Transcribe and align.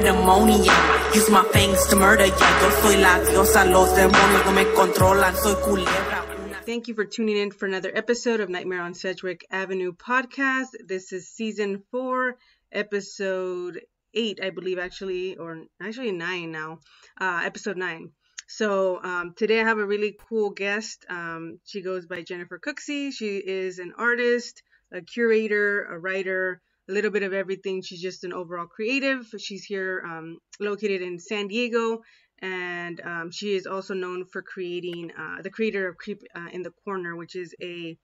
pandemonium. 0.00 0.74
Use 1.14 1.30
my 1.30 1.44
fangs 1.52 1.86
to 1.88 1.96
murder 1.96 2.26
ya. 2.26 2.60
Yo 2.62 2.70
soy 2.70 2.96
la 2.96 3.18
diosa, 3.18 3.70
los 3.70 3.90
demonios 3.90 4.44
no 4.46 4.52
me 4.52 4.64
controlan. 4.64 5.34
Soy 5.34 5.54
culebra. 5.54 6.64
Thank 6.64 6.88
you 6.88 6.94
for 6.94 7.04
tuning 7.04 7.36
in 7.36 7.50
for 7.50 7.66
another 7.66 7.90
episode 7.94 8.40
of 8.40 8.48
Nightmare 8.48 8.82
on 8.82 8.94
Sedgwick 8.94 9.44
Avenue 9.50 9.92
podcast. 9.92 10.68
This 10.86 11.12
is 11.12 11.28
season 11.28 11.82
four, 11.90 12.36
episode 12.72 13.80
eight, 14.14 14.40
I 14.42 14.50
believe, 14.50 14.78
actually, 14.78 15.36
or 15.36 15.64
actually 15.82 16.12
nine 16.12 16.52
now, 16.52 16.78
uh, 17.20 17.42
episode 17.44 17.76
nine. 17.76 18.12
So 18.46 19.02
um, 19.02 19.34
today 19.36 19.60
I 19.60 19.64
have 19.64 19.78
a 19.78 19.86
really 19.86 20.16
cool 20.28 20.50
guest. 20.50 21.04
Um, 21.08 21.60
she 21.64 21.82
goes 21.82 22.06
by 22.06 22.22
Jennifer 22.22 22.58
Cooksey. 22.58 23.12
She 23.12 23.36
is 23.38 23.78
an 23.78 23.92
artist, 23.98 24.62
a 24.92 25.02
curator, 25.02 25.84
a 25.84 25.98
writer, 25.98 26.60
a 26.90 26.92
little 26.92 27.10
bit 27.10 27.22
of 27.22 27.32
everything. 27.32 27.82
She's 27.82 28.02
just 28.02 28.24
an 28.24 28.32
overall 28.32 28.66
creative. 28.66 29.26
She's 29.38 29.64
here 29.64 30.02
um, 30.06 30.38
located 30.58 31.02
in 31.02 31.18
San 31.18 31.48
Diego, 31.48 32.02
and 32.42 33.00
um, 33.00 33.30
she 33.30 33.54
is 33.54 33.66
also 33.66 33.94
known 33.94 34.26
for 34.26 34.42
creating 34.42 35.12
uh, 35.18 35.42
the 35.42 35.50
creator 35.50 35.88
of 35.88 35.96
Creep 35.96 36.22
uh, 36.34 36.48
in 36.52 36.62
the 36.62 36.72
Corner, 36.84 37.16
which 37.16 37.36
is 37.36 37.54
a 37.62 37.96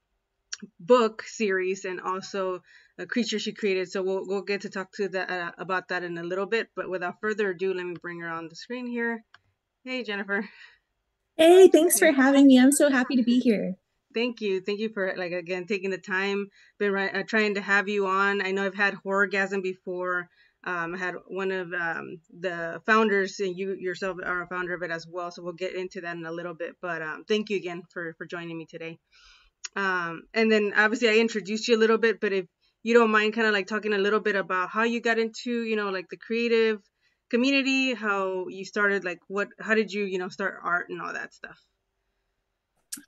book 0.80 1.22
series 1.26 1.84
and 1.84 2.00
also 2.00 2.60
a 2.98 3.04
creature 3.04 3.38
she 3.38 3.52
created. 3.52 3.90
So 3.90 4.02
we'll 4.02 4.26
we'll 4.26 4.42
get 4.42 4.62
to 4.62 4.70
talk 4.70 4.92
to 4.92 5.08
that 5.08 5.30
uh, 5.30 5.52
about 5.58 5.88
that 5.88 6.02
in 6.02 6.16
a 6.16 6.22
little 6.22 6.46
bit. 6.46 6.68
But 6.76 6.88
without 6.88 7.20
further 7.20 7.50
ado, 7.50 7.74
let 7.74 7.84
me 7.84 7.96
bring 8.00 8.20
her 8.20 8.28
on 8.28 8.48
the 8.48 8.56
screen 8.56 8.86
here. 8.86 9.24
Hey, 9.84 10.02
Jennifer. 10.02 10.48
Hey, 11.36 11.68
thanks 11.68 11.98
for 11.98 12.12
having 12.12 12.46
me. 12.46 12.58
I'm 12.58 12.72
so 12.72 12.90
happy 12.90 13.16
to 13.16 13.22
be 13.22 13.40
here 13.40 13.76
thank 14.16 14.40
you. 14.40 14.60
Thank 14.60 14.80
you 14.80 14.88
for 14.88 15.14
like 15.16 15.32
again 15.32 15.66
taking 15.66 15.90
the 15.90 15.98
time. 15.98 16.48
Been 16.78 16.96
uh, 16.96 17.22
trying 17.28 17.54
to 17.54 17.60
have 17.60 17.88
you 17.88 18.06
on. 18.06 18.44
I 18.44 18.50
know 18.50 18.64
i've 18.64 18.74
had 18.74 18.94
horrorgasm 18.94 19.62
before. 19.62 20.28
Um, 20.64 20.94
i 20.96 20.98
had 20.98 21.14
one 21.28 21.52
of 21.52 21.72
um, 21.72 22.18
the 22.40 22.82
founders 22.86 23.38
and 23.38 23.56
you 23.56 23.76
yourself 23.78 24.16
are 24.24 24.42
a 24.42 24.48
founder 24.48 24.74
of 24.74 24.82
it 24.82 24.90
as 24.90 25.06
well 25.06 25.30
so 25.30 25.40
we'll 25.42 25.52
get 25.52 25.76
into 25.76 26.00
that 26.00 26.16
in 26.16 26.26
a 26.26 26.32
little 26.32 26.54
bit. 26.54 26.72
But 26.80 27.02
um, 27.02 27.24
thank 27.28 27.50
you 27.50 27.56
again 27.58 27.82
for 27.92 28.14
for 28.18 28.26
joining 28.26 28.58
me 28.58 28.66
today. 28.66 28.98
Um, 29.76 30.22
and 30.32 30.50
then 30.50 30.72
obviously 30.74 31.10
i 31.10 31.16
introduced 31.16 31.68
you 31.68 31.76
a 31.76 31.82
little 31.84 31.98
bit 31.98 32.18
but 32.18 32.32
if 32.32 32.46
you 32.82 32.94
don't 32.94 33.10
mind 33.10 33.34
kind 33.34 33.46
of 33.46 33.52
like 33.52 33.66
talking 33.66 33.92
a 33.92 33.98
little 33.98 34.20
bit 34.20 34.36
about 34.36 34.70
how 34.70 34.84
you 34.84 35.00
got 35.00 35.18
into 35.18 35.52
you 35.70 35.76
know 35.76 35.90
like 35.90 36.08
the 36.08 36.16
creative 36.16 36.80
community 37.28 37.92
how 37.92 38.46
you 38.48 38.64
started 38.64 39.04
like 39.04 39.18
what 39.28 39.48
how 39.60 39.74
did 39.74 39.92
you 39.92 40.04
you 40.04 40.18
know 40.18 40.30
start 40.30 40.54
art 40.64 40.86
and 40.88 41.02
all 41.02 41.12
that 41.12 41.34
stuff 41.34 41.58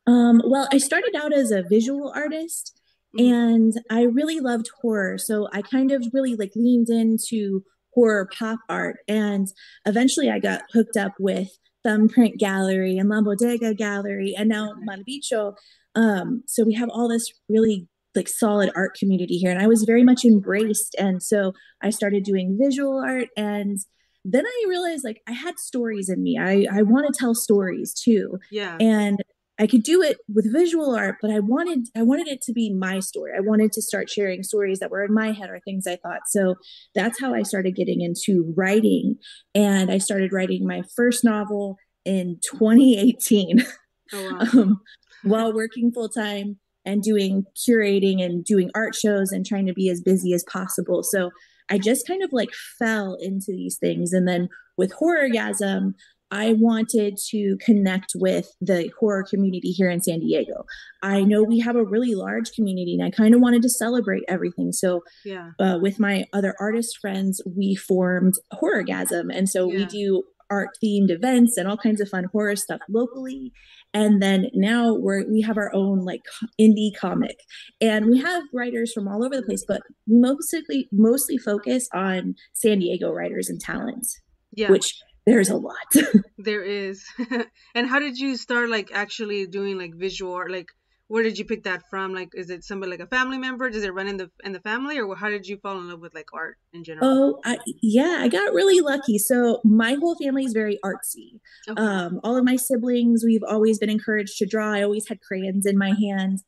um, 0.07 0.43
well, 0.45 0.69
I 0.73 0.79
started 0.79 1.15
out 1.17 1.33
as 1.33 1.51
a 1.51 1.65
visual 1.69 2.13
artist 2.15 2.79
mm-hmm. 3.19 3.33
and 3.33 3.73
I 3.91 4.03
really 4.03 4.41
loved 4.41 4.71
horror. 4.81 5.19
So 5.19 5.49
I 5.53 5.63
kind 5.63 5.93
of 5.93 6.07
really 6.13 6.35
like 6.35 6.53
leaned 6.55 6.89
into 6.89 7.63
horror 7.95 8.29
pop 8.39 8.61
art. 8.69 8.99
And 9.09 9.49
eventually 9.85 10.31
I 10.31 10.39
got 10.39 10.63
hooked 10.73 10.97
up 10.97 11.13
with 11.19 11.49
Thumbprint 11.85 12.39
Gallery 12.39 12.99
and 12.99 13.09
La 13.09 13.23
Bodega 13.23 13.75
Gallery 13.75 14.35
and 14.37 14.49
now 14.49 14.75
Malbicho. 14.89 15.55
Um, 15.95 16.43
so 16.47 16.65
we 16.65 16.75
have 16.75 16.91
all 16.91 17.09
this 17.09 17.27
really 17.49 17.89
like 18.15 18.29
solid 18.29 18.71
art 18.75 18.97
community 18.99 19.37
here. 19.37 19.51
And 19.51 19.61
I 19.61 19.67
was 19.67 19.85
very 19.85 20.03
much 20.03 20.25
embraced. 20.25 20.95
And 20.99 21.23
so 21.23 21.53
I 21.83 21.91
started 21.91 22.25
doing 22.25 22.59
visual 22.61 23.03
art 23.05 23.29
and 23.37 23.79
then 24.25 24.45
I 24.45 24.65
realized 24.69 25.05
like 25.05 25.23
I 25.27 25.33
had 25.33 25.59
stories 25.59 26.09
in 26.09 26.23
me. 26.23 26.39
I, 26.39 26.67
I 26.71 26.83
want 26.83 27.07
to 27.07 27.19
tell 27.19 27.35
stories 27.35 27.95
too. 27.95 28.39
Yeah. 28.51 28.77
And 28.81 29.19
I 29.61 29.67
could 29.67 29.83
do 29.83 30.03
it 30.03 30.19
with 30.33 30.53
visual 30.53 30.95
art, 30.95 31.17
but 31.21 31.31
I 31.31 31.41
wanted 31.41 31.89
I 31.97 32.03
wanted 32.03 32.29
it 32.29 32.41
to 32.43 32.53
be 32.53 32.73
my 32.73 33.01
story. 33.01 33.33
I 33.37 33.41
wanted 33.41 33.73
to 33.73 33.83
start 33.83 34.09
sharing 34.09 34.43
stories 34.43 34.79
that 34.79 34.91
were 34.91 35.03
in 35.03 35.13
my 35.13 35.33
head 35.33 35.51
or 35.51 35.61
things 35.61 35.87
I 35.87 35.97
thought. 35.97 36.21
So 36.29 36.55
that's 36.95 37.21
how 37.21 37.35
I 37.35 37.43
started 37.43 37.75
getting 37.75 38.01
into 38.01 38.53
writing. 38.57 39.17
And 39.55 39.91
I 39.91 39.99
started 39.99 40.33
writing 40.33 40.67
my 40.67 40.83
first 40.95 41.25
novel 41.25 41.77
in 42.05 42.39
2018 42.49 43.65
oh, 44.13 44.33
wow. 44.33 44.61
um, 44.61 44.81
while 45.25 45.53
working 45.53 45.91
full 45.93 46.09
time 46.09 46.59
and 46.85 47.03
doing 47.03 47.45
curating 47.57 48.23
and 48.23 48.45
doing 48.45 48.71
art 48.75 48.95
shows 48.95 49.33
and 49.33 49.45
trying 49.45 49.67
to 49.67 49.75
be 49.75 49.89
as 49.89 50.01
busy 50.01 50.33
as 50.33 50.45
possible. 50.51 51.03
So 51.03 51.31
I 51.69 51.79
just 51.79 52.07
kind 52.07 52.23
of 52.23 52.33
like 52.33 52.51
fell 52.79 53.17
into 53.21 53.49
these 53.49 53.77
things. 53.77 54.13
And 54.13 54.27
then 54.27 54.49
with 54.77 54.93
Horrorgasm, 54.95 55.95
I 56.31 56.53
wanted 56.53 57.19
to 57.31 57.57
connect 57.61 58.13
with 58.15 58.55
the 58.61 58.91
horror 58.99 59.25
community 59.25 59.71
here 59.71 59.89
in 59.89 60.03
San 60.03 60.21
Diego. 60.21 60.65
I 61.03 61.23
know 61.23 61.43
we 61.43 61.59
have 61.61 61.77
a 61.77 61.85
really 61.85 62.15
large 62.15 62.53
community 62.53 62.95
and 62.95 63.05
I 63.05 63.11
kind 63.11 63.35
of 63.35 63.41
wanted 63.41 63.63
to 63.63 63.69
celebrate 63.69 64.25
everything. 64.29 64.73
So, 64.73 65.03
yeah. 65.25 65.51
Uh, 65.59 65.79
with 65.81 65.99
my 65.99 66.25
other 66.33 66.55
artist 66.61 66.99
friends, 66.99 67.41
we 67.47 67.75
formed 67.75 68.35
Horrorgasm. 68.53 69.35
And 69.35 69.49
so 69.49 69.71
yeah. 69.71 69.79
we 69.79 69.85
do 69.87 70.25
art 70.51 70.71
themed 70.83 71.11
events 71.11 71.57
and 71.57 71.69
all 71.69 71.77
kinds 71.77 72.01
of 72.01 72.09
fun 72.09 72.25
horror 72.33 72.57
stuff 72.57 72.81
locally. 72.89 73.53
And 73.95 74.23
then 74.23 74.47
now 74.55 74.95
we're 74.95 75.29
we 75.31 75.41
have 75.43 75.57
our 75.57 75.75
own 75.75 76.05
like 76.05 76.23
indie 76.61 76.95
comic, 76.95 77.41
and 77.81 78.07
we 78.07 78.21
have 78.21 78.43
writers 78.53 78.93
from 78.93 79.09
all 79.09 79.25
over 79.25 79.37
the 79.37 79.43
place, 79.43 79.65
but 79.67 79.83
mostly 80.07 80.89
mostly 80.93 81.39
focus 81.39 81.89
on 81.95 82.35
San 82.53 82.81
Diego 82.81 83.11
writers 83.13 83.49
and 83.49 83.61
talents. 83.61 84.21
Yeah. 84.53 84.71
Which 84.71 84.95
there's 85.29 85.51
a 85.51 85.57
lot. 85.57 85.93
there 86.39 86.63
is. 86.63 87.05
and 87.75 87.87
how 87.87 87.99
did 87.99 88.19
you 88.19 88.37
start 88.37 88.71
like 88.71 88.91
actually 88.93 89.47
doing 89.47 89.79
like 89.79 89.95
visual 89.95 90.35
art? 90.35 90.51
Like 90.51 90.69
where 91.09 91.23
did 91.23 91.39
you 91.39 91.45
pick 91.45 91.65
that 91.65 91.83
from? 91.91 92.15
Like 92.15 92.31
is 92.35 92.51
it 92.51 92.65
somebody 92.65 92.91
like 92.91 93.01
a 93.01 93.07
family 93.07 93.39
member? 93.39 93.69
Does 93.71 93.85
it 93.85 93.93
run 93.95 94.09
in 94.09 94.17
the 94.17 94.31
in 94.45 94.53
the 94.53 94.61
family 94.61 94.99
or 94.99 95.17
how 95.17 95.29
did 95.29 95.47
you 95.47 95.59
fall 95.59 95.79
in 95.79 95.89
love 95.89 96.01
with 96.01 96.15
like 96.15 96.29
art 96.33 96.57
in 96.73 96.85
general? 96.85 97.07
Oh, 97.07 97.41
I, 97.45 97.59
yeah, 97.83 98.19
I 98.21 98.29
got 98.29 98.53
really 98.53 98.81
lucky. 98.81 99.19
So 99.19 99.61
my 99.65 99.95
whole 99.95 100.17
family 100.17 100.45
is 100.45 100.53
very 100.53 100.79
artsy. 100.85 101.41
Okay. 101.69 101.81
Um 101.81 102.21
all 102.25 102.37
of 102.37 102.45
my 102.45 102.57
siblings, 102.57 103.23
we've 103.25 103.45
always 103.47 103.79
been 103.79 103.91
encouraged 103.91 104.39
to 104.39 104.47
draw. 104.47 104.73
I 104.73 104.83
always 104.83 105.09
had 105.09 105.21
crayons 105.21 105.67
in 105.67 105.79
my 105.79 105.93
hands. 105.93 106.45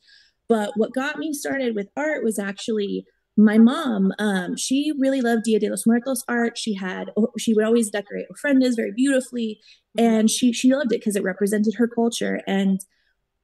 But 0.48 0.72
what 0.76 0.92
got 0.92 1.18
me 1.18 1.32
started 1.32 1.76
with 1.76 1.88
art 1.96 2.24
was 2.24 2.38
actually 2.38 3.06
my 3.44 3.58
mom, 3.58 4.12
um, 4.18 4.56
she 4.56 4.92
really 4.98 5.20
loved 5.20 5.44
Dia 5.44 5.58
de 5.58 5.70
los 5.70 5.86
Muertos 5.86 6.22
art. 6.28 6.58
She 6.58 6.74
had, 6.74 7.10
she 7.38 7.54
would 7.54 7.64
always 7.64 7.90
decorate 7.90 8.26
ofrendas 8.30 8.76
very 8.76 8.92
beautifully, 8.92 9.60
and 9.96 10.30
she 10.30 10.52
she 10.52 10.72
loved 10.72 10.92
it 10.92 11.00
because 11.00 11.16
it 11.16 11.22
represented 11.22 11.74
her 11.76 11.88
culture. 11.88 12.40
And 12.46 12.80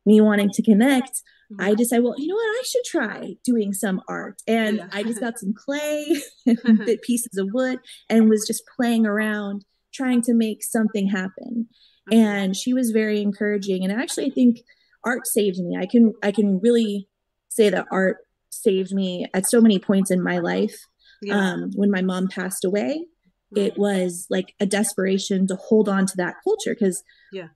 me 0.05 0.21
wanting 0.21 0.51
to 0.51 0.63
connect, 0.63 1.23
I 1.59 1.69
mm-hmm. 1.69 1.77
decided, 1.77 2.05
well, 2.05 2.15
you 2.19 2.29
know 2.29 2.35
what, 2.35 2.43
I 2.43 2.63
should 2.65 2.85
try 2.85 3.37
doing 3.45 3.73
some 3.73 4.01
art. 4.09 4.43
And. 4.47 4.83
I 4.93 5.03
just 5.03 5.21
got 5.21 5.39
some 5.39 5.55
clay, 5.55 6.21
bit 6.45 7.03
pieces 7.03 7.39
of 7.39 7.49
wood, 7.53 7.79
and 8.09 8.29
was 8.29 8.47
just 8.47 8.63
playing 8.77 9.07
around 9.07 9.65
trying 9.95 10.21
to 10.23 10.35
make 10.35 10.63
something 10.63 11.09
happen. 11.09 11.69
Mm-hmm. 12.11 12.21
And 12.21 12.57
she 12.57 12.73
was 12.73 12.91
very 12.91 13.23
encouraging. 13.23 13.83
And 13.83 13.93
actually, 13.93 14.27
I 14.27 14.31
think 14.31 14.59
art 15.05 15.27
saved 15.27 15.59
me. 15.59 15.77
I 15.81 15.87
can 15.87 16.13
I 16.23 16.33
can 16.33 16.61
really 16.63 17.09
say 17.49 17.71
that 17.71 17.87
art 17.91 18.19
saved 18.67 18.93
me 18.93 19.27
at 19.33 19.47
so 19.47 19.61
many 19.61 19.79
points 19.79 20.11
in 20.11 20.23
my 20.23 20.39
life. 20.39 20.77
Yeah. 21.23 21.39
Um, 21.39 21.71
when 21.75 21.91
my 21.91 22.03
mom 22.03 22.29
passed 22.29 22.65
away, 22.65 23.07
it 23.55 23.79
was 23.79 24.27
like 24.29 24.55
a 24.61 24.67
desperation 24.67 25.47
to 25.47 25.57
hold 25.57 25.89
on 25.89 26.07
to 26.07 26.17
that 26.17 26.35
culture 26.45 26.75
because 26.75 27.03
yeah. 27.33 27.49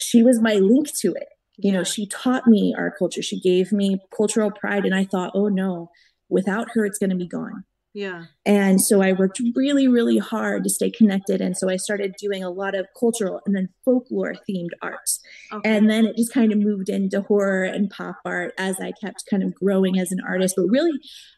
she 0.00 0.22
was 0.22 0.40
my 0.40 0.54
link 0.54 0.88
to 1.00 1.12
it. 1.12 1.28
You 1.58 1.72
yeah. 1.72 1.78
know, 1.78 1.84
she 1.84 2.06
taught 2.06 2.46
me 2.46 2.74
our 2.76 2.90
culture. 2.96 3.22
She 3.22 3.40
gave 3.40 3.72
me 3.72 3.98
cultural 4.16 4.50
pride. 4.50 4.84
And 4.84 4.94
I 4.94 5.04
thought, 5.04 5.32
oh 5.34 5.48
no, 5.48 5.90
without 6.28 6.68
her, 6.74 6.86
it's 6.86 6.98
going 6.98 7.10
to 7.10 7.16
be 7.16 7.28
gone. 7.28 7.64
Yeah. 7.94 8.24
And 8.46 8.80
so 8.80 9.02
I 9.02 9.12
worked 9.12 9.40
really, 9.54 9.86
really 9.86 10.16
hard 10.16 10.64
to 10.64 10.70
stay 10.70 10.90
connected. 10.90 11.42
And 11.42 11.56
so 11.56 11.68
I 11.68 11.76
started 11.76 12.14
doing 12.18 12.42
a 12.42 12.50
lot 12.50 12.74
of 12.74 12.86
cultural 12.98 13.40
and 13.44 13.54
then 13.54 13.68
folklore 13.84 14.34
themed 14.48 14.70
arts. 14.80 15.20
Okay. 15.52 15.68
And 15.68 15.90
then 15.90 16.06
it 16.06 16.16
just 16.16 16.32
kind 16.32 16.52
of 16.52 16.58
moved 16.58 16.88
into 16.88 17.20
horror 17.20 17.64
and 17.64 17.90
pop 17.90 18.16
art 18.24 18.54
as 18.56 18.80
I 18.80 18.92
kept 18.92 19.24
kind 19.28 19.42
of 19.42 19.54
growing 19.54 19.98
as 19.98 20.10
an 20.10 20.20
artist. 20.26 20.54
But 20.56 20.68
really, 20.70 20.92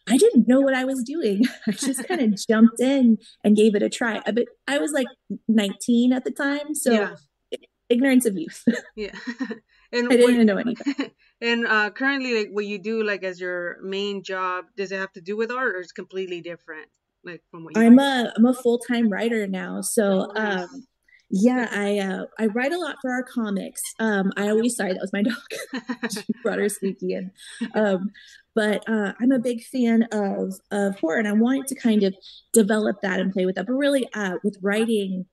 I 0.09 0.17
didn't 0.17 0.47
know 0.47 0.61
what 0.61 0.75
I 0.75 0.85
was 0.85 1.03
doing. 1.03 1.43
I 1.67 1.73
just 1.73 2.07
kind 2.07 2.21
of 2.21 2.37
jumped 2.49 2.81
in 2.81 3.19
and 3.43 3.57
gave 3.57 3.75
it 3.75 3.83
a 3.83 3.89
try. 3.89 4.21
But 4.25 4.45
I 4.69 4.79
was 4.79 4.93
like 4.93 5.09
19 5.49 6.13
at 6.13 6.25
the 6.25 6.31
time. 6.31 6.75
So 6.75 6.93
yeah. 6.93 7.15
ignorance 7.89 8.27
of 8.27 8.37
youth. 8.37 8.63
Yeah. 8.97 9.11
And 9.95 10.13
I 10.13 10.17
didn't 10.17 10.39
what, 10.39 10.47
know 10.47 10.57
anything. 10.59 11.11
And 11.41 11.67
uh, 11.67 11.91
currently, 11.91 12.39
like 12.39 12.51
what 12.53 12.65
you 12.65 12.79
do, 12.79 13.03
like 13.03 13.23
as 13.23 13.41
your 13.41 13.79
main 13.83 14.23
job, 14.23 14.67
does 14.77 14.93
it 14.93 14.99
have 14.99 15.13
to 15.13 15.21
do 15.21 15.37
with 15.37 15.51
art, 15.51 15.75
or 15.75 15.81
is 15.81 15.93
completely 15.93 16.41
different? 16.41 16.89
Like 17.23 17.43
from 17.51 17.65
what 17.65 17.77
I'm 17.77 17.99
a 17.99 18.33
I'm 18.37 18.47
a 18.47 18.55
full 18.55 18.79
time 18.79 19.11
writer 19.11 19.47
now, 19.47 19.81
so 19.81 20.31
oh, 20.31 20.33
nice. 20.33 20.63
um, 20.63 20.87
yeah, 21.31 21.69
I 21.71 21.99
uh, 21.99 22.27
I 22.39 22.47
write 22.47 22.73
a 22.73 22.79
lot 22.79 22.97
for 23.03 23.11
our 23.11 23.25
comics. 23.25 23.83
Um, 23.99 24.33
I 24.37 24.49
always 24.49 24.77
sorry 24.77 24.93
that 24.93 25.01
was 25.01 25.13
my 25.13 25.23
dog. 25.23 26.13
she 26.13 26.23
brought 26.43 26.59
her 26.59 26.69
squeaky 26.69 27.15
in. 27.15 27.31
Um, 27.75 28.11
but 28.55 28.89
uh, 28.89 29.13
I'm 29.21 29.33
a 29.33 29.39
big 29.39 29.65
fan 29.65 30.05
of 30.13 30.55
of 30.71 30.99
horror, 31.01 31.19
and 31.19 31.29
I 31.29 31.33
wanted 31.33 31.67
to 31.69 31.75
kind 31.75 32.05
of 32.05 32.15
develop 32.53 33.03
that 33.03 33.21
and 33.21 33.33
play 33.33 33.47
with 33.47 33.57
that. 33.57 33.67
But 33.67 33.75
really, 33.75 34.09
uh, 34.15 34.37
with 34.45 34.57
writing, 34.63 35.27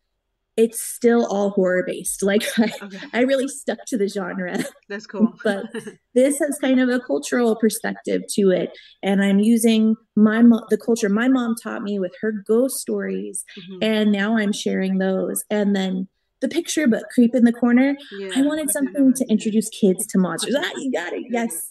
it's 0.58 0.84
still 0.84 1.26
all 1.26 1.52
horror 1.52 1.84
based. 1.86 2.24
Like 2.24 2.44
I, 2.58 2.72
okay. 2.82 3.00
I 3.14 3.22
really 3.22 3.48
stuck 3.48 3.80
to 3.88 3.98
the 3.98 4.08
genre. 4.08 4.58
That's 4.90 5.08
cool. 5.08 5.34
but 5.44 5.66
this 6.16 6.40
has 6.40 6.58
kind 6.60 6.80
of 6.80 6.90
a 6.90 7.00
cultural 7.00 7.56
perspective 7.56 8.24
to 8.36 8.52
it, 8.52 8.72
and 9.02 9.24
I'm 9.24 9.40
using 9.40 9.96
my 10.16 10.42
the 10.70 10.78
culture 10.78 11.10
my 11.10 11.28
mom 11.28 11.56
taught 11.62 11.84
me 11.84 12.00
with 12.00 12.14
her 12.22 12.34
ghost 12.48 12.78
stories, 12.80 13.44
mm-hmm. 13.58 13.80
and 13.82 14.12
now 14.12 14.38
I'm 14.38 14.52
sharing 14.52 14.98
those. 14.98 15.44
And 15.50 15.76
then 15.76 16.08
the 16.42 16.50
picture 16.50 16.88
book, 16.88 17.06
Creep 17.14 17.36
in 17.36 17.44
the 17.44 17.54
Corner. 17.54 17.96
Yeah, 18.20 18.30
I 18.36 18.42
wanted 18.42 18.72
something 18.72 19.14
to 19.14 19.26
introduce 19.30 19.70
kids 19.70 20.08
to 20.08 20.18
monsters. 20.18 20.56
Ah, 20.58 20.72
you 20.78 20.92
got 20.92 21.14
it. 21.14 21.26
Yes. 21.30 21.70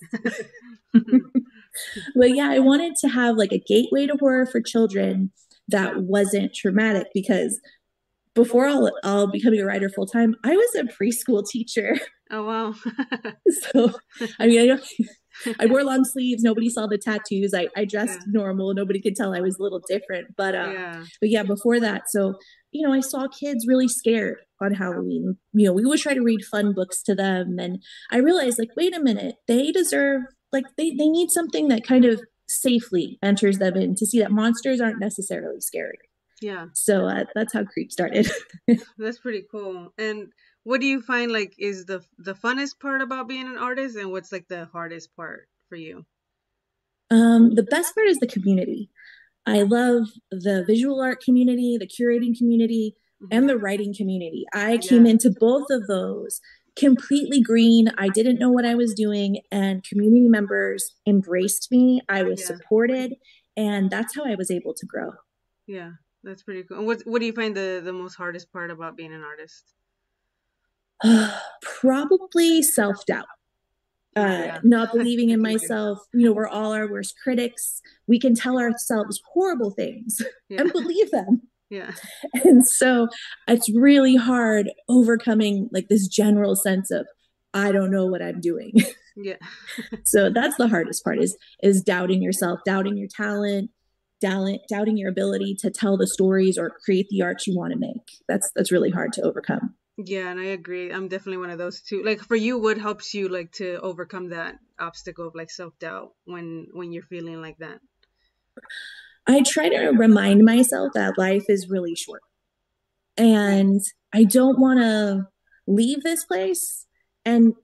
but 2.14 2.30
yeah, 2.34 2.50
I 2.50 2.60
wanted 2.60 2.94
to 3.00 3.08
have 3.08 3.36
like 3.36 3.52
a 3.52 3.58
gateway 3.58 4.06
to 4.06 4.16
horror 4.18 4.46
for 4.46 4.60
children 4.60 5.32
that 5.70 6.02
wasn't 6.02 6.54
traumatic 6.54 7.08
because 7.14 7.60
before 8.42 8.66
I'll, 8.66 8.90
I'll 9.04 9.30
becoming 9.30 9.60
a 9.60 9.66
writer 9.66 9.90
full 9.90 10.06
time, 10.06 10.34
I 10.44 10.56
was 10.56 10.74
a 10.74 10.84
preschool 10.84 11.46
teacher. 11.46 11.98
Oh 12.32 12.44
wow! 12.44 12.74
so 13.72 13.90
I 14.38 14.46
mean, 14.46 14.70
I, 14.70 15.54
I 15.58 15.66
wore 15.66 15.82
long 15.84 16.04
sleeves. 16.04 16.44
Nobody 16.44 16.68
saw 16.70 16.86
the 16.86 16.96
tattoos. 16.96 17.52
I, 17.52 17.66
I 17.76 17.84
dressed 17.84 18.20
yeah. 18.20 18.40
normal. 18.40 18.72
Nobody 18.72 19.02
could 19.02 19.16
tell 19.16 19.34
I 19.34 19.40
was 19.40 19.58
a 19.58 19.62
little 19.64 19.82
different. 19.88 20.36
But 20.36 20.54
uh, 20.54 20.70
yeah. 20.72 21.04
but 21.20 21.28
yeah, 21.28 21.42
before 21.42 21.80
that, 21.80 22.02
so 22.08 22.34
you 22.70 22.86
know, 22.86 22.94
I 22.94 23.00
saw 23.00 23.26
kids 23.26 23.66
really 23.66 23.88
scared 23.88 24.36
on 24.62 24.74
Halloween. 24.74 25.38
You 25.54 25.66
know, 25.66 25.72
we 25.72 25.84
would 25.84 25.98
try 25.98 26.14
to 26.14 26.22
read 26.22 26.44
fun 26.44 26.72
books 26.72 27.02
to 27.02 27.16
them, 27.16 27.56
and 27.58 27.82
I 28.12 28.18
realized, 28.18 28.60
like, 28.60 28.76
wait 28.76 28.96
a 28.96 29.02
minute, 29.02 29.34
they 29.48 29.72
deserve 29.72 30.22
like 30.52 30.66
they 30.76 30.90
they 30.90 31.08
need 31.08 31.30
something 31.30 31.66
that 31.66 31.84
kind 31.84 32.04
of 32.04 32.22
safely 32.48 33.18
enters 33.24 33.58
them 33.58 33.74
in 33.74 33.96
to 33.96 34.06
see 34.06 34.20
that 34.20 34.30
monsters 34.30 34.80
aren't 34.80 35.00
necessarily 35.00 35.60
scary. 35.60 35.98
Yeah. 36.40 36.66
So 36.72 37.06
uh, 37.06 37.24
that's 37.34 37.52
how 37.52 37.64
Creep 37.64 37.92
started. 37.92 38.30
that's 38.98 39.18
pretty 39.18 39.44
cool. 39.50 39.92
And 39.98 40.28
what 40.64 40.80
do 40.80 40.86
you 40.86 41.02
find 41.02 41.32
like 41.32 41.54
is 41.58 41.86
the 41.86 42.02
the 42.18 42.34
funnest 42.34 42.80
part 42.80 43.02
about 43.02 43.28
being 43.28 43.46
an 43.46 43.58
artist, 43.58 43.96
and 43.96 44.10
what's 44.10 44.32
like 44.32 44.48
the 44.48 44.66
hardest 44.72 45.14
part 45.16 45.48
for 45.68 45.76
you? 45.76 46.04
Um, 47.10 47.54
the 47.54 47.62
best 47.62 47.94
part 47.94 48.08
is 48.08 48.18
the 48.18 48.26
community. 48.26 48.90
I 49.46 49.62
love 49.62 50.08
the 50.30 50.64
visual 50.66 51.00
art 51.00 51.22
community, 51.22 51.76
the 51.78 51.86
curating 51.86 52.36
community, 52.36 52.94
mm-hmm. 53.22 53.36
and 53.36 53.48
the 53.48 53.58
writing 53.58 53.94
community. 53.94 54.44
I 54.54 54.78
came 54.78 55.06
into 55.06 55.30
both 55.30 55.66
of 55.70 55.86
those 55.86 56.40
completely 56.76 57.40
green. 57.40 57.90
I 57.98 58.08
didn't 58.08 58.38
know 58.38 58.50
what 58.50 58.66
I 58.66 58.74
was 58.74 58.94
doing, 58.94 59.40
and 59.50 59.82
community 59.82 60.28
members 60.28 60.94
embraced 61.06 61.68
me. 61.70 62.00
I 62.08 62.22
was 62.22 62.40
yeah. 62.40 62.46
supported, 62.46 63.14
and 63.56 63.90
that's 63.90 64.14
how 64.14 64.24
I 64.24 64.34
was 64.36 64.50
able 64.50 64.74
to 64.74 64.86
grow. 64.86 65.12
Yeah, 65.66 65.92
that's 66.22 66.42
pretty 66.42 66.64
cool. 66.64 66.78
And 66.78 66.86
what 66.86 67.02
what 67.04 67.20
do 67.20 67.26
you 67.26 67.32
find 67.32 67.56
the 67.56 67.80
the 67.82 67.92
most 67.92 68.14
hardest 68.14 68.52
part 68.52 68.70
about 68.70 68.96
being 68.96 69.12
an 69.12 69.22
artist? 69.22 69.74
Probably 71.62 72.62
self 72.62 73.04
doubt. 73.06 73.26
Uh, 74.16 74.20
yeah. 74.22 74.58
not 74.64 74.92
believing 74.92 75.30
in 75.30 75.40
myself. 75.40 75.98
You 76.12 76.26
know, 76.26 76.32
we're 76.32 76.48
all 76.48 76.72
our 76.72 76.90
worst 76.90 77.14
critics. 77.22 77.80
We 78.06 78.18
can 78.18 78.34
tell 78.34 78.58
ourselves 78.58 79.20
horrible 79.32 79.70
things 79.70 80.20
yeah. 80.48 80.62
and 80.62 80.72
believe 80.72 81.10
them. 81.10 81.42
Yeah. 81.72 81.92
And 82.42 82.66
so 82.66 83.06
it's 83.46 83.72
really 83.72 84.16
hard 84.16 84.72
overcoming 84.88 85.68
like 85.70 85.86
this 85.86 86.08
general 86.08 86.56
sense 86.56 86.90
of 86.90 87.06
I 87.54 87.70
don't 87.70 87.92
know 87.92 88.06
what 88.06 88.22
I'm 88.22 88.40
doing. 88.40 88.72
Yeah. 89.16 89.36
so 90.04 90.30
that's 90.30 90.56
the 90.56 90.66
hardest 90.66 91.04
part 91.04 91.18
is 91.18 91.36
is 91.62 91.82
doubting 91.82 92.22
yourself, 92.22 92.60
doubting 92.64 92.96
your 92.96 93.08
talent, 93.08 93.70
doubting 94.20 94.60
doubting 94.68 94.96
your 94.96 95.10
ability 95.10 95.56
to 95.60 95.70
tell 95.70 95.96
the 95.96 96.06
stories 96.06 96.58
or 96.58 96.70
create 96.84 97.08
the 97.10 97.22
art 97.22 97.46
you 97.46 97.56
want 97.56 97.72
to 97.72 97.78
make. 97.78 98.22
That's 98.28 98.50
that's 98.54 98.72
really 98.72 98.90
hard 98.90 99.12
to 99.14 99.22
overcome. 99.22 99.74
Yeah, 99.96 100.30
and 100.30 100.40
I 100.40 100.46
agree. 100.46 100.90
I'm 100.90 101.08
definitely 101.08 101.38
one 101.38 101.50
of 101.50 101.58
those 101.58 101.82
too. 101.82 102.02
Like 102.02 102.20
for 102.20 102.36
you, 102.36 102.58
what 102.58 102.78
helps 102.78 103.12
you 103.12 103.28
like 103.28 103.52
to 103.52 103.78
overcome 103.80 104.30
that 104.30 104.56
obstacle 104.78 105.26
of 105.28 105.34
like 105.34 105.50
self 105.50 105.78
doubt 105.78 106.12
when 106.24 106.68
when 106.72 106.92
you're 106.92 107.02
feeling 107.02 107.40
like 107.40 107.58
that? 107.58 107.80
I 109.26 109.42
try 109.42 109.68
to 109.68 109.90
remind 109.90 110.44
myself 110.44 110.92
that 110.94 111.18
life 111.18 111.44
is 111.48 111.68
really 111.68 111.94
short. 111.94 112.22
And 113.16 113.80
I 114.12 114.24
don't 114.24 114.58
want 114.58 114.80
to 114.80 115.28
leave 115.66 116.02
this 116.02 116.24
place 116.24 116.86
and 117.24 117.54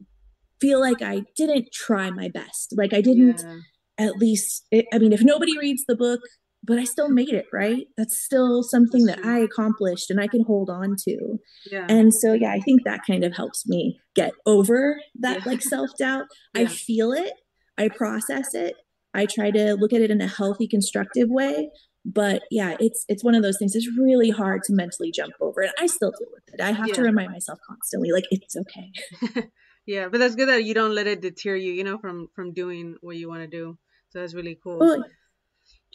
feel 0.61 0.81
like 0.81 1.03
I 1.03 1.23
didn't 1.35 1.73
try 1.73 2.11
my 2.11 2.29
best. 2.29 2.75
Like 2.77 2.93
I 2.93 3.01
didn't 3.01 3.43
yeah. 3.43 4.07
at 4.07 4.17
least, 4.17 4.67
I 4.73 4.99
mean, 4.99 5.13
if 5.13 5.23
nobody 5.23 5.59
reads 5.59 5.85
the 5.87 5.97
book, 5.97 6.21
but 6.67 6.79
I 6.79 6.85
still 6.85 7.09
made 7.09 7.33
it, 7.33 7.47
right? 7.53 7.87
That's 7.97 8.19
still 8.19 8.63
something 8.63 9.05
that 9.07 9.19
mm-hmm. 9.19 9.29
I 9.29 9.39
accomplished 9.39 10.11
and 10.11 10.21
I 10.21 10.27
can 10.27 10.43
hold 10.45 10.69
on 10.69 10.97
to. 11.05 11.39
Yeah. 11.71 11.87
And 11.89 12.13
so, 12.13 12.33
yeah, 12.33 12.53
I 12.53 12.61
think 12.61 12.83
that 12.85 13.01
kind 13.07 13.25
of 13.25 13.37
helps 13.37 13.67
me 13.67 14.01
get 14.15 14.33
over 14.45 15.01
that 15.21 15.39
yeah. 15.39 15.43
like 15.47 15.63
self 15.63 15.91
doubt. 15.99 16.27
Yeah. 16.55 16.63
I 16.63 16.67
feel 16.67 17.13
it, 17.13 17.33
I 17.79 17.89
process 17.89 18.55
it, 18.55 18.75
I 19.15 19.27
try 19.27 19.51
to 19.51 19.75
look 19.75 19.93
at 19.93 20.03
it 20.03 20.11
in 20.11 20.21
a 20.21 20.27
healthy, 20.27 20.69
constructive 20.69 21.29
way. 21.31 21.71
But 22.05 22.43
yeah, 22.51 22.77
it's 22.79 23.05
it's 23.09 23.25
one 23.25 23.35
of 23.35 23.43
those 23.43 23.59
things. 23.59 23.75
It's 23.75 23.89
really 23.99 24.31
hard 24.31 24.63
to 24.65 24.73
mentally 24.73 25.11
jump 25.11 25.33
over, 25.41 25.61
and 25.63 25.73
I 25.81 25.87
still 25.87 26.13
deal 26.13 26.29
with 26.33 26.55
it. 26.55 26.61
I 26.61 26.71
have 26.71 26.93
to 26.93 27.03
remind 27.03 27.33
myself 27.33 27.59
constantly, 27.67 28.13
like 28.13 28.27
it's 28.31 28.55
okay. 28.55 29.49
yeah, 29.87 30.07
but 30.09 30.19
that's 30.19 30.37
good 30.37 30.49
that 30.49 30.63
you 30.63 30.73
don't 30.73 30.95
let 30.95 31.09
it 31.09 31.21
deter 31.21 31.57
you, 31.57 31.73
you 31.73 31.83
know, 31.83 31.99
from 31.99 32.29
from 32.37 32.53
doing 32.53 32.95
what 33.01 33.17
you 33.17 33.29
want 33.29 33.43
to 33.43 33.49
do. 33.49 33.77
So 34.11 34.21
that's 34.21 34.35
really 34.35 34.57
cool. 34.63 34.79
Oh, 34.81 35.03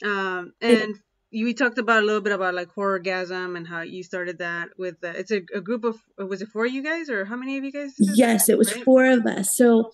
um, 0.03 0.53
and 0.61 0.99
you 1.29 1.45
we 1.45 1.53
talked 1.53 1.77
about 1.77 2.03
a 2.03 2.05
little 2.05 2.21
bit 2.21 2.33
about 2.33 2.53
like 2.53 2.69
horrorgasm 2.75 3.55
and 3.55 3.67
how 3.67 3.81
you 3.81 4.03
started 4.03 4.39
that 4.39 4.69
with 4.77 4.95
uh, 5.03 5.13
it's 5.15 5.31
a, 5.31 5.41
a, 5.55 5.61
group 5.61 5.83
of 5.83 5.97
was 6.17 6.41
it 6.41 6.49
four 6.49 6.65
of 6.65 6.71
you 6.71 6.83
guys 6.83 7.09
or 7.09 7.23
how 7.25 7.37
many 7.37 7.57
of 7.57 7.63
you 7.63 7.71
guys 7.71 7.93
yes 7.97 8.49
it 8.49 8.57
was 8.57 8.75
right? 8.75 8.83
four 8.83 9.05
of 9.05 9.25
us 9.25 9.55
so 9.55 9.91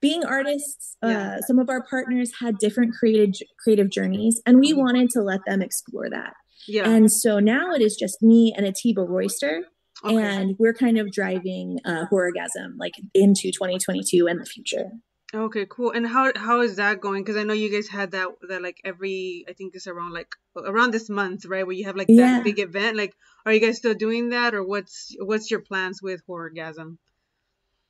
being 0.00 0.24
artists, 0.24 0.96
yeah. 1.02 1.36
uh, 1.36 1.40
some 1.40 1.58
of 1.58 1.68
our 1.68 1.82
partners 1.82 2.32
had 2.40 2.58
different 2.58 2.94
creative 2.94 3.34
creative 3.58 3.90
journeys, 3.90 4.40
and 4.46 4.58
we 4.58 4.72
mm-hmm. 4.72 4.80
wanted 4.80 5.10
to 5.10 5.22
let 5.22 5.40
them 5.46 5.62
explore 5.62 6.08
that. 6.10 6.34
Yeah. 6.68 6.88
And 6.88 7.10
so 7.10 7.38
now 7.38 7.72
it 7.72 7.80
is 7.80 7.96
just 7.96 8.22
me 8.22 8.52
and 8.56 8.66
Atiba 8.66 9.02
Royster, 9.02 9.64
okay. 10.04 10.16
and 10.16 10.56
we're 10.58 10.74
kind 10.74 10.98
of 10.98 11.10
driving 11.12 11.78
uh, 11.84 12.04
Horrorgasm 12.10 12.74
like 12.78 12.94
into 13.14 13.50
2022 13.52 14.26
and 14.26 14.40
the 14.40 14.46
future. 14.46 14.90
Okay, 15.36 15.66
cool. 15.68 15.90
And 15.90 16.06
how 16.06 16.32
how 16.34 16.62
is 16.62 16.76
that 16.76 17.00
going? 17.00 17.22
Because 17.22 17.36
I 17.36 17.42
know 17.42 17.52
you 17.52 17.70
guys 17.70 17.88
had 17.88 18.12
that 18.12 18.28
that 18.48 18.62
like 18.62 18.80
every 18.84 19.44
I 19.46 19.52
think 19.52 19.74
it's 19.74 19.86
around 19.86 20.12
like 20.12 20.34
around 20.56 20.92
this 20.92 21.10
month, 21.10 21.44
right? 21.44 21.66
Where 21.66 21.76
you 21.76 21.84
have 21.84 21.96
like 21.96 22.06
that 22.08 22.14
yeah. 22.14 22.40
big 22.40 22.58
event. 22.58 22.96
Like, 22.96 23.14
are 23.44 23.52
you 23.52 23.60
guys 23.60 23.76
still 23.76 23.94
doing 23.94 24.30
that, 24.30 24.54
or 24.54 24.64
what's 24.64 25.14
what's 25.18 25.50
your 25.50 25.60
plans 25.60 26.00
with 26.00 26.22
Horrorgasm? 26.26 26.96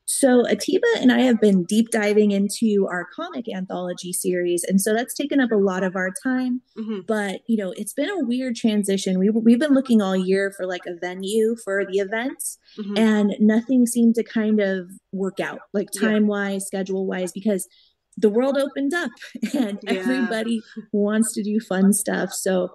So, 0.08 0.46
Atiba 0.46 0.86
and 1.00 1.10
I 1.10 1.22
have 1.22 1.40
been 1.40 1.64
deep 1.64 1.90
diving 1.90 2.30
into 2.30 2.86
our 2.88 3.08
comic 3.14 3.46
anthology 3.52 4.12
series. 4.12 4.62
And 4.62 4.80
so 4.80 4.94
that's 4.94 5.14
taken 5.14 5.40
up 5.40 5.50
a 5.50 5.56
lot 5.56 5.82
of 5.82 5.96
our 5.96 6.12
time. 6.22 6.62
Mm-hmm. 6.78 7.00
But, 7.08 7.40
you 7.48 7.56
know, 7.56 7.72
it's 7.76 7.92
been 7.92 8.08
a 8.08 8.24
weird 8.24 8.54
transition. 8.54 9.18
We, 9.18 9.30
we've 9.30 9.58
been 9.58 9.74
looking 9.74 10.00
all 10.00 10.16
year 10.16 10.54
for 10.56 10.64
like 10.64 10.86
a 10.86 10.94
venue 11.00 11.56
for 11.64 11.84
the 11.84 11.98
events, 11.98 12.56
mm-hmm. 12.78 12.96
and 12.96 13.34
nothing 13.40 13.84
seemed 13.84 14.14
to 14.14 14.22
kind 14.22 14.60
of 14.60 14.88
work 15.10 15.40
out, 15.40 15.58
like 15.74 15.88
time 15.90 16.28
wise, 16.28 16.62
yeah. 16.72 16.78
schedule 16.78 17.04
wise, 17.04 17.32
because 17.32 17.68
the 18.16 18.30
world 18.30 18.56
opened 18.56 18.94
up 18.94 19.10
and 19.54 19.80
yeah. 19.82 19.90
everybody 19.90 20.62
wants 20.92 21.34
to 21.34 21.42
do 21.42 21.58
fun 21.58 21.92
stuff. 21.92 22.30
So, 22.32 22.70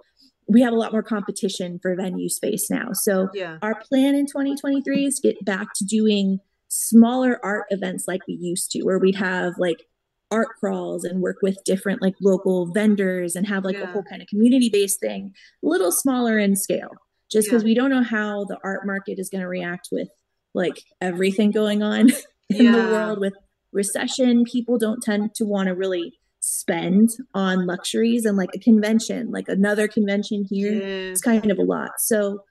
we 0.49 0.61
have 0.61 0.73
a 0.73 0.77
lot 0.77 0.91
more 0.91 1.03
competition 1.03 1.79
for 1.81 1.95
venue 1.95 2.27
space 2.27 2.69
now. 2.69 2.89
So, 2.91 3.29
yeah. 3.33 3.57
our 3.61 3.75
plan 3.75 4.15
in 4.15 4.25
2023 4.25 5.05
is 5.05 5.15
to 5.19 5.29
get 5.29 5.45
back 5.45 5.67
to 5.75 5.85
doing 5.85 6.39
smaller 6.71 7.37
art 7.43 7.65
events 7.69 8.05
like 8.07 8.21
we 8.27 8.37
used 8.39 8.71
to, 8.71 8.81
where 8.83 8.97
we'd 8.97 9.15
have 9.15 9.53
like 9.57 9.83
art 10.31 10.47
crawls 10.59 11.03
and 11.03 11.21
work 11.21 11.35
with 11.41 11.57
different 11.65 12.01
like 12.01 12.15
local 12.21 12.71
vendors 12.71 13.35
and 13.35 13.45
have 13.45 13.65
like 13.65 13.75
yeah. 13.75 13.83
a 13.83 13.87
whole 13.87 14.03
kind 14.03 14.21
of 14.21 14.27
community 14.29 14.69
based 14.71 14.99
thing, 15.01 15.33
a 15.63 15.67
little 15.67 15.91
smaller 15.91 16.39
in 16.39 16.55
scale, 16.55 16.91
just 17.29 17.47
because 17.49 17.63
yeah. 17.63 17.67
we 17.67 17.75
don't 17.75 17.89
know 17.89 18.03
how 18.03 18.45
the 18.45 18.57
art 18.63 18.85
market 18.85 19.19
is 19.19 19.29
going 19.29 19.41
to 19.41 19.47
react 19.47 19.89
with 19.91 20.07
like 20.53 20.81
everything 21.01 21.51
going 21.51 21.83
on 21.83 22.09
in 22.49 22.65
yeah. 22.65 22.71
the 22.71 22.77
world 22.77 23.19
with 23.19 23.33
recession. 23.73 24.45
People 24.45 24.77
don't 24.77 25.03
tend 25.03 25.35
to 25.35 25.45
want 25.45 25.67
to 25.67 25.75
really 25.75 26.13
spend 26.39 27.09
on 27.35 27.67
luxuries 27.67 28.23
and 28.25 28.37
like 28.37 28.49
a 28.55 28.59
convention, 28.59 29.29
like 29.29 29.49
another 29.49 29.89
convention 29.89 30.45
here. 30.49 31.11
It's 31.11 31.21
kind 31.21 31.51
of 31.51 31.59
a 31.59 31.63
lot. 31.63 31.91
So 31.99 32.43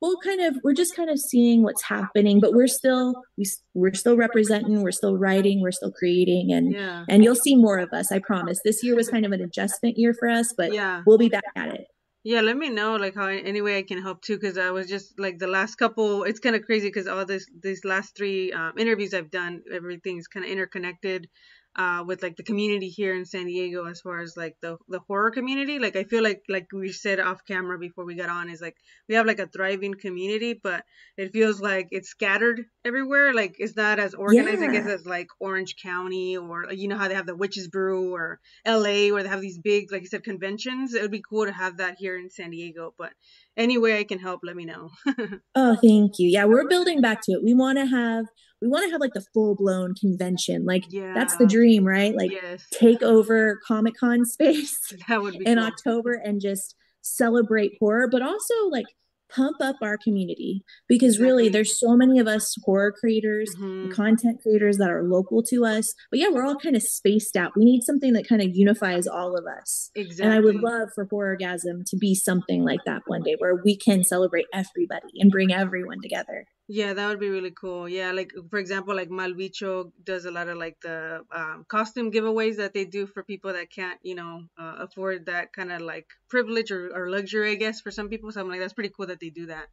we'll 0.00 0.18
kind 0.18 0.40
of 0.40 0.56
we're 0.62 0.74
just 0.74 0.94
kind 0.94 1.10
of 1.10 1.18
seeing 1.18 1.62
what's 1.62 1.82
happening 1.84 2.40
but 2.40 2.52
we're 2.52 2.66
still 2.66 3.14
we, 3.36 3.44
we're 3.74 3.94
still 3.94 4.16
representing 4.16 4.82
we're 4.82 4.90
still 4.90 5.16
writing 5.16 5.60
we're 5.60 5.72
still 5.72 5.92
creating 5.92 6.52
and 6.52 6.72
yeah. 6.72 7.04
and 7.08 7.24
you'll 7.24 7.34
see 7.34 7.56
more 7.56 7.78
of 7.78 7.92
us 7.92 8.12
i 8.12 8.18
promise. 8.18 8.60
This 8.64 8.82
year 8.82 8.94
was 8.94 9.08
kind 9.08 9.24
of 9.24 9.32
an 9.32 9.40
adjustment 9.40 9.98
year 9.98 10.14
for 10.14 10.28
us 10.28 10.52
but 10.56 10.72
yeah. 10.72 11.02
we'll 11.06 11.18
be 11.18 11.28
back 11.28 11.44
at 11.56 11.68
it. 11.68 11.86
Yeah 12.22 12.40
let 12.40 12.56
me 12.56 12.70
know 12.70 12.96
like 12.96 13.14
how 13.14 13.26
any 13.26 13.60
way 13.60 13.78
i 13.78 13.82
can 13.82 14.02
help 14.02 14.22
too 14.22 14.36
because 14.36 14.58
i 14.58 14.70
was 14.70 14.88
just 14.88 15.18
like 15.18 15.38
the 15.38 15.46
last 15.46 15.76
couple 15.76 16.24
it's 16.24 16.40
kind 16.40 16.56
of 16.56 16.62
crazy 16.62 16.88
because 16.88 17.06
all 17.06 17.24
this 17.24 17.46
these 17.62 17.84
last 17.84 18.16
three 18.16 18.52
um, 18.52 18.72
interviews 18.78 19.14
i've 19.14 19.30
done 19.30 19.62
everything's 19.72 20.26
kind 20.26 20.44
of 20.44 20.50
interconnected 20.50 21.28
uh, 21.76 22.04
with 22.06 22.22
like 22.22 22.36
the 22.36 22.42
community 22.42 22.88
here 22.88 23.14
in 23.14 23.24
San 23.24 23.46
Diego 23.46 23.86
as 23.86 24.00
far 24.00 24.20
as 24.20 24.36
like 24.36 24.56
the 24.60 24.76
the 24.88 25.00
horror 25.00 25.30
community. 25.30 25.78
Like 25.78 25.96
I 25.96 26.04
feel 26.04 26.22
like 26.22 26.42
like 26.48 26.68
we 26.72 26.92
said 26.92 27.18
off 27.18 27.44
camera 27.44 27.78
before 27.78 28.04
we 28.04 28.14
got 28.14 28.28
on 28.28 28.48
is 28.48 28.60
like 28.60 28.76
we 29.08 29.16
have 29.16 29.26
like 29.26 29.40
a 29.40 29.46
thriving 29.46 29.94
community, 29.94 30.54
but 30.54 30.84
it 31.16 31.32
feels 31.32 31.60
like 31.60 31.88
it's 31.90 32.08
scattered 32.08 32.64
everywhere. 32.84 33.34
Like 33.34 33.56
it's 33.58 33.76
not 33.76 33.98
as 33.98 34.14
organized, 34.14 34.60
yeah. 34.60 34.68
I 34.68 34.72
guess, 34.72 34.86
as 34.86 35.06
like 35.06 35.28
Orange 35.40 35.76
County 35.82 36.36
or 36.36 36.72
you 36.72 36.88
know 36.88 36.98
how 36.98 37.08
they 37.08 37.14
have 37.14 37.26
the 37.26 37.36
Witches 37.36 37.68
Brew 37.68 38.14
or 38.14 38.40
LA 38.66 39.08
where 39.12 39.22
they 39.22 39.28
have 39.28 39.40
these 39.40 39.58
big, 39.58 39.90
like 39.90 40.02
you 40.02 40.08
said, 40.08 40.22
conventions. 40.22 40.94
It 40.94 41.02
would 41.02 41.10
be 41.10 41.22
cool 41.28 41.46
to 41.46 41.52
have 41.52 41.78
that 41.78 41.96
here 41.98 42.16
in 42.16 42.30
San 42.30 42.50
Diego, 42.50 42.94
but 42.96 43.12
any 43.56 43.78
way 43.78 43.98
I 43.98 44.04
can 44.04 44.18
help, 44.18 44.40
let 44.42 44.56
me 44.56 44.64
know. 44.64 44.90
oh, 45.54 45.76
thank 45.76 46.18
you. 46.18 46.28
Yeah, 46.28 46.44
we're 46.44 46.68
building 46.68 47.00
back 47.00 47.20
to 47.22 47.32
it. 47.32 47.44
We 47.44 47.54
want 47.54 47.78
to 47.78 47.86
have 47.86 48.26
we 48.60 48.68
want 48.68 48.86
to 48.86 48.90
have 48.90 49.00
like 49.00 49.12
the 49.12 49.24
full 49.34 49.54
blown 49.54 49.94
convention. 49.94 50.64
Like 50.64 50.84
yeah. 50.88 51.12
that's 51.14 51.36
the 51.36 51.46
dream, 51.46 51.84
right? 51.84 52.16
Like 52.16 52.32
yes. 52.32 52.64
take 52.72 53.02
over 53.02 53.60
Comic 53.66 53.94
Con 53.98 54.24
space 54.24 54.92
in 54.92 55.58
cool. 55.58 55.58
October 55.58 56.14
and 56.14 56.40
just 56.40 56.74
celebrate 57.02 57.72
horror, 57.78 58.08
but 58.10 58.22
also 58.22 58.54
like 58.70 58.86
pump 59.34 59.56
up 59.60 59.76
our 59.82 59.96
community 59.96 60.62
because 60.88 61.18
really 61.18 61.48
there's 61.48 61.78
so 61.78 61.96
many 61.96 62.18
of 62.18 62.26
us 62.26 62.54
horror 62.64 62.92
creators 62.92 63.54
mm-hmm. 63.58 63.90
content 63.90 64.40
creators 64.42 64.76
that 64.78 64.90
are 64.90 65.02
local 65.02 65.42
to 65.42 65.64
us 65.64 65.94
but 66.10 66.18
yeah 66.18 66.28
we're 66.28 66.44
all 66.44 66.56
kind 66.56 66.76
of 66.76 66.82
spaced 66.82 67.36
out. 67.36 67.52
We 67.56 67.64
need 67.64 67.82
something 67.82 68.12
that 68.14 68.28
kind 68.28 68.42
of 68.42 68.50
unifies 68.52 69.06
all 69.06 69.36
of 69.36 69.44
us. 69.46 69.90
Exactly 69.94 70.24
and 70.24 70.34
i 70.34 70.40
would 70.40 70.56
love 70.56 70.88
for 70.94 71.06
horrorgasm 71.06 71.84
to 71.86 71.96
be 71.96 72.14
something 72.14 72.64
like 72.64 72.80
that 72.86 73.02
one 73.06 73.22
day 73.22 73.36
where 73.38 73.60
we 73.64 73.76
can 73.76 74.04
celebrate 74.04 74.46
everybody 74.52 75.20
and 75.20 75.30
bring 75.30 75.52
everyone 75.52 76.00
together 76.02 76.46
yeah, 76.66 76.94
that 76.94 77.08
would 77.08 77.20
be 77.20 77.28
really 77.28 77.50
cool. 77.50 77.88
Yeah, 77.88 78.12
like 78.12 78.32
for 78.48 78.58
example, 78.58 78.96
like 78.96 79.10
Malbicho 79.10 79.92
does 80.02 80.24
a 80.24 80.30
lot 80.30 80.48
of 80.48 80.56
like 80.56 80.80
the 80.80 81.20
um, 81.30 81.66
costume 81.68 82.10
giveaways 82.10 82.56
that 82.56 82.72
they 82.72 82.86
do 82.86 83.06
for 83.06 83.22
people 83.22 83.52
that 83.52 83.70
can't, 83.70 83.98
you 84.02 84.14
know, 84.14 84.44
uh, 84.58 84.76
afford 84.78 85.26
that 85.26 85.52
kind 85.52 85.70
of 85.70 85.82
like 85.82 86.06
privilege 86.28 86.70
or, 86.70 86.90
or 86.94 87.10
luxury, 87.10 87.52
I 87.52 87.56
guess, 87.56 87.82
for 87.82 87.90
some 87.90 88.08
people. 88.08 88.32
So 88.32 88.40
I'm 88.40 88.48
like, 88.48 88.60
that's 88.60 88.72
pretty 88.72 88.92
cool 88.96 89.06
that 89.06 89.20
they 89.20 89.28
do 89.28 89.46
that. 89.46 89.66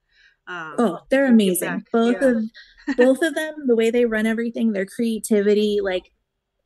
Um, 0.47 0.75
oh, 0.79 0.99
they're 1.09 1.27
amazing. 1.27 1.85
Both 1.93 2.17
yeah. 2.21 2.27
of 2.27 2.97
both 2.97 3.21
of 3.21 3.35
them, 3.35 3.67
the 3.67 3.75
way 3.75 3.89
they 3.89 4.05
run 4.05 4.25
everything, 4.25 4.73
their 4.73 4.85
creativity, 4.85 5.79
like 5.81 6.11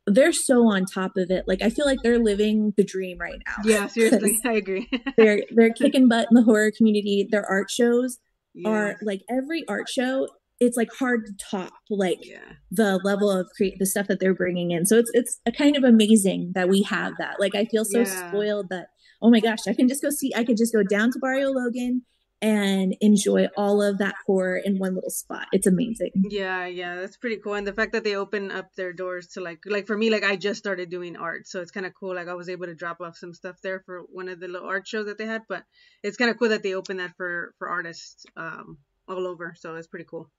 they're 0.08 0.32
so 0.32 0.66
on 0.66 0.86
top 0.86 1.16
of 1.16 1.30
it. 1.30 1.44
Like 1.46 1.62
I 1.62 1.70
feel 1.70 1.86
like 1.86 2.00
they're 2.02 2.18
living 2.18 2.74
the 2.76 2.84
dream 2.84 3.18
right 3.18 3.40
now. 3.46 3.62
Yeah, 3.62 3.86
seriously, 3.86 4.36
I 4.44 4.54
agree. 4.54 4.90
they're 5.16 5.44
they're 5.50 5.72
kicking 5.72 6.08
butt 6.08 6.26
in 6.32 6.34
the 6.34 6.42
horror 6.42 6.72
community. 6.76 7.28
Their 7.30 7.44
art 7.44 7.70
shows 7.70 8.18
yeah. 8.56 8.68
are 8.68 8.96
like 9.02 9.22
every 9.30 9.64
art 9.68 9.88
show 9.88 10.26
it's 10.58 10.76
like 10.76 10.88
hard 10.98 11.26
to 11.26 11.32
top 11.50 11.72
like 11.90 12.18
yeah. 12.22 12.38
the 12.70 12.98
level 13.04 13.30
of 13.30 13.46
create 13.56 13.78
the 13.78 13.86
stuff 13.86 14.06
that 14.06 14.20
they're 14.20 14.34
bringing 14.34 14.70
in 14.70 14.86
so 14.86 14.96
it's 14.96 15.10
it's 15.12 15.40
a 15.46 15.52
kind 15.52 15.76
of 15.76 15.84
amazing 15.84 16.52
that 16.54 16.68
we 16.68 16.82
have 16.82 17.12
that 17.18 17.38
like 17.38 17.54
i 17.54 17.64
feel 17.66 17.84
so 17.84 18.00
yeah. 18.00 18.28
spoiled 18.28 18.68
that 18.70 18.88
oh 19.22 19.30
my 19.30 19.40
gosh 19.40 19.66
i 19.68 19.74
can 19.74 19.88
just 19.88 20.02
go 20.02 20.10
see 20.10 20.32
i 20.34 20.42
could 20.42 20.56
just 20.56 20.72
go 20.72 20.82
down 20.82 21.10
to 21.10 21.18
barrio 21.18 21.50
logan 21.50 22.02
and 22.42 22.94
enjoy 23.00 23.48
all 23.56 23.82
of 23.82 23.98
that 23.98 24.14
horror 24.26 24.56
in 24.56 24.78
one 24.78 24.94
little 24.94 25.10
spot. 25.10 25.46
It's 25.52 25.66
amazing. 25.66 26.10
Yeah, 26.30 26.66
yeah, 26.66 26.96
that's 26.96 27.16
pretty 27.16 27.36
cool. 27.36 27.54
And 27.54 27.66
the 27.66 27.72
fact 27.72 27.92
that 27.92 28.04
they 28.04 28.16
open 28.16 28.50
up 28.50 28.74
their 28.74 28.92
doors 28.92 29.28
to 29.28 29.40
like 29.40 29.60
like 29.66 29.86
for 29.86 29.96
me, 29.96 30.10
like 30.10 30.24
I 30.24 30.36
just 30.36 30.58
started 30.58 30.90
doing 30.90 31.16
art, 31.16 31.46
so 31.46 31.60
it's 31.60 31.70
kind 31.70 31.86
of 31.86 31.94
cool. 31.94 32.14
Like 32.14 32.28
I 32.28 32.34
was 32.34 32.48
able 32.48 32.66
to 32.66 32.74
drop 32.74 33.00
off 33.00 33.16
some 33.16 33.34
stuff 33.34 33.56
there 33.62 33.80
for 33.86 34.02
one 34.12 34.28
of 34.28 34.40
the 34.40 34.48
little 34.48 34.68
art 34.68 34.86
shows 34.86 35.06
that 35.06 35.18
they 35.18 35.26
had, 35.26 35.42
but 35.48 35.64
it's 36.02 36.16
kind 36.16 36.30
of 36.30 36.38
cool 36.38 36.50
that 36.50 36.62
they 36.62 36.74
open 36.74 36.98
that 36.98 37.16
for 37.16 37.54
for 37.58 37.68
artists 37.68 38.26
um 38.36 38.78
all 39.08 39.26
over. 39.26 39.54
So 39.58 39.74
it's 39.76 39.86
pretty 39.86 40.06
cool. 40.08 40.30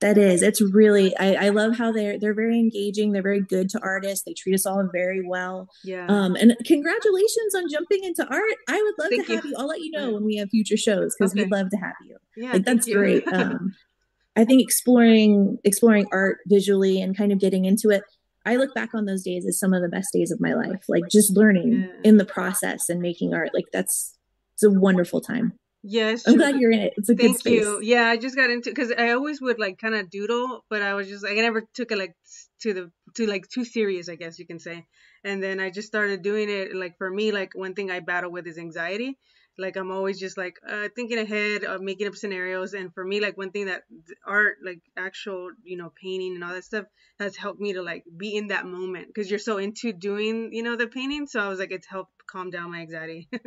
That 0.00 0.18
is, 0.18 0.42
it's 0.42 0.60
really 0.60 1.16
I, 1.16 1.46
I 1.46 1.48
love 1.48 1.76
how 1.76 1.90
they're 1.90 2.18
they're 2.18 2.34
very 2.34 2.58
engaging. 2.58 3.12
They're 3.12 3.22
very 3.22 3.40
good 3.40 3.70
to 3.70 3.80
artists. 3.80 4.24
They 4.26 4.34
treat 4.34 4.54
us 4.54 4.66
all 4.66 4.86
very 4.92 5.26
well. 5.26 5.70
Yeah. 5.84 6.06
Um, 6.06 6.36
and 6.36 6.54
congratulations 6.66 7.54
on 7.54 7.70
jumping 7.70 8.04
into 8.04 8.26
art. 8.30 8.56
I 8.68 8.82
would 8.82 8.94
love 9.02 9.08
Thank 9.10 9.26
to 9.26 9.34
have 9.36 9.44
you. 9.44 9.50
you. 9.52 9.56
I'll 9.58 9.66
let 9.66 9.80
you 9.80 9.90
know 9.92 10.12
when 10.12 10.24
we 10.24 10.36
have 10.36 10.50
future 10.50 10.76
shows 10.76 11.14
because 11.18 11.32
okay. 11.32 11.44
we'd 11.44 11.50
love 11.50 11.70
to 11.70 11.78
have 11.78 11.94
you. 12.06 12.18
Yeah, 12.36 12.52
like 12.52 12.64
that's 12.66 12.86
great. 12.86 13.26
um, 13.32 13.74
I 14.36 14.44
think 14.44 14.60
exploring 14.60 15.58
exploring 15.64 16.06
art 16.12 16.38
visually 16.46 17.00
and 17.00 17.16
kind 17.16 17.32
of 17.32 17.40
getting 17.40 17.64
into 17.64 17.88
it. 17.88 18.02
I 18.44 18.56
look 18.56 18.74
back 18.74 18.90
on 18.94 19.06
those 19.06 19.22
days 19.22 19.46
as 19.46 19.58
some 19.58 19.72
of 19.72 19.80
the 19.82 19.88
best 19.88 20.08
days 20.12 20.30
of 20.30 20.40
my 20.42 20.52
life. 20.52 20.84
Like 20.88 21.04
just 21.10 21.34
learning 21.34 21.72
yeah. 21.72 22.00
in 22.04 22.18
the 22.18 22.26
process 22.26 22.90
and 22.90 23.00
making 23.00 23.32
art. 23.32 23.50
Like 23.54 23.64
that's 23.72 24.14
it's 24.54 24.62
a 24.62 24.70
wonderful 24.70 25.22
time. 25.22 25.54
Yes, 25.88 26.26
I'm 26.26 26.36
glad 26.36 26.58
you're 26.58 26.72
in 26.72 26.80
it. 26.80 26.94
It's 26.96 27.10
a 27.10 27.14
Thank 27.14 27.34
good 27.34 27.38
space. 27.38 27.64
you. 27.64 27.80
Yeah, 27.80 28.08
I 28.08 28.16
just 28.16 28.34
got 28.34 28.50
into 28.50 28.70
because 28.70 28.90
I 28.90 29.10
always 29.10 29.40
would 29.40 29.60
like 29.60 29.78
kind 29.78 29.94
of 29.94 30.10
doodle, 30.10 30.64
but 30.68 30.82
I 30.82 30.94
was 30.94 31.06
just 31.06 31.22
like 31.22 31.38
I 31.38 31.42
never 31.42 31.62
took 31.74 31.92
it 31.92 31.98
like 31.98 32.16
to 32.62 32.74
the 32.74 32.90
to 33.14 33.26
like 33.26 33.48
too 33.48 33.64
serious, 33.64 34.08
I 34.08 34.16
guess 34.16 34.36
you 34.40 34.46
can 34.46 34.58
say. 34.58 34.84
And 35.22 35.40
then 35.40 35.60
I 35.60 35.70
just 35.70 35.86
started 35.86 36.22
doing 36.22 36.48
it. 36.50 36.74
Like 36.74 36.98
for 36.98 37.08
me, 37.08 37.30
like 37.30 37.54
one 37.54 37.74
thing 37.74 37.92
I 37.92 38.00
battle 38.00 38.32
with 38.32 38.48
is 38.48 38.58
anxiety. 38.58 39.16
Like 39.58 39.76
I'm 39.76 39.92
always 39.92 40.18
just 40.18 40.36
like 40.36 40.56
uh, 40.68 40.88
thinking 40.96 41.18
ahead, 41.18 41.64
uh, 41.64 41.78
making 41.78 42.08
up 42.08 42.16
scenarios. 42.16 42.74
And 42.74 42.92
for 42.92 43.04
me, 43.04 43.20
like 43.20 43.38
one 43.38 43.52
thing 43.52 43.66
that 43.66 43.82
art, 44.26 44.56
like 44.64 44.80
actual, 44.96 45.50
you 45.62 45.76
know, 45.76 45.92
painting 46.02 46.34
and 46.34 46.42
all 46.42 46.52
that 46.52 46.64
stuff, 46.64 46.86
has 47.20 47.36
helped 47.36 47.60
me 47.60 47.74
to 47.74 47.82
like 47.82 48.02
be 48.16 48.34
in 48.34 48.48
that 48.48 48.66
moment 48.66 49.06
because 49.06 49.30
you're 49.30 49.38
so 49.38 49.58
into 49.58 49.92
doing, 49.92 50.50
you 50.52 50.64
know, 50.64 50.74
the 50.74 50.88
painting. 50.88 51.28
So 51.28 51.38
I 51.38 51.46
was 51.46 51.60
like, 51.60 51.70
it's 51.70 51.86
helped 51.86 52.26
calm 52.26 52.50
down 52.50 52.72
my 52.72 52.80
anxiety. 52.80 53.28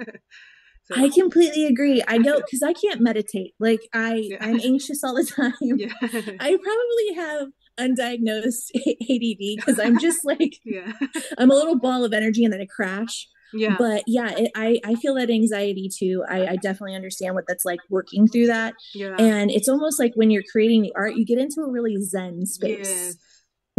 So. 0.91 0.99
I 0.99 1.09
completely 1.09 1.65
agree. 1.65 2.03
I 2.07 2.17
know 2.17 2.37
because 2.37 2.63
I 2.63 2.73
can't 2.73 3.01
meditate. 3.01 3.53
Like 3.59 3.81
I, 3.93 4.15
yeah. 4.15 4.37
I'm 4.41 4.59
anxious 4.59 5.03
all 5.03 5.15
the 5.15 5.23
time. 5.35 5.53
Yeah. 5.61 5.91
I 6.39 6.57
probably 6.57 7.13
have 7.15 7.47
undiagnosed 7.79 8.71
ADD 8.75 9.57
because 9.57 9.79
I'm 9.79 9.99
just 9.99 10.25
like, 10.25 10.57
yeah. 10.65 10.91
I'm 11.37 11.51
a 11.51 11.53
little 11.53 11.77
ball 11.77 12.03
of 12.03 12.13
energy 12.13 12.43
and 12.43 12.51
then 12.51 12.61
I 12.61 12.65
crash. 12.65 13.27
Yeah. 13.53 13.75
But 13.77 14.03
yeah, 14.07 14.31
it, 14.37 14.51
I 14.55 14.79
I 14.85 14.95
feel 14.95 15.15
that 15.15 15.29
anxiety 15.29 15.89
too. 15.89 16.23
I, 16.29 16.47
I 16.47 16.55
definitely 16.55 16.95
understand 16.95 17.33
what 17.33 17.45
that's 17.47 17.65
like 17.65 17.79
working 17.89 18.27
through 18.27 18.47
that. 18.47 18.75
Yeah. 18.93 19.15
And 19.17 19.49
it's 19.49 19.69
almost 19.69 19.99
like 19.99 20.13
when 20.15 20.29
you're 20.29 20.43
creating 20.51 20.81
the 20.81 20.93
art, 20.95 21.15
you 21.15 21.25
get 21.25 21.39
into 21.39 21.61
a 21.61 21.69
really 21.69 21.97
zen 22.01 22.45
space. 22.45 22.89
Yes 22.89 23.15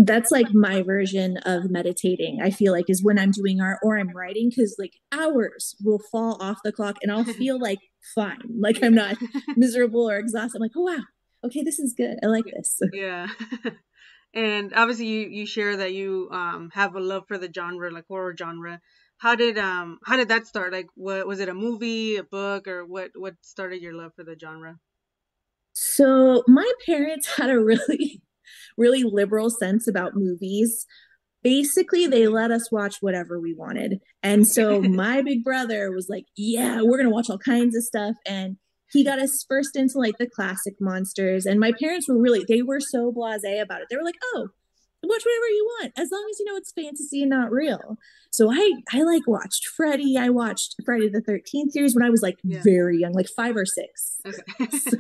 that's 0.05 0.31
like 0.31 0.53
my 0.53 0.83
version 0.83 1.37
of 1.45 1.71
meditating 1.71 2.41
i 2.43 2.51
feel 2.51 2.73
like 2.73 2.89
is 2.89 3.03
when 3.03 3.19
i'm 3.19 3.31
doing 3.31 3.61
art 3.61 3.79
or 3.83 3.99
i'm 3.99 4.15
writing 4.17 4.49
because 4.49 4.77
like 4.79 4.95
hours 5.13 5.75
will 5.85 6.01
fall 6.11 6.37
off 6.41 6.59
the 6.65 6.73
clock 6.73 6.97
and 7.03 7.11
i'll 7.11 7.25
feel 7.25 7.59
like 7.69 7.79
fine 8.15 8.41
like 8.59 8.83
i'm 8.83 8.95
not 8.95 9.17
miserable 9.57 10.09
or 10.09 10.17
exhausted. 10.17 10.59
I'm 10.59 10.63
like 10.63 10.73
oh 10.77 10.83
wow. 10.83 11.05
Okay 11.45 11.63
this 11.63 11.79
is 11.79 11.95
good. 11.97 12.19
I 12.23 12.27
like 12.27 12.45
this. 12.45 12.79
Yeah. 12.93 13.29
And 14.33 14.73
obviously 14.75 15.07
you 15.07 15.29
you 15.29 15.47
share 15.47 15.77
that 15.79 15.93
you 15.93 16.29
um 16.31 16.71
have 16.73 16.95
a 16.95 17.01
love 17.01 17.25
for 17.27 17.37
the 17.37 17.51
genre 17.53 17.91
like 17.91 18.05
horror 18.07 18.35
genre. 18.37 18.81
How 19.19 19.35
did 19.35 19.59
um 19.59 19.99
how 20.05 20.17
did 20.17 20.29
that 20.29 20.47
start? 20.47 20.73
Like 20.73 20.87
what 20.95 21.27
was 21.27 21.41
it 21.41 21.49
a 21.49 21.55
movie 21.55 22.15
a 22.17 22.23
book 22.23 22.69
or 22.69 22.87
what 22.87 23.11
what 23.17 23.35
started 23.41 23.83
your 23.83 23.93
love 23.93 24.13
for 24.15 24.23
the 24.23 24.37
genre? 24.41 24.79
So 25.73 26.45
my 26.47 26.71
parents 26.87 27.27
had 27.37 27.51
a 27.51 27.59
really 27.59 28.23
really 28.77 29.03
liberal 29.03 29.51
sense 29.51 29.89
about 29.89 30.15
movies. 30.15 30.87
Basically 31.43 32.07
they 32.07 32.29
let 32.29 32.51
us 32.51 32.71
watch 32.71 32.97
whatever 33.01 33.41
we 33.41 33.55
wanted. 33.55 34.01
And 34.23 34.47
so 34.47 34.81
my 34.83 35.23
big 35.23 35.43
brother 35.45 35.91
was 35.91 36.09
like 36.09 36.27
yeah 36.37 36.81
we're 36.83 36.99
gonna 36.99 37.11
watch 37.11 37.31
all 37.31 37.39
kinds 37.39 37.77
of 37.77 37.83
stuff. 37.83 38.17
And 38.27 38.57
he 38.93 39.05
got 39.05 39.21
us 39.21 39.45
first 39.49 39.77
into 39.77 39.99
like 39.99 40.19
the 40.19 40.29
classic 40.29 40.75
monsters. 40.81 41.47
And 41.47 41.61
my 41.61 41.73
parents 41.81 42.09
were 42.09 42.19
really 42.19 42.45
they 42.49 42.63
were 42.63 42.81
so 42.81 43.13
blasé 43.13 43.61
about 43.63 43.83
it. 43.83 43.89
They 43.91 43.97
were 43.97 44.05
like 44.05 44.19
oh 44.35 44.49
watch 45.03 45.23
whatever 45.25 45.49
you 45.49 45.69
want 45.81 45.93
as 45.97 46.11
long 46.13 46.27
as 46.31 46.39
you 46.39 46.45
know 46.45 46.57
it's 46.57 46.73
fantasy 46.73 47.23
and 47.23 47.31
not 47.31 47.51
real. 47.51 47.97
So 48.31 48.51
i 48.51 48.73
i 48.93 49.03
like 49.03 49.27
watched 49.27 49.67
freddy. 49.67 50.17
I 50.19 50.31
watched 50.31 50.77
friday 50.85 51.09
the 51.09 51.23
13th 51.23 51.71
series 51.71 51.95
when 51.95 52.05
i 52.05 52.11
was 52.11 52.23
like 52.23 52.39
yeah. 52.43 52.61
very 52.63 52.99
young 52.99 53.13
like 53.13 53.29
five 53.29 53.57
or 53.57 53.67
six. 53.67 54.21
Okay. 54.27 54.79
so, 54.79 54.99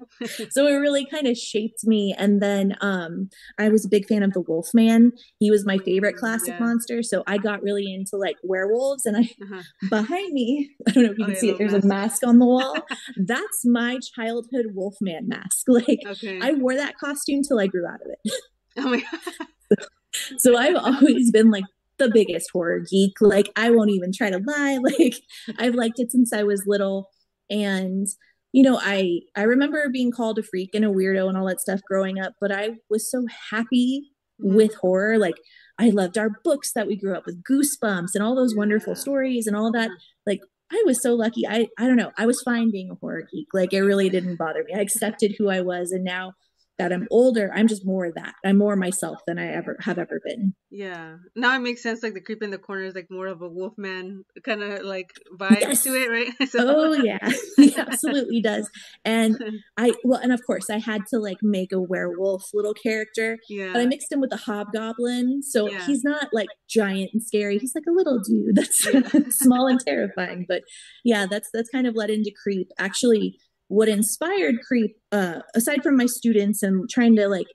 so 0.50 0.66
it 0.66 0.74
really 0.74 1.04
kind 1.04 1.26
of 1.26 1.36
shaped 1.36 1.84
me. 1.84 2.14
And 2.16 2.42
then 2.42 2.76
um, 2.80 3.28
I 3.58 3.68
was 3.68 3.84
a 3.84 3.88
big 3.88 4.06
fan 4.06 4.22
of 4.22 4.32
the 4.32 4.40
Wolfman. 4.40 5.12
He 5.38 5.50
was 5.50 5.66
my 5.66 5.78
favorite 5.78 6.16
classic 6.16 6.54
yeah. 6.54 6.60
monster. 6.60 7.02
So 7.02 7.22
I 7.26 7.38
got 7.38 7.62
really 7.62 7.92
into 7.92 8.16
like 8.16 8.36
werewolves. 8.42 9.06
And 9.06 9.16
I 9.16 9.20
uh-huh. 9.20 9.62
behind 9.90 10.32
me, 10.32 10.70
I 10.88 10.92
don't 10.92 11.04
know 11.04 11.12
if 11.12 11.18
you 11.18 11.24
oh, 11.24 11.28
can 11.28 11.36
see 11.36 11.50
it, 11.50 11.58
there's 11.58 11.72
mask. 11.72 11.84
a 11.84 11.88
mask 11.88 12.26
on 12.26 12.38
the 12.38 12.46
wall. 12.46 12.76
That's 13.16 13.64
my 13.64 13.98
childhood 14.14 14.66
Wolfman 14.74 15.28
mask. 15.28 15.66
Like 15.72 16.00
okay. 16.06 16.38
I 16.40 16.52
wore 16.52 16.74
that 16.76 16.98
costume 16.98 17.42
till 17.42 17.58
I 17.58 17.66
grew 17.66 17.86
out 17.86 18.00
of 18.00 18.08
it. 18.08 18.32
Oh 18.76 18.90
my 18.90 19.00
god. 19.00 19.86
so, 20.12 20.36
so 20.38 20.56
I've 20.56 20.76
always 20.76 21.30
been 21.30 21.50
like 21.50 21.64
the 21.98 22.10
biggest 22.10 22.50
horror 22.52 22.80
geek. 22.80 23.14
Like 23.20 23.50
I 23.56 23.70
won't 23.70 23.90
even 23.90 24.12
try 24.12 24.30
to 24.30 24.38
lie. 24.38 24.78
Like 24.82 25.14
I've 25.58 25.74
liked 25.74 25.98
it 25.98 26.10
since 26.10 26.32
I 26.32 26.42
was 26.42 26.64
little. 26.66 27.10
And 27.50 28.06
you 28.52 28.62
know, 28.62 28.78
I 28.80 29.20
I 29.34 29.42
remember 29.42 29.88
being 29.90 30.10
called 30.10 30.38
a 30.38 30.42
freak 30.42 30.70
and 30.74 30.84
a 30.84 30.88
weirdo 30.88 31.28
and 31.28 31.36
all 31.36 31.46
that 31.48 31.60
stuff 31.60 31.80
growing 31.88 32.20
up, 32.20 32.34
but 32.40 32.52
I 32.52 32.76
was 32.90 33.10
so 33.10 33.26
happy 33.50 34.10
mm-hmm. 34.40 34.54
with 34.54 34.74
horror. 34.74 35.18
Like 35.18 35.36
I 35.78 35.90
loved 35.90 36.18
our 36.18 36.30
books 36.44 36.72
that 36.74 36.86
we 36.86 36.96
grew 36.96 37.14
up 37.14 37.24
with, 37.26 37.42
Goosebumps 37.42 38.14
and 38.14 38.22
all 38.22 38.36
those 38.36 38.54
wonderful 38.54 38.94
stories 38.94 39.46
and 39.46 39.56
all 39.56 39.72
that. 39.72 39.90
Mm-hmm. 39.90 40.30
Like 40.30 40.40
I 40.70 40.82
was 40.86 41.02
so 41.02 41.14
lucky. 41.14 41.46
I 41.46 41.68
I 41.78 41.86
don't 41.86 41.96
know. 41.96 42.12
I 42.18 42.26
was 42.26 42.42
fine 42.42 42.70
being 42.70 42.90
a 42.90 42.94
horror 42.94 43.26
geek. 43.32 43.48
Like 43.54 43.72
it 43.72 43.82
really 43.82 44.10
didn't 44.10 44.36
bother 44.36 44.64
me. 44.64 44.74
I 44.74 44.80
accepted 44.80 45.34
who 45.38 45.48
I 45.48 45.62
was, 45.62 45.90
and 45.90 46.04
now 46.04 46.34
that 46.78 46.92
I'm 46.92 47.06
older, 47.10 47.50
I'm 47.54 47.68
just 47.68 47.84
more 47.84 48.06
of 48.06 48.14
that. 48.14 48.34
I'm 48.44 48.58
more 48.58 48.76
myself 48.76 49.18
than 49.26 49.38
I 49.38 49.48
ever 49.48 49.76
have 49.80 49.98
ever 49.98 50.20
been. 50.24 50.54
Yeah. 50.70 51.16
Now 51.36 51.54
it 51.54 51.60
makes 51.60 51.82
sense. 51.82 52.02
Like 52.02 52.14
the 52.14 52.20
creep 52.20 52.42
in 52.42 52.50
the 52.50 52.58
corner 52.58 52.84
is 52.84 52.94
like 52.94 53.08
more 53.10 53.26
of 53.26 53.42
a 53.42 53.48
wolfman 53.48 54.24
kind 54.42 54.62
of 54.62 54.82
like 54.82 55.10
vibe 55.36 55.60
yes. 55.60 55.84
to 55.84 55.90
it, 55.90 56.10
right? 56.10 56.32
so. 56.48 56.58
Oh 56.62 56.92
yeah, 57.04 57.30
he 57.56 57.76
absolutely 57.76 58.40
does. 58.40 58.70
And 59.04 59.36
I 59.76 59.92
well, 60.02 60.20
and 60.20 60.32
of 60.32 60.40
course 60.46 60.70
I 60.70 60.78
had 60.78 61.02
to 61.08 61.18
like 61.18 61.38
make 61.42 61.72
a 61.72 61.80
werewolf 61.80 62.44
little 62.54 62.74
character. 62.74 63.38
Yeah. 63.48 63.72
But 63.72 63.82
I 63.82 63.86
mixed 63.86 64.10
him 64.10 64.20
with 64.20 64.32
a 64.32 64.38
hobgoblin, 64.38 65.42
so 65.42 65.70
yeah. 65.70 65.84
he's 65.84 66.02
not 66.02 66.28
like 66.32 66.48
giant 66.68 67.10
and 67.12 67.22
scary. 67.22 67.58
He's 67.58 67.74
like 67.74 67.84
a 67.88 67.92
little 67.92 68.20
dude 68.20 68.56
that's 68.56 68.86
yeah. 68.86 69.02
small 69.28 69.66
and 69.66 69.78
terrifying. 69.78 70.46
But 70.48 70.62
yeah, 71.04 71.26
that's 71.30 71.50
that's 71.52 71.68
kind 71.68 71.86
of 71.86 71.94
led 71.94 72.10
into 72.10 72.32
creep. 72.42 72.68
Actually 72.78 73.38
what 73.72 73.88
inspired 73.88 74.56
creep 74.60 74.96
uh, 75.12 75.40
aside 75.54 75.82
from 75.82 75.96
my 75.96 76.04
students 76.04 76.62
and 76.62 76.90
trying 76.90 77.16
to 77.16 77.26
like 77.26 77.46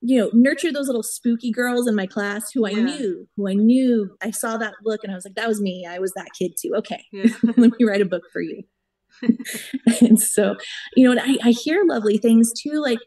you 0.00 0.16
know 0.16 0.30
nurture 0.32 0.72
those 0.72 0.86
little 0.86 1.02
spooky 1.02 1.50
girls 1.50 1.88
in 1.88 1.94
my 1.94 2.06
class 2.06 2.52
who 2.52 2.66
i 2.66 2.70
yeah. 2.70 2.82
knew 2.82 3.28
who 3.36 3.48
i 3.48 3.54
knew 3.54 4.16
i 4.22 4.30
saw 4.30 4.56
that 4.56 4.74
look 4.84 5.02
and 5.02 5.10
i 5.10 5.14
was 5.16 5.24
like 5.24 5.34
that 5.34 5.48
was 5.48 5.60
me 5.60 5.86
i 5.88 5.98
was 5.98 6.12
that 6.12 6.28
kid 6.38 6.52
too 6.60 6.72
okay 6.76 7.02
yeah. 7.12 7.32
let 7.56 7.72
me 7.78 7.84
write 7.84 8.02
a 8.02 8.06
book 8.06 8.22
for 8.32 8.40
you 8.40 8.62
and 10.02 10.20
so 10.20 10.54
you 10.94 11.08
know 11.08 11.20
I, 11.20 11.38
I 11.42 11.50
hear 11.50 11.82
lovely 11.84 12.18
things 12.18 12.52
too 12.52 12.80
like 12.80 13.00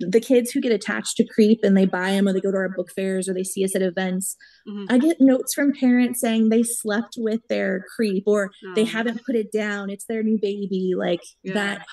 the 0.00 0.20
kids 0.20 0.50
who 0.50 0.60
get 0.60 0.72
attached 0.72 1.16
to 1.16 1.26
creep 1.26 1.60
and 1.62 1.76
they 1.76 1.86
buy 1.86 2.12
them 2.12 2.28
or 2.28 2.32
they 2.32 2.40
go 2.40 2.50
to 2.50 2.56
our 2.56 2.68
book 2.68 2.90
fairs 2.94 3.28
or 3.28 3.34
they 3.34 3.44
see 3.44 3.64
us 3.64 3.74
at 3.74 3.82
events 3.82 4.36
mm-hmm. 4.68 4.84
i 4.88 4.98
get 4.98 5.16
notes 5.20 5.54
from 5.54 5.72
parents 5.72 6.20
saying 6.20 6.48
they 6.48 6.62
slept 6.62 7.14
with 7.18 7.40
their 7.48 7.84
creep 7.94 8.24
or 8.26 8.50
oh. 8.66 8.74
they 8.74 8.84
haven't 8.84 9.24
put 9.24 9.36
it 9.36 9.52
down. 9.52 9.90
It's 9.90 10.06
their 10.06 10.22
new 10.22 10.38
baby. 10.40 10.94
Like 10.96 11.20
yeah. 11.42 11.54
that 11.54 11.86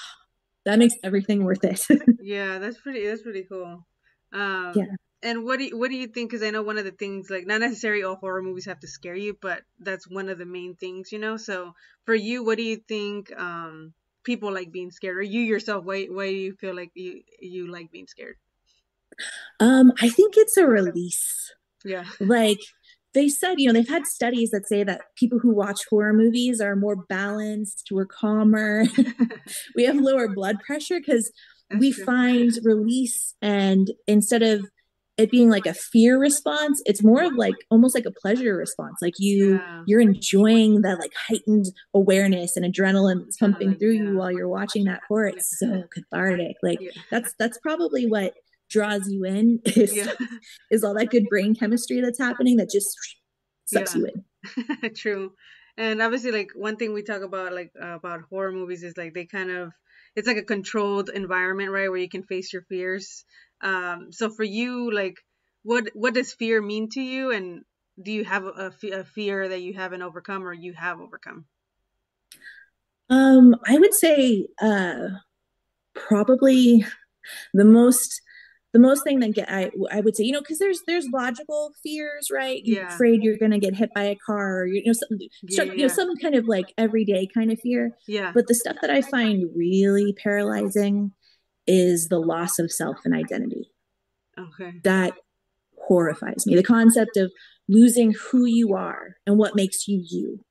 that 0.65 0.79
makes 0.79 0.95
everything 1.03 1.43
worth 1.43 1.63
it. 1.63 1.86
Yeah 2.21 2.60
that's 2.60 2.79
pretty 2.79 3.05
that's 3.05 3.21
pretty 3.21 3.45
cool. 3.50 3.86
Um 4.33 4.74
yeah. 4.75 4.86
and 5.24 5.43
what 5.43 5.60
do 5.60 5.65
you, 5.65 5.77
what 5.77 5.89
do 5.89 5.98
you 5.98 6.07
think? 6.07 6.29
Because 6.29 6.45
i 6.45 6.50
know 6.50 6.63
one 6.63 6.77
of 6.77 6.86
the 6.86 6.91
things 6.91 7.29
like 7.29 7.45
not 7.45 7.62
necessarily 7.62 8.03
all 8.03 8.15
horror 8.15 8.41
movies 8.41 8.65
have 8.65 8.79
to 8.81 8.88
scare 8.88 9.15
you 9.15 9.38
but 9.41 9.62
that's 9.79 10.10
one 10.10 10.29
of 10.29 10.38
the 10.38 10.45
main 10.45 10.75
things 10.75 11.12
you 11.12 11.19
know? 11.19 11.38
So 11.38 11.74
for 12.05 12.15
you 12.15 12.43
what 12.43 12.57
do 12.57 12.63
you 12.63 12.77
think 12.77 13.31
um 13.38 13.93
people 14.23 14.53
like 14.53 14.71
being 14.71 14.91
scared 14.91 15.17
or 15.17 15.21
you 15.21 15.41
yourself 15.41 15.83
why 15.85 16.05
why 16.05 16.27
do 16.29 16.35
you 16.35 16.53
feel 16.55 16.75
like 16.75 16.91
you 16.93 17.21
you 17.39 17.71
like 17.71 17.91
being 17.91 18.07
scared? 18.07 18.35
Um 19.59 19.91
i 20.01 20.09
think 20.09 20.35
it's 20.37 20.57
a 20.57 20.67
release. 20.67 21.53
Yeah. 21.83 22.05
Like 22.19 22.59
they 23.13 23.27
said 23.27 23.55
you 23.59 23.67
know 23.67 23.73
they've 23.73 23.89
had 23.89 24.05
studies 24.05 24.51
that 24.51 24.67
say 24.67 24.83
that 24.83 25.01
people 25.15 25.39
who 25.39 25.53
watch 25.53 25.81
horror 25.89 26.13
movies 26.13 26.61
are 26.61 26.75
more 26.75 26.95
balanced 26.95 27.89
we're 27.91 28.05
calmer 28.05 28.85
we 29.75 29.83
have 29.83 29.97
lower 29.97 30.29
blood 30.29 30.57
pressure 30.65 30.99
because 30.99 31.31
we 31.77 31.91
true. 31.91 32.05
find 32.05 32.51
release 32.63 33.35
and 33.41 33.91
instead 34.07 34.43
of 34.43 34.65
it 35.21 35.31
being 35.31 35.49
like 35.49 35.65
a 35.65 35.73
fear 35.73 36.19
response 36.19 36.81
it's 36.85 37.03
more 37.03 37.23
of 37.23 37.33
like 37.35 37.55
almost 37.69 37.95
like 37.95 38.05
a 38.05 38.11
pleasure 38.11 38.55
response. 38.55 38.95
Like 39.01 39.13
you 39.17 39.55
yeah. 39.55 39.83
you're 39.85 40.01
enjoying 40.01 40.81
that 40.81 40.99
like 40.99 41.13
heightened 41.27 41.65
awareness 41.93 42.55
and 42.55 42.65
adrenaline 42.65 43.23
that's 43.23 43.37
pumping 43.37 43.75
through 43.75 43.93
yeah. 43.93 44.03
you 44.03 44.17
while 44.17 44.31
you're 44.31 44.49
watching 44.49 44.85
that 44.85 45.01
horror 45.07 45.27
it's 45.27 45.59
so 45.59 45.83
cathartic. 45.93 46.57
Like 46.63 46.79
that's 47.09 47.33
that's 47.37 47.57
probably 47.59 48.07
what 48.07 48.33
draws 48.69 49.07
you 49.09 49.23
in 49.25 49.59
is 49.65 50.09
is 50.71 50.83
all 50.83 50.93
that 50.95 51.09
good 51.09 51.27
brain 51.29 51.55
chemistry 51.55 52.01
that's 52.01 52.19
happening 52.19 52.57
that 52.57 52.69
just 52.69 52.97
sucks 53.65 53.95
you 53.95 54.07
in. 54.07 54.93
True. 54.95 55.33
And 55.77 56.01
obviously 56.01 56.31
like 56.31 56.51
one 56.55 56.77
thing 56.77 56.93
we 56.93 57.03
talk 57.03 57.21
about 57.21 57.53
like 57.53 57.71
uh, 57.81 57.95
about 57.95 58.21
horror 58.29 58.51
movies 58.51 58.83
is 58.83 58.97
like 58.97 59.13
they 59.13 59.25
kind 59.25 59.51
of 59.51 59.71
it's 60.15 60.27
like 60.27 60.37
a 60.37 60.43
controlled 60.43 61.09
environment 61.09 61.71
right 61.71 61.89
where 61.89 61.99
you 61.99 62.09
can 62.09 62.23
face 62.23 62.51
your 62.51 62.63
fears 62.63 63.23
um, 63.61 64.11
so 64.11 64.29
for 64.29 64.43
you, 64.43 64.91
like, 64.91 65.15
what 65.63 65.89
what 65.93 66.13
does 66.13 66.33
fear 66.33 66.61
mean 66.61 66.89
to 66.91 67.01
you, 67.01 67.31
and 67.31 67.61
do 68.01 68.11
you 68.11 68.23
have 68.23 68.45
a, 68.45 68.71
a 68.93 69.03
fear 69.03 69.49
that 69.49 69.61
you 69.61 69.73
haven't 69.73 70.01
overcome 70.01 70.43
or 70.43 70.53
you 70.53 70.73
have 70.73 70.99
overcome? 70.99 71.45
Um, 73.09 73.55
I 73.67 73.77
would 73.77 73.93
say 73.93 74.47
uh, 74.61 75.07
probably 75.93 76.85
the 77.53 77.65
most 77.65 78.21
the 78.73 78.79
most 78.79 79.03
thing 79.03 79.19
that 79.19 79.35
get 79.35 79.51
I 79.51 79.69
I 79.91 79.99
would 79.99 80.15
say 80.15 80.23
you 80.23 80.31
know 80.31 80.39
because 80.39 80.59
there's 80.59 80.81
there's 80.87 81.07
logical 81.13 81.73
fears 81.83 82.29
right? 82.31 82.61
You're 82.63 82.83
yeah. 82.83 82.93
afraid 82.93 83.21
you're 83.21 83.37
gonna 83.37 83.59
get 83.59 83.75
hit 83.75 83.93
by 83.93 84.03
a 84.03 84.15
car 84.15 84.61
or 84.61 84.65
you 84.65 84.81
know 84.85 84.93
some 84.93 85.17
yeah, 85.43 85.63
you 85.63 85.81
know 85.83 85.87
some 85.87 86.15
kind 86.17 86.35
of 86.35 86.47
like 86.47 86.73
everyday 86.77 87.27
kind 87.33 87.51
of 87.51 87.59
fear. 87.59 87.91
Yeah. 88.07 88.31
But 88.33 88.47
the 88.47 88.55
stuff 88.55 88.77
that 88.81 88.89
I 88.89 89.01
find 89.01 89.49
really 89.55 90.13
paralyzing 90.13 91.11
is 91.67 92.07
the 92.07 92.19
loss 92.19 92.59
of 92.59 92.71
self 92.71 92.97
and 93.05 93.15
identity. 93.15 93.71
Okay. 94.39 94.79
That 94.83 95.13
horrifies 95.87 96.45
me. 96.45 96.55
The 96.55 96.63
concept 96.63 97.17
of 97.17 97.31
losing 97.67 98.13
who 98.13 98.45
you 98.45 98.74
are 98.74 99.17
and 99.25 99.37
what 99.37 99.55
makes 99.55 99.87
you 99.87 100.03
you. 100.05 100.43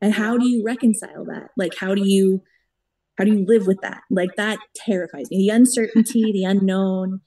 And 0.00 0.14
how 0.14 0.36
do 0.36 0.48
you 0.48 0.62
reconcile 0.64 1.24
that? 1.26 1.50
Like 1.56 1.76
how 1.78 1.94
do 1.94 2.06
you 2.06 2.42
how 3.18 3.24
do 3.24 3.32
you 3.32 3.46
live 3.46 3.66
with 3.66 3.80
that? 3.80 4.02
Like 4.10 4.36
that 4.36 4.58
terrifies 4.74 5.30
me. 5.30 5.38
The 5.38 5.54
uncertainty, 5.54 6.32
the 6.32 6.44
unknown, 6.48 7.20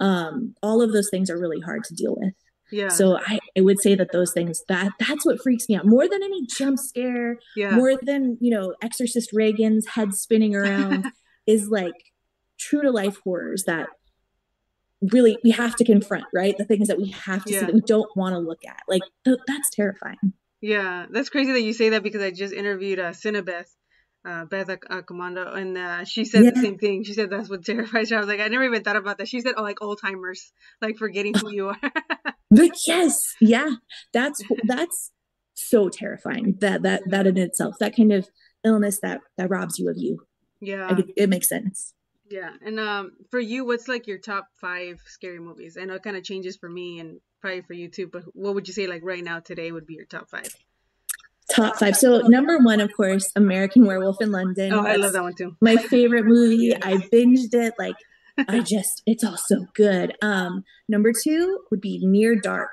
um, 0.00 0.54
all 0.62 0.82
of 0.82 0.92
those 0.92 1.08
things 1.10 1.30
are 1.30 1.38
really 1.38 1.60
hard 1.60 1.84
to 1.84 1.94
deal 1.94 2.16
with. 2.16 2.34
Yeah. 2.72 2.88
So 2.88 3.18
I, 3.24 3.38
I 3.56 3.60
would 3.60 3.80
say 3.80 3.94
that 3.94 4.10
those 4.12 4.32
things 4.32 4.62
that 4.68 4.90
that's 4.98 5.24
what 5.24 5.40
freaks 5.40 5.68
me 5.68 5.76
out 5.76 5.86
more 5.86 6.08
than 6.08 6.22
any 6.22 6.46
jump 6.46 6.78
scare, 6.78 7.38
yeah. 7.54 7.70
more 7.70 7.96
than 8.00 8.38
you 8.40 8.50
know, 8.50 8.74
Exorcist 8.82 9.30
Regan's 9.32 9.86
head 9.86 10.14
spinning 10.14 10.56
around 10.56 11.06
is 11.46 11.68
like 11.68 11.94
true 12.58 12.82
to 12.82 12.90
life 12.90 13.18
horrors 13.24 13.64
that 13.64 13.88
really 15.12 15.38
we 15.44 15.50
have 15.50 15.76
to 15.76 15.84
confront, 15.84 16.24
right? 16.34 16.56
The 16.56 16.64
things 16.64 16.88
that 16.88 16.98
we 16.98 17.10
have 17.10 17.44
to 17.44 17.52
yeah. 17.52 17.60
see 17.60 17.66
that 17.66 17.74
we 17.74 17.80
don't 17.80 18.08
want 18.16 18.34
to 18.34 18.38
look 18.38 18.64
at. 18.66 18.80
Like 18.88 19.02
th- 19.24 19.38
that's 19.46 19.70
terrifying. 19.70 20.32
Yeah, 20.60 21.06
that's 21.10 21.28
crazy 21.28 21.52
that 21.52 21.62
you 21.62 21.72
say 21.72 21.90
that 21.90 22.02
because 22.02 22.22
I 22.22 22.30
just 22.30 22.54
interviewed 22.54 22.98
uh, 22.98 23.12
Cinebeth, 23.12 23.68
uh, 24.26 24.46
Beth 24.46 24.68
Accomando, 24.68 25.54
and 25.54 25.76
uh, 25.76 26.04
she 26.04 26.24
said 26.24 26.44
yeah. 26.44 26.50
the 26.50 26.60
same 26.60 26.78
thing. 26.78 27.04
She 27.04 27.12
said 27.12 27.30
that's 27.30 27.50
what 27.50 27.64
terrifies 27.64 28.10
her. 28.10 28.16
I 28.16 28.20
was 28.20 28.28
like, 28.28 28.40
I 28.40 28.48
never 28.48 28.64
even 28.64 28.82
thought 28.82 28.96
about 28.96 29.18
that. 29.18 29.28
She 29.28 29.40
said, 29.40 29.54
oh, 29.56 29.62
like 29.62 29.82
old 29.82 30.00
timers, 30.00 30.52
like 30.80 30.96
forgetting 30.96 31.34
who 31.34 31.52
you 31.52 31.68
are. 31.68 31.80
but 32.50 32.70
yes, 32.86 33.34
yeah, 33.40 33.76
that's 34.12 34.42
that's 34.66 35.12
so 35.54 35.88
terrifying. 35.88 36.56
That 36.60 36.82
that 36.82 37.02
that 37.06 37.26
in 37.26 37.36
itself, 37.36 37.76
that 37.80 37.94
kind 37.94 38.12
of 38.12 38.28
illness 38.64 38.98
that 39.02 39.20
that 39.36 39.50
robs 39.50 39.78
you 39.78 39.90
of 39.90 39.96
you. 39.98 40.26
Yeah, 40.60 40.98
it, 40.98 41.06
it 41.16 41.28
makes 41.28 41.48
sense. 41.48 41.92
Yeah, 42.28 42.50
and 42.64 42.80
um, 42.80 43.12
for 43.30 43.38
you, 43.38 43.64
what's 43.64 43.88
like 43.88 44.06
your 44.06 44.18
top 44.18 44.48
five 44.60 45.00
scary 45.06 45.38
movies? 45.38 45.76
I 45.80 45.84
know 45.84 45.94
it 45.94 46.02
kind 46.02 46.16
of 46.16 46.24
changes 46.24 46.56
for 46.56 46.68
me 46.68 46.98
and 46.98 47.20
probably 47.40 47.62
for 47.62 47.74
you 47.74 47.88
too. 47.88 48.08
But 48.08 48.24
what 48.34 48.54
would 48.54 48.68
you 48.68 48.74
say 48.74 48.86
like 48.86 49.02
right 49.04 49.22
now 49.22 49.40
today 49.40 49.70
would 49.70 49.86
be 49.86 49.94
your 49.94 50.06
top 50.06 50.28
five? 50.30 50.48
Top 51.50 51.76
five. 51.76 51.96
So 51.96 52.18
number 52.26 52.58
one, 52.58 52.80
of 52.80 52.92
course, 52.92 53.30
American 53.36 53.86
Werewolf 53.86 54.20
in 54.20 54.32
London. 54.32 54.72
Oh, 54.72 54.84
I 54.84 54.96
love 54.96 55.12
that 55.12 55.22
one 55.22 55.34
too. 55.34 55.56
My 55.60 55.76
favorite 55.76 56.24
movie. 56.24 56.74
I 56.74 56.94
binged 56.94 57.54
it. 57.54 57.74
Like 57.78 57.94
I 58.36 58.60
just, 58.66 59.02
it's 59.06 59.22
all 59.22 59.36
so 59.36 59.66
good. 59.74 60.16
Um, 60.22 60.64
number 60.88 61.12
two 61.12 61.60
would 61.70 61.80
be 61.80 62.04
Near 62.04 62.34
Dark. 62.34 62.70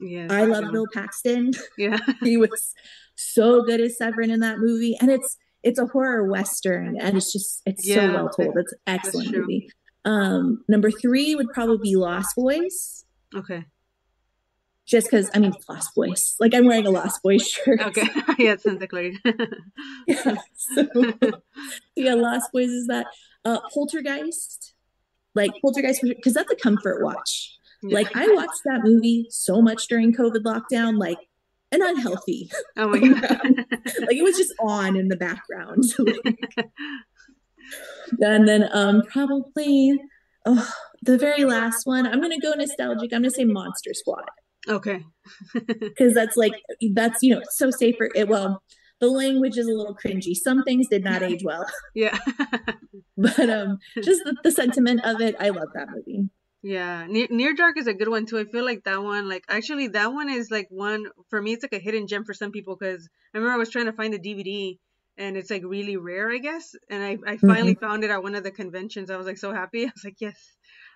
Yeah, 0.00 0.26
I 0.30 0.46
love 0.46 0.72
Bill 0.72 0.86
Paxton. 0.92 1.52
Yeah, 1.78 1.98
he 2.24 2.36
was 2.36 2.74
so 3.14 3.62
good 3.62 3.80
as 3.80 3.96
Severen 4.00 4.32
in 4.32 4.40
that 4.40 4.58
movie, 4.58 4.96
and 5.00 5.08
it's 5.08 5.36
it's 5.62 5.78
a 5.78 5.86
horror 5.86 6.28
western 6.28 6.98
and 7.00 7.16
it's 7.16 7.32
just 7.32 7.62
it's 7.66 7.86
yeah, 7.86 7.94
so 7.94 8.12
well 8.12 8.28
told. 8.28 8.56
It's 8.56 8.72
an 8.72 8.78
excellent 8.86 9.36
movie. 9.36 9.68
Um, 10.04 10.64
number 10.68 10.90
three 10.90 11.34
would 11.34 11.50
probably 11.50 11.78
be 11.90 11.96
Lost 11.96 12.34
Boys. 12.36 13.04
Okay. 13.34 13.64
Just 14.84 15.08
because 15.08 15.30
I 15.32 15.38
mean 15.38 15.52
Lost 15.68 15.94
Boys, 15.94 16.34
like 16.40 16.54
I'm 16.54 16.66
wearing 16.66 16.86
a 16.86 16.90
Lost 16.90 17.22
Boys 17.22 17.46
shirt. 17.48 17.80
Okay, 17.80 18.02
yeah, 18.38 18.52
it's 18.54 18.64
Santa 18.64 18.88
Carla. 18.88 19.12
yeah, 20.06 20.36
so, 20.54 20.86
yeah, 21.96 22.14
Lost 22.14 22.50
Boys 22.52 22.68
is 22.68 22.86
that. 22.88 23.06
Uh, 23.44 23.58
Poltergeist, 23.74 24.74
like 25.34 25.50
Poltergeist, 25.62 26.02
because 26.02 26.34
that's 26.34 26.52
a 26.52 26.56
comfort 26.56 27.02
watch. 27.02 27.58
Yeah. 27.82 27.94
Like 27.94 28.16
I 28.16 28.28
watched 28.28 28.60
that 28.64 28.82
movie 28.84 29.26
so 29.30 29.60
much 29.60 29.88
during 29.88 30.12
COVID 30.12 30.44
lockdown. 30.44 30.98
Like 30.98 31.18
and 31.72 31.82
unhealthy. 31.82 32.50
Oh 32.76 32.88
my 32.88 32.98
god! 33.00 33.66
like 34.00 34.16
it 34.16 34.22
was 34.22 34.36
just 34.36 34.54
on 34.60 34.96
in 34.96 35.08
the 35.08 35.16
background. 35.16 35.84
and 38.20 38.48
then 38.48 38.68
um 38.72 39.02
probably 39.10 39.98
oh, 40.46 40.72
the 41.02 41.18
very 41.18 41.44
last 41.44 41.86
one. 41.86 42.06
I'm 42.06 42.20
gonna 42.20 42.40
go 42.40 42.52
nostalgic. 42.52 43.12
I'm 43.12 43.22
gonna 43.22 43.30
say 43.30 43.44
Monster 43.44 43.92
Squad. 43.92 44.24
Okay. 44.68 45.04
Because 45.54 46.14
that's 46.14 46.36
like 46.36 46.54
that's 46.94 47.22
you 47.22 47.34
know 47.34 47.42
so 47.50 47.70
safer. 47.70 48.08
It 48.14 48.28
well 48.28 48.62
the 49.00 49.08
language 49.08 49.58
is 49.58 49.66
a 49.66 49.72
little 49.72 49.96
cringy. 49.96 50.34
Some 50.34 50.62
things 50.62 50.88
did 50.88 51.04
not 51.04 51.22
age 51.22 51.42
well. 51.44 51.66
Yeah. 51.94 52.18
but 53.16 53.50
um 53.50 53.78
just 54.02 54.24
the, 54.24 54.36
the 54.44 54.50
sentiment 54.50 55.04
of 55.04 55.20
it, 55.20 55.36
I 55.38 55.50
love 55.50 55.68
that 55.74 55.88
movie. 55.90 56.30
Yeah, 56.62 57.06
Near, 57.08 57.26
Near 57.28 57.54
Dark 57.54 57.76
is 57.76 57.88
a 57.88 57.94
good 57.94 58.08
one 58.08 58.24
too. 58.24 58.38
I 58.38 58.44
feel 58.44 58.64
like 58.64 58.84
that 58.84 59.02
one, 59.02 59.28
like 59.28 59.44
actually 59.48 59.88
that 59.88 60.12
one 60.12 60.30
is 60.30 60.48
like 60.50 60.68
one 60.70 61.06
for 61.28 61.42
me. 61.42 61.54
It's 61.54 61.64
like 61.64 61.72
a 61.72 61.82
hidden 61.82 62.06
gem 62.06 62.24
for 62.24 62.34
some 62.34 62.52
people 62.52 62.76
because 62.78 63.08
I 63.34 63.38
remember 63.38 63.54
I 63.54 63.58
was 63.58 63.70
trying 63.70 63.86
to 63.86 63.92
find 63.92 64.14
the 64.14 64.20
DVD 64.20 64.78
and 65.18 65.36
it's 65.36 65.50
like 65.50 65.62
really 65.64 65.96
rare, 65.96 66.30
I 66.30 66.38
guess. 66.38 66.74
And 66.88 67.02
I, 67.02 67.18
I 67.26 67.36
finally 67.36 67.74
mm-hmm. 67.74 67.84
found 67.84 68.04
it 68.04 68.10
at 68.10 68.22
one 68.22 68.36
of 68.36 68.44
the 68.44 68.52
conventions. 68.52 69.10
I 69.10 69.16
was 69.16 69.26
like 69.26 69.38
so 69.38 69.52
happy. 69.52 69.84
I 69.86 69.90
was 69.94 70.04
like, 70.04 70.20
yes. 70.20 70.36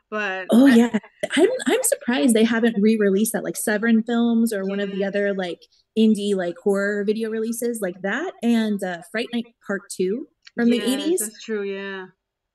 But 0.08 0.46
oh 0.50 0.68
I, 0.68 0.74
yeah, 0.74 0.98
I'm 1.36 1.48
I'm 1.66 1.82
surprised 1.82 2.32
they 2.32 2.44
haven't 2.44 2.76
re-released 2.80 3.32
that 3.32 3.42
like 3.42 3.56
Severin 3.56 4.04
Films 4.04 4.52
or 4.52 4.62
yeah. 4.62 4.70
one 4.70 4.78
of 4.78 4.92
the 4.92 5.04
other 5.04 5.34
like 5.34 5.58
indie 5.98 6.36
like 6.36 6.54
horror 6.62 7.02
video 7.04 7.28
releases 7.28 7.80
like 7.82 8.00
that 8.02 8.34
and 8.40 8.80
uh, 8.84 9.02
Fright 9.10 9.26
Night 9.34 9.46
Part 9.66 9.82
Two 9.90 10.28
from 10.54 10.68
yeah, 10.68 10.80
the 10.80 10.86
80s. 10.86 11.18
That's 11.18 11.42
true. 11.42 11.64
Yeah. 11.64 12.06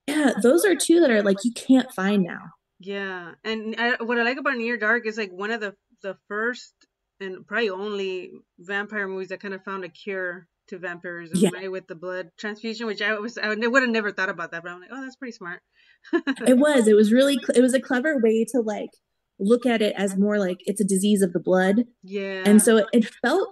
Yeah, 0.07 0.31
those 0.41 0.63
are 0.63 0.75
two 0.75 1.01
that 1.01 1.11
are 1.11 1.21
like 1.21 1.43
you 1.43 1.51
can't 1.51 1.91
find 1.91 2.23
now. 2.23 2.51
Yeah, 2.83 3.33
and 3.43 3.75
I, 3.77 4.03
what 4.03 4.17
I 4.17 4.23
like 4.23 4.37
about 4.37 4.57
Near 4.57 4.77
Dark 4.77 5.05
is 5.05 5.17
like 5.17 5.31
one 5.31 5.51
of 5.51 5.61
the 5.61 5.75
the 6.01 6.17
first 6.27 6.73
and 7.19 7.45
probably 7.45 7.69
only 7.69 8.31
vampire 8.57 9.07
movies 9.07 9.29
that 9.29 9.39
kind 9.39 9.53
of 9.53 9.63
found 9.63 9.83
a 9.83 9.89
cure 9.89 10.47
to 10.69 10.79
vampirism, 10.79 11.37
yeah. 11.37 11.49
right? 11.53 11.71
With 11.71 11.87
the 11.87 11.95
blood 11.95 12.31
transfusion, 12.37 12.87
which 12.87 13.01
I 13.01 13.13
was 13.19 13.37
I 13.37 13.49
would 13.49 13.83
have 13.83 13.91
never 13.91 14.11
thought 14.11 14.29
about 14.29 14.51
that, 14.51 14.63
but 14.63 14.71
I'm 14.71 14.79
like, 14.79 14.89
oh, 14.91 15.01
that's 15.01 15.15
pretty 15.15 15.33
smart. 15.33 15.61
it 16.13 16.57
was. 16.57 16.87
It 16.87 16.95
was 16.95 17.13
really. 17.13 17.39
It 17.55 17.61
was 17.61 17.75
a 17.75 17.79
clever 17.79 18.17
way 18.17 18.45
to 18.51 18.61
like 18.61 18.89
look 19.39 19.65
at 19.65 19.81
it 19.81 19.93
as 19.97 20.17
more 20.17 20.39
like 20.39 20.57
it's 20.65 20.81
a 20.81 20.85
disease 20.85 21.21
of 21.21 21.33
the 21.33 21.39
blood. 21.39 21.85
Yeah. 22.03 22.43
And 22.45 22.61
so 22.61 22.77
it, 22.77 22.87
it 22.93 23.05
felt 23.21 23.47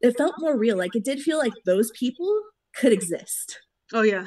it 0.00 0.16
felt 0.16 0.34
more 0.38 0.56
real. 0.58 0.76
Like 0.76 0.94
it 0.94 1.04
did 1.04 1.20
feel 1.20 1.38
like 1.38 1.54
those 1.64 1.90
people 1.92 2.42
could 2.76 2.92
exist. 2.92 3.60
Oh 3.94 4.02
yeah 4.02 4.26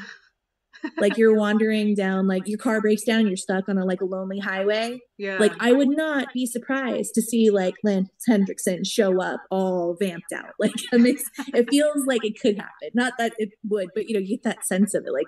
like 0.97 1.17
you're 1.17 1.35
wandering 1.35 1.95
down 1.95 2.27
like 2.27 2.47
your 2.47 2.57
car 2.57 2.81
breaks 2.81 3.03
down 3.03 3.27
you're 3.27 3.37
stuck 3.37 3.67
on 3.69 3.77
a 3.77 3.85
like 3.85 4.01
a 4.01 4.05
lonely 4.05 4.39
highway. 4.39 4.99
Yeah. 5.17 5.37
Like 5.37 5.53
i 5.59 5.71
would 5.71 5.89
not 5.89 6.33
be 6.33 6.45
surprised 6.45 7.13
to 7.15 7.21
see 7.21 7.49
like 7.49 7.75
lance 7.83 8.09
henriksen 8.27 8.83
show 8.83 9.21
up 9.21 9.41
all 9.49 9.95
vamped 9.99 10.31
out. 10.33 10.53
Like 10.59 10.73
it 10.91 11.01
makes 11.01 11.23
it 11.53 11.69
feels 11.69 12.05
like 12.05 12.23
it 12.23 12.39
could 12.39 12.57
happen. 12.57 12.89
Not 12.93 13.13
that 13.17 13.33
it 13.37 13.49
would 13.67 13.89
but 13.95 14.07
you 14.07 14.13
know 14.13 14.19
you 14.19 14.37
get 14.37 14.43
that 14.43 14.65
sense 14.65 14.93
of 14.93 15.05
it 15.05 15.11
like 15.11 15.27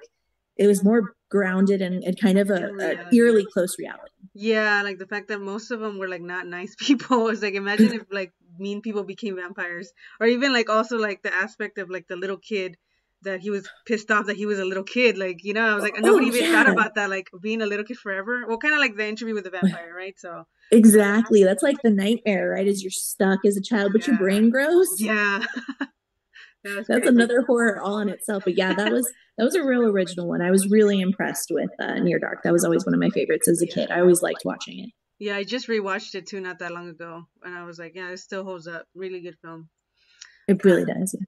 it 0.55 0.67
was 0.67 0.83
more 0.83 1.15
grounded 1.29 1.81
and, 1.81 2.03
and 2.03 2.19
kind 2.19 2.37
of 2.37 2.51
a, 2.51 2.69
a 2.79 3.15
eerily 3.15 3.45
close 3.51 3.77
reality. 3.79 4.13
Yeah 4.33 4.83
like 4.83 4.99
the 4.99 5.07
fact 5.07 5.29
that 5.29 5.41
most 5.41 5.71
of 5.71 5.79
them 5.79 5.97
were 5.97 6.07
like 6.07 6.21
not 6.21 6.47
nice 6.47 6.75
people. 6.79 7.23
Was 7.23 7.41
like 7.41 7.55
imagine 7.55 7.93
if 7.93 8.03
like 8.11 8.33
mean 8.59 8.81
people 8.81 9.03
became 9.03 9.35
vampires. 9.35 9.91
Or 10.19 10.27
even 10.27 10.53
like 10.53 10.69
also 10.69 10.97
like 10.97 11.23
the 11.23 11.33
aspect 11.33 11.77
of 11.77 11.89
like 11.89 12.07
the 12.07 12.15
little 12.15 12.37
kid 12.37 12.77
that 13.23 13.41
he 13.41 13.49
was 13.49 13.67
pissed 13.85 14.11
off 14.11 14.27
that 14.27 14.35
he 14.35 14.45
was 14.45 14.59
a 14.59 14.65
little 14.65 14.83
kid. 14.83 15.17
Like, 15.17 15.43
you 15.43 15.53
know, 15.53 15.65
I 15.65 15.73
was 15.75 15.83
like, 15.83 15.99
nobody 15.99 16.25
oh, 16.25 16.29
even 16.29 16.43
yeah. 16.43 16.51
thought 16.51 16.69
about 16.71 16.95
that, 16.95 17.09
like 17.09 17.29
being 17.41 17.61
a 17.61 17.65
little 17.65 17.85
kid 17.85 17.97
forever. 17.97 18.45
Well, 18.47 18.57
kind 18.57 18.73
of 18.73 18.79
like 18.79 18.95
the 18.95 19.07
interview 19.07 19.33
with 19.33 19.43
the 19.43 19.49
vampire, 19.49 19.93
right? 19.95 20.13
So 20.17 20.45
exactly, 20.71 21.43
that's 21.43 21.63
like 21.63 21.77
the 21.83 21.89
nightmare, 21.89 22.51
right? 22.51 22.67
Is 22.67 22.83
you're 22.83 22.91
stuck 22.91 23.39
as 23.45 23.57
a 23.57 23.61
child, 23.61 23.91
but 23.93 24.01
yeah. 24.01 24.11
your 24.13 24.17
brain 24.19 24.49
grows. 24.49 24.89
Yeah. 24.99 25.45
that 26.63 26.85
that's 26.87 27.07
another 27.07 27.41
horror 27.41 27.81
all 27.81 27.99
in 27.99 28.09
itself. 28.09 28.43
But 28.45 28.57
yeah, 28.57 28.73
that 28.73 28.91
was 28.91 29.11
that 29.37 29.43
was 29.43 29.55
a 29.55 29.63
real 29.63 29.83
original 29.83 30.27
one. 30.27 30.41
I 30.41 30.51
was 30.51 30.69
really 30.69 31.01
impressed 31.01 31.49
with 31.51 31.69
uh, 31.79 31.95
Near 31.95 32.19
Dark. 32.19 32.43
That 32.43 32.53
was 32.53 32.63
always 32.63 32.85
one 32.85 32.93
of 32.93 32.99
my 32.99 33.09
favorites 33.09 33.47
as 33.47 33.61
a 33.61 33.67
kid. 33.67 33.91
I 33.91 33.99
always 33.99 34.21
liked 34.21 34.43
watching 34.45 34.79
it. 34.79 34.89
Yeah, 35.19 35.37
I 35.37 35.43
just 35.43 35.67
rewatched 35.67 36.15
it 36.15 36.27
too 36.27 36.41
not 36.41 36.59
that 36.59 36.71
long 36.71 36.89
ago, 36.89 37.23
and 37.43 37.55
I 37.55 37.63
was 37.63 37.79
like, 37.79 37.93
yeah, 37.95 38.09
it 38.09 38.19
still 38.19 38.43
holds 38.43 38.67
up. 38.67 38.85
Really 38.95 39.21
good 39.21 39.37
film. 39.41 39.69
It 40.47 40.63
really 40.65 40.85
does. 40.85 41.15
Yeah. 41.17 41.25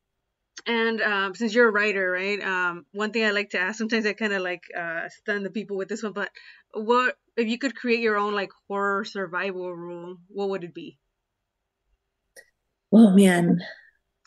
And 0.67 1.01
um, 1.01 1.35
since 1.35 1.53
you're 1.53 1.67
a 1.67 1.71
writer, 1.71 2.09
right? 2.11 2.41
Um, 2.41 2.85
one 2.91 3.11
thing 3.11 3.25
I 3.25 3.31
like 3.31 3.51
to 3.51 3.59
ask, 3.59 3.77
sometimes 3.77 4.05
I 4.05 4.13
kind 4.13 4.33
of 4.33 4.41
like 4.41 4.63
uh, 4.75 5.09
stun 5.09 5.43
the 5.43 5.49
people 5.49 5.77
with 5.77 5.89
this 5.89 6.01
one, 6.01 6.13
but 6.13 6.29
what 6.73 7.17
if 7.37 7.47
you 7.47 7.57
could 7.57 7.75
create 7.75 7.99
your 7.99 8.17
own 8.17 8.33
like 8.33 8.51
horror 8.67 9.05
survival 9.05 9.73
rule? 9.73 10.17
What 10.27 10.49
would 10.49 10.63
it 10.63 10.73
be? 10.73 10.97
Oh 12.91 13.11
man, 13.11 13.59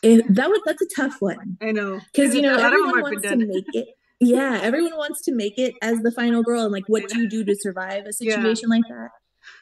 if, 0.03 0.25
that 0.27 0.49
would 0.49 0.61
that's 0.65 0.81
a 0.81 0.87
tough 0.95 1.17
one. 1.19 1.57
I 1.61 1.71
know 1.71 1.99
because 2.13 2.35
you 2.35 2.41
know 2.41 2.55
everyone 2.59 3.01
wants 3.01 3.21
to 3.23 3.35
make 3.35 3.65
it. 3.73 3.87
Yeah, 4.21 4.59
everyone 4.61 4.97
wants 4.97 5.21
to 5.23 5.33
make 5.33 5.57
it 5.57 5.75
as 5.81 5.99
the 5.99 6.11
final 6.11 6.43
girl, 6.43 6.63
and 6.63 6.73
like, 6.73 6.83
what 6.87 7.07
do 7.07 7.19
you 7.19 7.29
do 7.29 7.45
to 7.45 7.55
survive 7.55 8.05
a 8.05 8.13
situation 8.13 8.69
yeah. 8.69 8.75
like 8.75 8.83
that? 8.89 9.09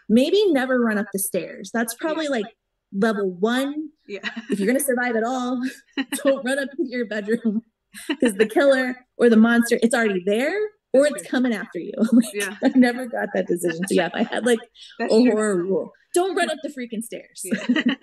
Maybe 0.10 0.52
never 0.52 0.80
run 0.80 0.98
up 0.98 1.08
the 1.14 1.20
stairs. 1.20 1.70
That's 1.72 1.94
probably 1.94 2.28
like 2.28 2.46
level 2.92 3.32
one. 3.32 3.90
Yeah. 4.08 4.20
if 4.50 4.60
you're 4.60 4.68
gonna 4.68 4.80
survive 4.80 5.16
at 5.16 5.24
all, 5.24 5.62
don't 6.24 6.46
run 6.46 6.60
up 6.60 6.70
into 6.78 6.90
your 6.92 7.06
bedroom 7.06 7.64
because 8.08 8.36
the 8.36 8.46
killer 8.46 8.96
or 9.18 9.30
the 9.30 9.38
monster, 9.38 9.80
it's 9.82 9.96
already 9.96 10.24
there 10.26 10.58
or 10.94 11.08
it's 11.08 11.28
coming 11.28 11.54
after 11.54 11.80
you. 11.80 11.94
like, 12.12 12.34
yeah. 12.34 12.56
I 12.64 12.70
never 12.76 13.06
got 13.06 13.30
that 13.34 13.48
decision. 13.48 13.82
So 13.88 13.94
yeah, 13.94 14.08
if 14.08 14.14
I 14.14 14.24
had 14.24 14.46
like 14.46 14.60
That's 15.00 15.14
a 15.14 15.22
true. 15.22 15.32
horror 15.32 15.58
rule, 15.58 15.92
don't 16.14 16.36
run 16.36 16.50
up 16.50 16.58
the 16.64 16.70
freaking 16.70 17.04
stairs. 17.04 17.44
Yeah. 17.44 17.94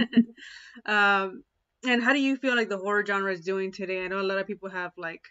um, 0.87 1.43
and 1.87 2.03
how 2.03 2.12
do 2.12 2.21
you 2.21 2.37
feel 2.37 2.57
like 2.57 2.69
the 2.69 2.79
horror 2.79 3.05
genre 3.05 3.33
is 3.33 3.40
doing 3.40 3.73
today? 3.73 4.05
I 4.05 4.09
know 4.09 4.21
a 4.21 4.23
lot 4.23 4.38
of 4.38 4.47
people 4.47 4.71
have 4.71 4.93
like 4.97 5.23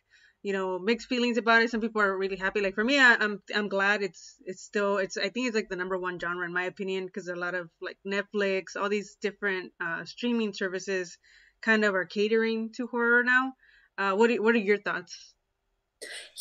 you 0.44 0.54
know 0.54 0.78
mixed 0.78 1.08
feelings 1.08 1.38
about 1.38 1.62
it. 1.64 1.72
Some 1.72 1.82
people 1.82 2.02
are 2.02 2.18
really 2.18 2.36
happy. 2.36 2.62
Like 2.62 2.76
for 2.76 2.84
me 2.84 3.00
I, 3.00 3.14
am 3.14 3.22
I'm, 3.22 3.42
I'm 3.56 3.68
glad 3.70 4.04
it's 4.04 4.36
it's 4.46 4.62
still 4.62 4.98
it's 4.98 5.18
i 5.18 5.30
think 5.30 5.48
it's 5.48 5.56
like 5.56 5.70
the 5.70 5.76
number 5.76 5.98
one 5.98 6.20
genre 6.20 6.46
in 6.46 6.54
my 6.54 6.64
opinion 6.64 7.06
because 7.06 7.28
a 7.28 7.36
lot 7.36 7.56
of 7.56 7.70
like 7.82 7.98
netflix 8.06 8.76
all 8.80 8.90
these 8.90 9.16
different 9.22 9.72
uh, 9.82 10.04
streaming 10.06 10.54
services 10.54 11.18
kind 11.64 11.86
of 11.86 11.96
are 11.96 12.06
catering 12.06 12.72
to 12.74 12.88
horror 12.88 13.24
now. 13.24 13.54
Uh, 13.98 14.14
what 14.14 14.30
are, 14.30 14.42
what 14.42 14.54
are 14.54 14.60
your 14.60 14.78
thoughts? 14.78 15.34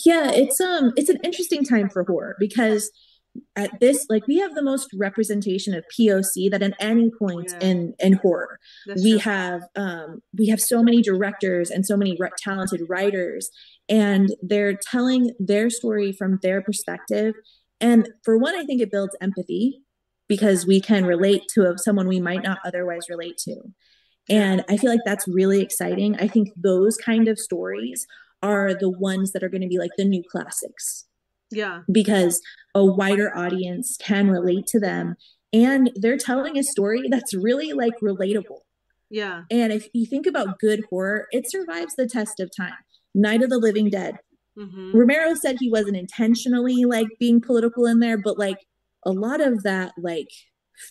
Yeah 0.05 0.31
it's 0.33 0.61
um 0.61 0.93
it's 0.97 1.09
an 1.09 1.21
interesting 1.23 1.65
time 1.65 1.89
for 1.89 2.03
horror 2.03 2.35
because 2.41 2.91
at 3.57 3.81
this 3.81 4.07
like 4.09 4.27
we 4.27 4.39
have 4.39 4.55
the 4.55 4.63
most 4.63 4.89
representation 4.95 5.75
of 5.75 5.85
poc 5.99 6.51
that 6.51 6.63
at 6.63 6.75
any 6.81 7.11
point 7.19 7.51
yeah. 7.51 7.69
in 7.69 7.95
in 7.99 8.15
horror. 8.15 8.59
That's 8.87 9.03
we 9.03 9.13
true. 9.13 9.21
have 9.21 9.63
um 9.77 10.23
we 10.37 10.49
have 10.49 10.61
so 10.61 10.83
many 10.83 11.03
directors 11.03 11.71
and 11.71 11.87
so 11.87 11.97
many 11.97 12.17
re- 12.19 12.31
talented 12.39 12.83
writers 12.89 13.51
and 13.89 14.35
they're 14.43 14.75
telling 14.75 15.33
their 15.39 15.71
story 15.71 16.13
from 16.13 16.39
their 16.43 16.63
perspective. 16.63 17.35
And 17.81 18.09
for 18.25 18.39
one 18.39 18.55
i 18.55 18.65
think 18.65 18.81
it 18.81 18.91
builds 18.91 19.17
empathy 19.21 19.83
because 20.29 20.67
we 20.67 20.81
can 20.81 21.05
relate 21.05 21.43
to 21.55 21.75
someone 21.77 22.09
we 22.09 22.21
might 22.21 22.43
not 22.43 22.59
otherwise 22.65 23.09
relate 23.09 23.39
to. 23.39 23.57
And 24.29 24.65
i 24.69 24.77
feel 24.77 24.91
like 24.91 25.01
that's 25.05 25.29
really 25.29 25.63
exciting. 25.63 26.17
I 26.17 26.29
think 26.29 26.51
those 26.57 26.97
kind 26.97 27.29
of 27.29 27.39
stories 27.39 28.07
are 28.43 28.75
the 28.75 28.91
ones 28.91 29.33
that 29.33 29.43
are 29.43 29.49
going 29.49 29.63
to 29.63 29.69
be 29.69 29.79
like 29.79 29.93
the 29.97 30.05
new 30.05 30.23
classics 30.31 31.07
yeah 31.53 31.81
because 31.91 32.41
a 32.75 32.85
wider 32.85 33.37
audience 33.37 33.97
can 34.01 34.29
relate 34.29 34.67
to 34.67 34.81
them 34.81 35.15
and 35.53 35.91
they're 35.95 36.17
telling 36.17 36.59
a 36.59 36.63
story 36.63 37.03
that's 37.11 37.35
really 37.35 37.73
like 37.73 37.93
relatable 38.03 38.61
yeah 39.11 39.43
and 39.51 39.73
if 39.73 39.89
you 39.93 40.07
think 40.07 40.27
about 40.27 40.59
good 40.59 40.83
horror 40.91 41.27
it 41.31 41.45
survives 41.49 41.95
the 41.97 42.07
test 42.07 42.41
of 42.41 42.51
time 42.57 42.75
Night 43.15 43.43
of 43.43 43.51
the 43.51 43.59
Living 43.59 43.91
Dead. 43.91 44.17
Mm-hmm. 44.59 44.97
Romero 44.97 45.35
said 45.35 45.57
he 45.59 45.71
wasn't 45.71 45.97
intentionally 45.97 46.85
like 46.85 47.09
being 47.19 47.41
political 47.41 47.87
in 47.87 48.01
there, 48.01 48.19
but 48.19 48.39
like 48.39 48.59
a 49.05 49.11
lot 49.11 49.41
of 49.41 49.63
that 49.63 49.93
like 49.99 50.29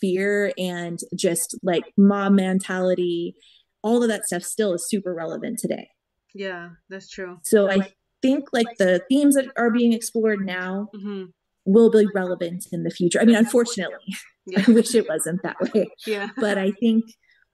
fear 0.00 0.52
and 0.58 0.98
just 1.16 1.56
like 1.62 1.84
mob 1.96 2.32
mentality, 2.32 3.34
all 3.82 4.02
of 4.02 4.08
that 4.08 4.24
stuff 4.24 4.42
still 4.42 4.74
is 4.74 4.88
super 4.88 5.14
relevant 5.14 5.58
today. 5.58 5.88
Yeah, 6.34 6.70
that's 6.88 7.08
true. 7.08 7.38
So 7.44 7.70
I 7.70 7.92
think 8.22 8.46
like 8.52 8.78
the 8.78 9.02
themes 9.08 9.34
that 9.34 9.46
are 9.56 9.70
being 9.70 9.92
explored 9.92 10.46
now 10.46 10.88
mm-hmm. 10.94 11.24
will 11.64 11.90
be 11.90 12.06
relevant 12.14 12.66
in 12.72 12.84
the 12.84 12.90
future. 12.90 13.20
I 13.20 13.24
mean, 13.24 13.36
unfortunately, 13.36 14.16
yeah. 14.46 14.64
I 14.68 14.70
wish 14.70 14.94
it 14.94 15.08
wasn't 15.08 15.42
that 15.42 15.56
way. 15.60 15.88
Yeah. 16.06 16.28
But 16.36 16.56
I 16.56 16.70
think 16.72 17.04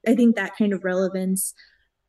I 0.07 0.15
think 0.15 0.37
that 0.37 0.57
kind 0.57 0.73
of 0.73 0.85
relevance 0.85 1.55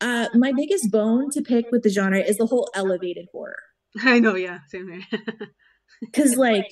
uh, 0.00 0.28
my 0.34 0.52
biggest 0.52 0.90
bone 0.90 1.30
to 1.30 1.42
pick 1.42 1.66
with 1.70 1.82
the 1.82 1.90
genre 1.90 2.20
is 2.20 2.38
the 2.38 2.46
whole 2.46 2.70
elevated 2.74 3.26
horror. 3.32 3.58
I 4.02 4.18
know, 4.18 4.34
yeah, 4.34 4.58
same 4.68 4.90
here. 4.90 5.20
Because 6.00 6.36
like 6.36 6.64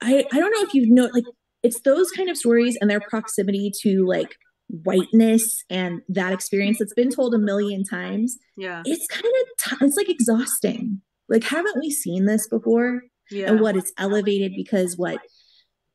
I 0.00 0.24
I 0.32 0.38
don't 0.38 0.52
know 0.52 0.62
if 0.62 0.72
you 0.72 0.88
know 0.88 1.10
like 1.12 1.24
it's 1.62 1.80
those 1.82 2.10
kind 2.12 2.30
of 2.30 2.36
stories 2.36 2.78
and 2.80 2.88
their 2.88 3.00
proximity 3.00 3.70
to 3.82 4.06
like 4.06 4.36
whiteness 4.68 5.64
and 5.68 6.00
that 6.08 6.32
experience 6.32 6.78
that's 6.78 6.94
been 6.94 7.10
told 7.10 7.34
a 7.34 7.38
million 7.38 7.82
times. 7.84 8.38
Yeah, 8.56 8.82
it's 8.86 9.06
kind 9.08 9.24
of 9.24 9.78
t- 9.78 9.84
it's 9.84 9.96
like 9.96 10.08
exhausting. 10.08 11.02
Like, 11.30 11.44
haven't 11.44 11.78
we 11.80 11.90
seen 11.90 12.26
this 12.26 12.46
before? 12.48 13.02
Yeah, 13.30 13.48
and 13.48 13.60
what 13.60 13.76
it's 13.76 13.92
elevated 13.96 14.52
because 14.56 14.96
what 14.98 15.20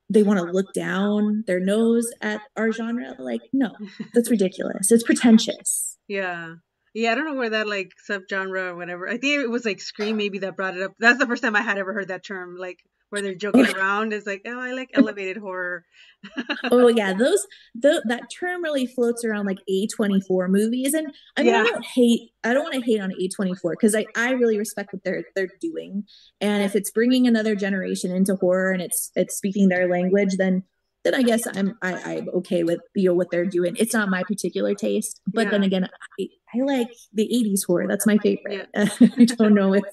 they 0.09 0.23
want 0.23 0.39
to 0.39 0.45
look 0.45 0.73
down 0.73 1.43
their 1.47 1.59
nose 1.59 2.07
at 2.21 2.41
our 2.55 2.71
genre. 2.71 3.15
Like, 3.19 3.41
no, 3.51 3.71
that's 4.13 4.31
ridiculous. 4.31 4.91
It's 4.91 5.03
pretentious. 5.03 5.97
Yeah. 6.07 6.55
Yeah, 6.93 7.11
I 7.11 7.15
don't 7.15 7.25
know 7.25 7.33
where 7.33 7.49
that 7.49 7.67
like 7.67 7.91
subgenre 8.09 8.69
or 8.69 8.75
whatever. 8.77 9.07
I 9.09 9.17
think 9.17 9.43
it 9.43 9.49
was 9.49 9.65
like 9.65 9.81
Scream 9.81 10.15
maybe 10.15 10.39
that 10.39 10.55
brought 10.55 10.77
it 10.77 10.83
up. 10.83 10.93
That's 10.97 11.19
the 11.19 11.27
first 11.27 11.43
time 11.43 11.55
I 11.55 11.61
had 11.61 11.77
ever 11.77 11.93
heard 11.93 12.07
that 12.07 12.23
term, 12.25 12.55
like 12.57 12.79
where 13.09 13.21
they're 13.21 13.35
joking 13.45 13.67
around. 13.75 14.13
It's 14.13 14.27
like, 14.27 14.41
oh, 14.45 14.59
I 14.59 14.71
like 14.71 14.91
elevated 14.93 15.37
horror. 15.37 15.85
oh 16.71 16.87
yeah, 16.87 17.13
those 17.13 17.45
the, 17.75 18.03
that 18.07 18.23
term 18.31 18.63
really 18.63 18.87
floats 18.87 19.23
around 19.23 19.45
like 19.45 19.59
A 19.67 19.87
twenty 19.87 20.21
four 20.21 20.47
movies, 20.47 20.93
and 20.93 21.13
I 21.37 21.43
mean, 21.43 21.53
yeah. 21.53 21.61
I 21.61 21.63
don't 21.65 21.85
hate. 21.85 22.31
I 22.43 22.53
don't 22.53 22.63
want 22.63 22.75
to 22.75 22.81
hate 22.81 23.01
on 23.01 23.13
A 23.19 23.27
twenty 23.29 23.55
four 23.55 23.71
because 23.71 23.95
I 23.95 24.05
I 24.15 24.31
really 24.31 24.57
respect 24.57 24.93
what 24.93 25.03
they're 25.03 25.23
they're 25.35 25.49
doing, 25.61 26.05
and 26.41 26.63
if 26.63 26.75
it's 26.75 26.91
bringing 26.91 27.27
another 27.27 27.55
generation 27.55 28.11
into 28.11 28.35
horror 28.35 28.71
and 28.71 28.81
it's 28.81 29.11
it's 29.15 29.35
speaking 29.35 29.69
their 29.69 29.87
language, 29.87 30.37
then 30.37 30.63
then 31.05 31.13
I 31.13 31.21
guess 31.21 31.45
I'm 31.45 31.77
I, 31.81 31.91
am 31.91 31.99
i 32.05 32.13
am 32.15 32.29
okay 32.33 32.63
with 32.63 32.79
you 32.95 33.09
know 33.09 33.13
what 33.13 33.29
they're 33.31 33.45
doing. 33.45 33.75
It's 33.79 33.93
not 33.93 34.09
my 34.09 34.23
particular 34.23 34.73
taste, 34.73 35.21
but 35.27 35.45
yeah. 35.45 35.51
then 35.51 35.63
again, 35.63 35.89
I, 36.19 36.27
I 36.53 36.63
like 36.63 36.89
the 37.13 37.29
'80s 37.31 37.65
horror. 37.65 37.87
That's 37.87 38.07
my 38.07 38.17
favorite. 38.17 38.67
Yeah. 38.73 38.89
I 39.17 39.25
don't 39.25 39.53
know 39.53 39.73
if 39.73 39.83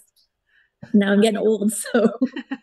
now 0.92 1.12
I'm 1.12 1.21
getting 1.21 1.38
old, 1.38 1.73
so 1.73 2.11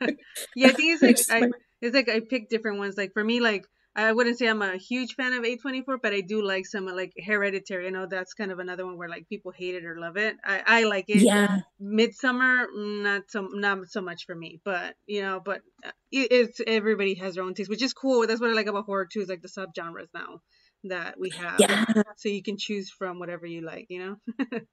yeah, 0.55 0.67
I 0.67 0.71
think 0.71 1.01
it's 1.01 1.29
like, 1.29 1.43
I, 1.43 1.47
it's 1.81 1.95
like 1.95 2.09
I 2.09 2.19
pick 2.19 2.49
different 2.49 2.79
ones. 2.79 2.97
Like 2.97 3.13
for 3.13 3.23
me, 3.23 3.39
like 3.39 3.65
I 3.95 4.11
wouldn't 4.11 4.37
say 4.37 4.47
I'm 4.47 4.61
a 4.61 4.77
huge 4.77 5.15
fan 5.15 5.33
of 5.33 5.43
A24, 5.43 5.97
but 6.01 6.13
I 6.13 6.21
do 6.21 6.45
like 6.45 6.65
some 6.65 6.85
like 6.85 7.11
Hereditary. 7.25 7.87
I 7.87 7.89
know 7.89 8.05
that's 8.05 8.33
kind 8.33 8.51
of 8.51 8.59
another 8.59 8.85
one 8.85 8.97
where 8.97 9.09
like 9.09 9.27
people 9.27 9.51
hate 9.51 9.75
it 9.75 9.85
or 9.85 9.99
love 9.99 10.15
it. 10.15 10.35
I, 10.43 10.61
I 10.65 10.83
like 10.83 11.05
it. 11.07 11.21
Yeah. 11.21 11.59
Midsommar, 11.81 12.65
not 12.75 13.23
so 13.29 13.47
not 13.51 13.89
so 13.89 14.01
much 14.01 14.25
for 14.25 14.35
me, 14.35 14.61
but 14.63 14.95
you 15.07 15.21
know, 15.21 15.41
but 15.43 15.61
uh, 15.85 15.91
it's 16.11 16.61
everybody 16.65 17.15
has 17.15 17.35
their 17.35 17.43
own 17.43 17.55
taste, 17.55 17.69
which 17.69 17.83
is 17.83 17.93
cool. 17.93 18.25
That's 18.27 18.39
what 18.39 18.51
I 18.51 18.53
like 18.53 18.67
about 18.67 18.85
horror 18.85 19.07
too, 19.11 19.21
is 19.21 19.29
like 19.29 19.41
the 19.41 19.49
subgenres 19.49 20.07
now 20.13 20.41
that 20.85 21.19
we 21.19 21.31
have. 21.31 21.59
Yeah. 21.59 21.85
So 22.17 22.29
you 22.29 22.43
can 22.43 22.57
choose 22.57 22.89
from 22.89 23.19
whatever 23.19 23.45
you 23.45 23.65
like, 23.65 23.87
you 23.89 23.99
know. 23.99 24.15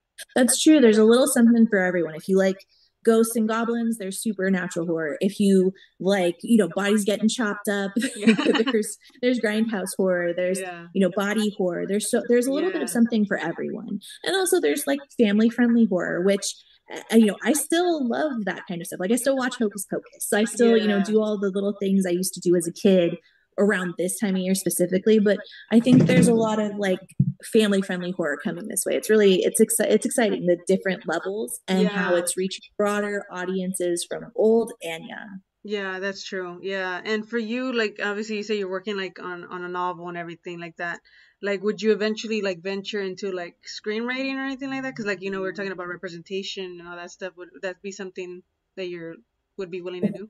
that's 0.34 0.62
true. 0.62 0.80
There's 0.80 0.98
a 0.98 1.04
little 1.04 1.26
something 1.26 1.66
for 1.66 1.78
everyone. 1.78 2.14
If 2.14 2.28
you 2.28 2.38
like 2.38 2.58
ghosts 3.06 3.36
and 3.36 3.48
goblins 3.48 3.98
there's 3.98 4.20
supernatural 4.20 4.86
horror. 4.86 5.16
If 5.20 5.38
you 5.38 5.72
like 6.00 6.36
you 6.42 6.58
know 6.58 6.68
bodies 6.74 7.04
getting 7.04 7.28
chopped 7.28 7.68
up 7.68 7.92
yeah. 8.16 8.34
there's 8.70 8.98
there's 9.22 9.40
grindhouse 9.40 9.90
horror 9.96 10.32
there's 10.36 10.60
yeah. 10.60 10.86
you 10.92 11.00
know 11.00 11.12
body 11.16 11.54
horror. 11.56 11.86
There's 11.86 12.10
so 12.10 12.22
there's 12.28 12.46
a 12.46 12.52
little 12.52 12.70
yeah. 12.70 12.74
bit 12.74 12.82
of 12.82 12.90
something 12.90 13.24
for 13.24 13.38
everyone. 13.38 14.00
And 14.24 14.36
also 14.36 14.60
there's 14.60 14.86
like 14.86 15.00
family 15.18 15.48
friendly 15.48 15.86
horror 15.88 16.20
which 16.22 16.54
uh, 16.92 17.16
you 17.16 17.26
know 17.26 17.36
i 17.42 17.52
still 17.52 18.06
love 18.06 18.44
that 18.44 18.62
kind 18.68 18.80
of 18.80 18.88
stuff. 18.88 19.00
Like 19.00 19.12
i 19.12 19.16
still 19.16 19.36
watch 19.36 19.56
hocus 19.58 19.86
pocus. 19.90 20.32
I 20.34 20.44
still 20.44 20.76
you 20.76 20.88
know 20.88 21.02
do 21.02 21.22
all 21.22 21.38
the 21.38 21.50
little 21.50 21.76
things 21.80 22.04
i 22.06 22.10
used 22.10 22.34
to 22.34 22.40
do 22.40 22.56
as 22.56 22.66
a 22.66 22.72
kid 22.72 23.16
around 23.58 23.94
this 23.96 24.18
time 24.18 24.34
of 24.34 24.42
year 24.42 24.54
specifically. 24.54 25.18
But 25.18 25.38
i 25.70 25.80
think 25.80 26.02
there's 26.02 26.28
a 26.28 26.34
lot 26.34 26.58
of 26.58 26.76
like 26.76 27.00
family 27.44 27.82
friendly 27.82 28.12
horror 28.12 28.38
coming 28.42 28.68
this 28.68 28.84
way. 28.86 28.94
It's 28.94 29.10
really 29.10 29.42
it's 29.42 29.60
exci- 29.60 29.90
it's 29.90 30.06
exciting 30.06 30.46
the 30.46 30.58
different 30.66 31.06
levels 31.06 31.60
and 31.68 31.82
yeah. 31.82 31.88
how 31.88 32.14
it's 32.14 32.36
reaching 32.36 32.64
broader 32.76 33.24
audiences 33.30 34.06
from 34.08 34.32
old 34.34 34.72
and 34.82 35.04
young. 35.04 35.40
Yeah 35.64 35.98
that's 35.98 36.24
true. 36.24 36.58
Yeah 36.62 37.00
and 37.04 37.28
for 37.28 37.38
you 37.38 37.72
like 37.72 37.98
obviously 38.02 38.36
you 38.36 38.42
say 38.42 38.58
you're 38.58 38.70
working 38.70 38.96
like 38.96 39.18
on 39.20 39.44
on 39.44 39.64
a 39.64 39.68
novel 39.68 40.08
and 40.08 40.18
everything 40.18 40.60
like 40.60 40.76
that. 40.76 41.00
Like 41.42 41.62
would 41.62 41.82
you 41.82 41.92
eventually 41.92 42.40
like 42.42 42.62
venture 42.62 43.00
into 43.00 43.32
like 43.32 43.56
screenwriting 43.66 44.36
or 44.36 44.44
anything 44.44 44.70
like 44.70 44.82
that? 44.82 44.90
Because 44.90 45.06
like 45.06 45.22
you 45.22 45.30
know 45.30 45.42
we 45.42 45.48
are 45.48 45.52
talking 45.52 45.72
about 45.72 45.88
representation 45.88 46.78
and 46.78 46.88
all 46.88 46.96
that 46.96 47.10
stuff. 47.10 47.32
Would 47.36 47.50
that 47.62 47.82
be 47.82 47.92
something 47.92 48.42
that 48.76 48.88
you're 48.88 49.16
would 49.56 49.70
be 49.70 49.80
willing 49.80 50.02
to 50.02 50.12
do 50.12 50.28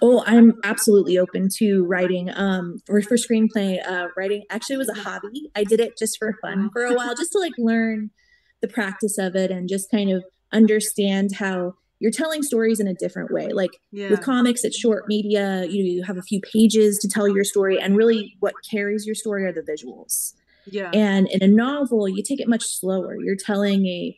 Oh, 0.00 0.22
I'm 0.26 0.54
absolutely 0.64 1.18
open 1.18 1.48
to 1.58 1.84
writing. 1.84 2.30
Um, 2.34 2.78
for 2.86 3.00
for 3.02 3.16
screenplay, 3.16 3.78
uh, 3.86 4.08
writing 4.16 4.44
actually 4.50 4.76
was 4.76 4.88
a 4.88 4.94
hobby. 4.94 5.50
I 5.54 5.64
did 5.64 5.80
it 5.80 5.96
just 5.98 6.18
for 6.18 6.36
fun 6.40 6.70
for 6.72 6.84
a 6.84 6.94
while, 6.94 7.14
just 7.14 7.32
to 7.32 7.38
like 7.38 7.52
learn 7.58 8.10
the 8.60 8.68
practice 8.68 9.18
of 9.18 9.36
it 9.36 9.50
and 9.50 9.68
just 9.68 9.90
kind 9.90 10.10
of 10.10 10.24
understand 10.52 11.36
how 11.36 11.74
you're 12.00 12.10
telling 12.10 12.42
stories 12.42 12.80
in 12.80 12.88
a 12.88 12.94
different 12.94 13.32
way. 13.32 13.48
Like 13.52 13.70
yeah. 13.92 14.10
with 14.10 14.22
comics, 14.22 14.64
it's 14.64 14.76
short 14.76 15.04
media. 15.06 15.64
You 15.66 15.84
you 15.84 16.02
have 16.04 16.18
a 16.18 16.22
few 16.22 16.40
pages 16.40 16.98
to 16.98 17.08
tell 17.08 17.28
your 17.28 17.44
story, 17.44 17.80
and 17.80 17.96
really, 17.96 18.36
what 18.40 18.54
carries 18.68 19.06
your 19.06 19.14
story 19.14 19.44
are 19.44 19.52
the 19.52 19.62
visuals. 19.62 20.34
Yeah. 20.66 20.90
And 20.92 21.28
in 21.28 21.42
a 21.42 21.48
novel, 21.48 22.08
you 22.08 22.22
take 22.22 22.40
it 22.40 22.48
much 22.48 22.64
slower. 22.64 23.16
You're 23.18 23.36
telling 23.36 23.86
a 23.86 24.16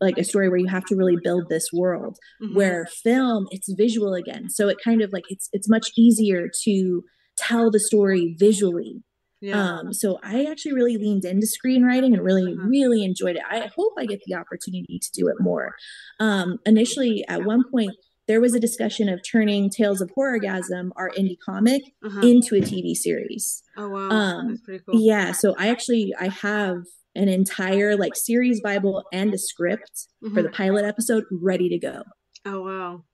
like 0.00 0.18
a 0.18 0.24
story 0.24 0.48
where 0.48 0.58
you 0.58 0.68
have 0.68 0.84
to 0.86 0.96
really 0.96 1.16
build 1.22 1.48
this 1.48 1.70
world. 1.72 2.18
Mm-hmm. 2.42 2.56
Where 2.56 2.86
film, 2.86 3.46
it's 3.50 3.72
visual 3.72 4.14
again. 4.14 4.50
So 4.50 4.68
it 4.68 4.78
kind 4.82 5.02
of 5.02 5.12
like 5.12 5.24
it's 5.28 5.48
it's 5.52 5.68
much 5.68 5.90
easier 5.96 6.48
to 6.64 7.04
tell 7.36 7.70
the 7.70 7.80
story 7.80 8.36
visually. 8.38 9.02
Yeah. 9.40 9.62
Um, 9.62 9.92
so 9.92 10.18
I 10.22 10.46
actually 10.46 10.72
really 10.72 10.96
leaned 10.96 11.24
into 11.24 11.46
screenwriting 11.46 12.14
and 12.14 12.22
really, 12.22 12.54
uh-huh. 12.54 12.68
really 12.68 13.04
enjoyed 13.04 13.36
it. 13.36 13.42
I 13.48 13.70
hope 13.76 13.92
I 13.98 14.06
get 14.06 14.20
the 14.26 14.34
opportunity 14.34 14.98
to 14.98 15.10
do 15.12 15.28
it 15.28 15.36
more. 15.40 15.74
Um, 16.18 16.58
initially, 16.64 17.24
at 17.28 17.44
one 17.44 17.62
point, 17.70 17.92
there 18.28 18.40
was 18.40 18.54
a 18.54 18.60
discussion 18.60 19.08
of 19.08 19.20
turning 19.22 19.70
Tales 19.70 20.00
of 20.00 20.10
Horrorgasm, 20.16 20.90
our 20.96 21.10
indie 21.10 21.38
comic, 21.44 21.82
uh-huh. 22.04 22.20
into 22.20 22.56
a 22.56 22.60
TV 22.60 22.94
series. 22.94 23.62
Oh 23.76 23.88
wow, 23.88 24.08
um, 24.10 24.48
that's 24.48 24.60
pretty 24.60 24.84
cool. 24.84 25.00
Yeah, 25.00 25.32
so 25.32 25.54
I 25.58 25.68
actually 25.68 26.12
I 26.18 26.28
have 26.28 26.84
an 27.14 27.28
entire 27.28 27.96
like 27.96 28.14
series 28.14 28.60
bible 28.60 29.04
and 29.12 29.32
a 29.32 29.38
script 29.38 30.06
mm-hmm. 30.22 30.34
for 30.34 30.42
the 30.42 30.48
mm-hmm. 30.48 30.56
pilot 30.56 30.84
episode 30.84 31.24
ready 31.30 31.68
to 31.70 31.78
go. 31.78 32.02
Oh 32.44 32.62
wow. 32.62 33.04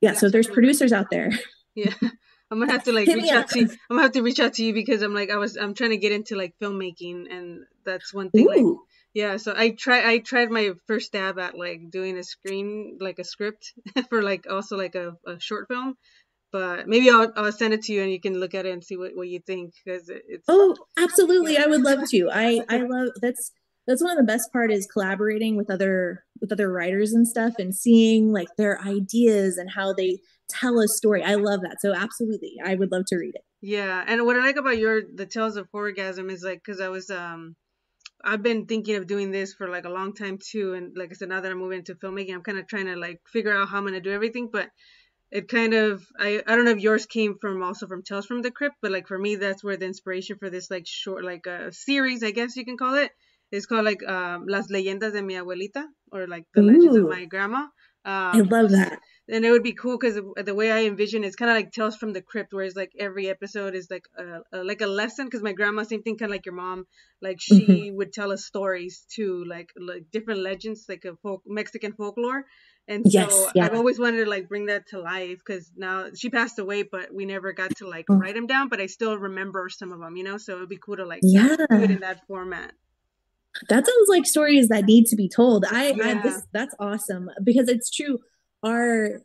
Yeah, 0.00 0.14
so 0.14 0.28
there's 0.28 0.48
producers 0.48 0.92
out 0.92 1.10
there. 1.10 1.30
Yeah. 1.74 1.94
I'm 2.50 2.58
gonna 2.58 2.70
have 2.70 2.84
to 2.84 2.92
like 2.92 3.08
reach 3.08 3.32
out 3.32 3.48
to 3.48 3.60
you. 3.60 3.64
I'm 3.64 3.96
gonna 3.96 4.02
have 4.02 4.12
to 4.12 4.20
reach 4.20 4.38
out 4.38 4.52
to 4.54 4.62
you 4.62 4.74
because 4.74 5.00
I'm 5.00 5.14
like 5.14 5.30
I 5.30 5.36
was 5.36 5.56
I'm 5.56 5.72
trying 5.72 5.88
to 5.88 5.96
get 5.96 6.12
into 6.12 6.36
like 6.36 6.52
filmmaking 6.60 7.32
and 7.34 7.60
that's 7.86 8.12
one 8.12 8.28
thing 8.28 8.44
Ooh. 8.44 8.48
like 8.48 8.76
yeah, 9.14 9.36
so 9.36 9.52
I 9.56 9.70
try 9.70 10.10
I 10.10 10.18
tried 10.18 10.50
my 10.50 10.70
first 10.86 11.06
stab 11.06 11.38
at 11.38 11.56
like 11.56 11.90
doing 11.90 12.16
a 12.16 12.24
screen 12.24 12.98
like 13.00 13.18
a 13.18 13.24
script 13.24 13.74
for 14.08 14.22
like 14.22 14.46
also 14.50 14.76
like 14.76 14.94
a, 14.94 15.16
a 15.26 15.38
short 15.38 15.68
film, 15.68 15.96
but 16.50 16.88
maybe 16.88 17.10
I'll, 17.10 17.30
I'll 17.36 17.52
send 17.52 17.74
it 17.74 17.82
to 17.84 17.92
you 17.92 18.02
and 18.02 18.10
you 18.10 18.20
can 18.20 18.40
look 18.40 18.54
at 18.54 18.64
it 18.64 18.72
and 18.72 18.82
see 18.82 18.96
what, 18.96 19.12
what 19.14 19.28
you 19.28 19.40
think 19.40 19.74
because 19.84 20.08
it's 20.08 20.44
oh 20.48 20.76
absolutely 20.98 21.58
I 21.58 21.66
would 21.66 21.82
love 21.82 22.08
to. 22.10 22.30
I 22.32 22.62
I 22.68 22.78
love 22.78 23.08
that's 23.20 23.52
that's 23.86 24.02
one 24.02 24.12
of 24.12 24.16
the 24.16 24.32
best 24.32 24.50
part 24.52 24.72
is 24.72 24.86
collaborating 24.86 25.56
with 25.56 25.70
other 25.70 26.24
with 26.40 26.50
other 26.50 26.72
writers 26.72 27.12
and 27.12 27.28
stuff 27.28 27.54
and 27.58 27.74
seeing 27.74 28.32
like 28.32 28.48
their 28.56 28.80
ideas 28.80 29.58
and 29.58 29.70
how 29.70 29.92
they 29.92 30.20
tell 30.48 30.80
a 30.80 30.88
story. 30.88 31.22
I 31.22 31.34
love 31.34 31.60
that 31.62 31.78
so 31.80 31.94
absolutely 31.94 32.54
I 32.64 32.76
would 32.76 32.90
love 32.90 33.04
to 33.08 33.16
read 33.16 33.34
it. 33.34 33.42
Yeah 33.60 34.02
and 34.06 34.24
what 34.24 34.36
I 34.36 34.40
like 34.40 34.56
about 34.56 34.78
your 34.78 35.02
the 35.02 35.26
tales 35.26 35.56
of 35.56 35.68
horrorgasm 35.70 36.30
is 36.30 36.42
like 36.42 36.62
because 36.64 36.80
I 36.80 36.88
was 36.88 37.10
um 37.10 37.56
I've 38.24 38.42
been 38.42 38.66
thinking 38.66 38.96
of 38.96 39.06
doing 39.06 39.30
this 39.30 39.54
for 39.54 39.68
like 39.68 39.84
a 39.84 39.90
long 39.90 40.14
time 40.14 40.38
too. 40.38 40.74
And 40.74 40.96
like 40.96 41.10
I 41.10 41.14
said, 41.14 41.28
now 41.28 41.40
that 41.40 41.50
I'm 41.50 41.58
moving 41.58 41.78
into 41.78 41.94
filmmaking, 41.94 42.34
I'm 42.34 42.42
kind 42.42 42.58
of 42.58 42.66
trying 42.66 42.86
to 42.86 42.96
like 42.96 43.20
figure 43.26 43.52
out 43.52 43.68
how 43.68 43.78
I'm 43.78 43.84
going 43.84 43.94
to 43.94 44.00
do 44.00 44.12
everything. 44.12 44.48
But 44.52 44.68
it 45.30 45.48
kind 45.48 45.74
of, 45.74 46.04
I, 46.18 46.42
I 46.46 46.54
don't 46.54 46.64
know 46.64 46.72
if 46.72 46.80
yours 46.80 47.06
came 47.06 47.36
from 47.40 47.62
also 47.62 47.86
from 47.86 48.02
Tales 48.02 48.26
from 48.26 48.42
the 48.42 48.50
Crypt, 48.50 48.76
but 48.82 48.92
like 48.92 49.08
for 49.08 49.18
me, 49.18 49.36
that's 49.36 49.64
where 49.64 49.76
the 49.76 49.86
inspiration 49.86 50.36
for 50.38 50.50
this 50.50 50.70
like 50.70 50.86
short, 50.86 51.24
like 51.24 51.46
a 51.46 51.66
uh, 51.66 51.70
series, 51.70 52.22
I 52.22 52.30
guess 52.30 52.56
you 52.56 52.64
can 52.64 52.76
call 52.76 52.94
it. 52.94 53.10
It's 53.50 53.66
called 53.66 53.84
like 53.84 54.02
um, 54.08 54.46
Las 54.46 54.68
Leyendas 54.70 55.12
de 55.12 55.22
mi 55.22 55.34
Abuelita 55.34 55.84
or 56.10 56.26
like 56.26 56.46
the 56.54 56.62
Ooh. 56.62 56.66
legends 56.66 56.96
of 56.96 57.08
my 57.08 57.24
grandma. 57.24 57.66
Um, 58.04 58.34
I 58.34 58.40
love 58.40 58.70
that 58.70 58.98
and 59.28 59.44
it 59.44 59.50
would 59.50 59.62
be 59.62 59.72
cool 59.72 59.98
because 59.98 60.20
the 60.36 60.54
way 60.54 60.72
I 60.72 60.84
envision 60.84 61.22
it's 61.22 61.36
kind 61.36 61.50
of 61.50 61.56
like 61.56 61.72
Tales 61.72 61.96
from 61.96 62.12
the 62.12 62.20
Crypt, 62.20 62.52
where 62.52 62.64
it's 62.64 62.76
like 62.76 62.92
every 62.98 63.28
episode 63.28 63.74
is 63.74 63.88
like 63.90 64.06
a, 64.18 64.40
a 64.52 64.64
like 64.64 64.80
a 64.80 64.86
lesson. 64.86 65.26
Because 65.26 65.42
my 65.42 65.52
grandma, 65.52 65.84
same 65.84 66.02
thing, 66.02 66.18
kind 66.18 66.30
of 66.30 66.34
like 66.34 66.46
your 66.46 66.56
mom, 66.56 66.86
like 67.20 67.40
she 67.40 67.66
mm-hmm. 67.66 67.96
would 67.96 68.12
tell 68.12 68.32
us 68.32 68.44
stories 68.44 69.06
too, 69.08 69.44
like 69.44 69.70
like 69.78 70.10
different 70.10 70.40
legends, 70.40 70.86
like 70.88 71.04
a 71.04 71.14
folk 71.22 71.42
Mexican 71.46 71.92
folklore. 71.92 72.44
And 72.88 73.04
so 73.10 73.20
yes, 73.20 73.46
yeah. 73.54 73.66
I've 73.66 73.74
always 73.74 74.00
wanted 74.00 74.24
to 74.24 74.30
like 74.30 74.48
bring 74.48 74.66
that 74.66 74.88
to 74.88 75.00
life 75.00 75.38
because 75.38 75.70
now 75.76 76.08
she 76.16 76.28
passed 76.28 76.58
away, 76.58 76.82
but 76.82 77.14
we 77.14 77.24
never 77.24 77.52
got 77.52 77.76
to 77.76 77.88
like 77.88 78.06
oh. 78.10 78.16
write 78.16 78.34
them 78.34 78.48
down. 78.48 78.68
But 78.68 78.80
I 78.80 78.86
still 78.86 79.16
remember 79.16 79.68
some 79.68 79.92
of 79.92 80.00
them, 80.00 80.16
you 80.16 80.24
know. 80.24 80.36
So 80.36 80.56
it'd 80.56 80.68
be 80.68 80.78
cool 80.78 80.96
to 80.96 81.06
like 81.06 81.20
yeah. 81.22 81.54
do 81.56 81.66
it 81.70 81.92
in 81.92 82.00
that 82.00 82.26
format. 82.26 82.72
That 83.68 83.86
sounds 83.86 84.08
like 84.08 84.26
stories 84.26 84.68
that 84.68 84.84
need 84.86 85.06
to 85.06 85.16
be 85.16 85.28
told. 85.28 85.64
I, 85.70 85.92
yeah. 85.92 86.08
I 86.08 86.22
this 86.22 86.42
that's 86.52 86.74
awesome 86.80 87.30
because 87.44 87.68
it's 87.68 87.88
true 87.88 88.18
our 88.62 89.20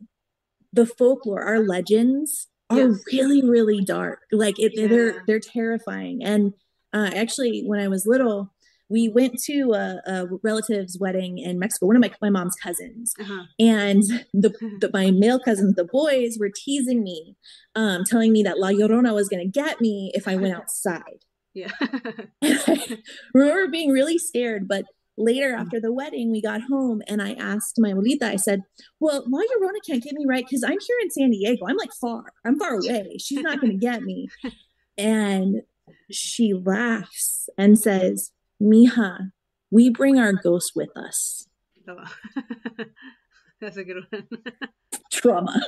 the 0.73 0.85
folklore, 0.85 1.43
our 1.43 1.59
legends 1.59 2.47
are 2.69 2.89
yes. 2.89 3.03
really, 3.11 3.47
really 3.47 3.83
dark. 3.83 4.19
Like 4.31 4.59
it, 4.59 4.73
yeah. 4.75 4.87
they're 4.87 5.23
they're 5.25 5.39
terrifying. 5.39 6.21
And 6.23 6.53
uh, 6.93 7.11
actually, 7.13 7.63
when 7.65 7.79
I 7.79 7.87
was 7.87 8.05
little, 8.05 8.53
we 8.89 9.09
went 9.09 9.39
to 9.43 9.73
a, 9.73 10.01
a, 10.05 10.27
relative's 10.43 10.97
wedding 10.99 11.37
in 11.37 11.59
Mexico, 11.59 11.87
one 11.87 11.95
of 11.95 12.01
my, 12.01 12.11
my 12.21 12.29
mom's 12.29 12.55
cousins. 12.55 13.13
Uh-huh. 13.19 13.43
And 13.59 14.03
the, 14.33 14.49
the, 14.79 14.89
my 14.93 15.11
male 15.11 15.39
cousins, 15.39 15.75
the 15.75 15.83
boys, 15.83 16.37
were 16.39 16.51
teasing 16.53 17.03
me, 17.03 17.35
um, 17.75 18.03
telling 18.05 18.31
me 18.31 18.43
that 18.43 18.59
La 18.59 18.69
Llorona 18.69 19.13
was 19.13 19.27
going 19.27 19.43
to 19.43 19.51
get 19.51 19.81
me 19.81 20.11
if 20.13 20.27
I 20.27 20.37
went 20.37 20.55
outside. 20.55 21.25
Yeah. 21.53 21.71
I 22.41 22.97
remember 23.33 23.67
being 23.67 23.91
really 23.91 24.17
scared, 24.17 24.67
but 24.67 24.85
later 25.17 25.53
mm. 25.53 25.59
after 25.59 25.79
the 25.79 25.91
wedding, 25.91 26.31
we 26.31 26.41
got 26.41 26.61
home 26.61 27.01
and 27.07 27.21
I 27.21 27.33
asked 27.33 27.75
my 27.79 27.91
abuelita, 27.91 28.23
I 28.23 28.35
said, 28.35 28.61
Well, 28.99 29.23
La 29.27 29.39
Llorona 29.39 29.79
can't 29.85 30.03
get 30.03 30.13
me 30.13 30.25
right 30.27 30.45
because 30.45 30.63
I'm 30.63 30.79
here 30.79 30.97
in 31.01 31.11
San 31.11 31.31
Diego. 31.31 31.65
I'm 31.67 31.77
like 31.77 31.93
far, 31.99 32.25
I'm 32.45 32.57
far 32.57 32.75
away. 32.75 33.17
She's 33.19 33.41
not 33.41 33.59
going 33.59 33.73
to 33.73 33.79
get 33.79 34.03
me. 34.03 34.29
And 34.99 35.61
she 36.09 36.55
laughs 36.55 37.49
and 37.55 37.77
says, 37.77 38.31
Mija, 38.59 39.31
we 39.69 39.91
bring 39.91 40.17
our 40.17 40.33
ghosts 40.33 40.71
with 40.75 40.89
us. 40.97 41.47
Oh. 41.87 42.03
That's 43.61 43.77
a 43.77 43.83
good 43.83 44.03
one. 44.09 44.27
Trauma. 45.11 45.61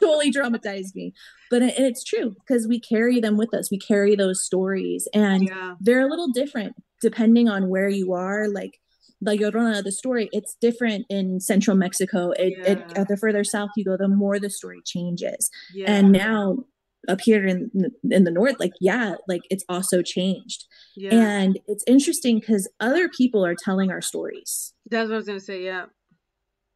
totally 0.00 0.32
traumatized 0.32 0.94
me. 0.94 1.12
But 1.50 1.62
it, 1.62 1.74
it's 1.78 2.04
true 2.04 2.34
because 2.40 2.66
we 2.66 2.80
carry 2.80 3.20
them 3.20 3.36
with 3.36 3.54
us. 3.54 3.70
We 3.70 3.78
carry 3.78 4.16
those 4.16 4.42
stories 4.42 5.08
and 5.14 5.44
yeah. 5.44 5.74
they're 5.80 6.06
a 6.06 6.10
little 6.10 6.30
different 6.32 6.76
depending 7.04 7.48
on 7.48 7.68
where 7.68 7.88
you 7.88 8.12
are. 8.12 8.48
Like 8.48 8.80
La 9.20 9.32
Llorona, 9.32 9.82
the 9.82 9.92
story, 9.92 10.28
it's 10.32 10.56
different 10.60 11.06
in 11.08 11.40
central 11.40 11.76
Mexico. 11.76 12.32
It, 12.32 12.54
yeah. 12.58 13.00
it, 13.02 13.08
the 13.08 13.16
further 13.16 13.44
south 13.44 13.70
you 13.76 13.84
go, 13.84 13.96
the 13.96 14.08
more 14.08 14.38
the 14.38 14.50
story 14.50 14.80
changes. 14.84 15.50
Yeah. 15.74 15.90
And 15.90 16.12
now 16.12 16.64
up 17.06 17.20
here 17.20 17.46
in 17.46 17.70
in 18.10 18.24
the 18.24 18.30
north 18.30 18.56
like 18.58 18.72
yeah 18.80 19.16
like 19.28 19.42
it's 19.50 19.62
also 19.68 20.00
changed 20.00 20.64
yeah. 20.96 21.12
and 21.12 21.58
it's 21.68 21.84
interesting 21.86 22.40
because 22.40 22.66
other 22.80 23.10
people 23.10 23.44
are 23.44 23.54
telling 23.54 23.90
our 23.90 24.00
stories 24.00 24.72
that's 24.90 25.10
what 25.10 25.16
i 25.16 25.18
was 25.18 25.26
gonna 25.26 25.38
say 25.38 25.62
yeah 25.62 25.84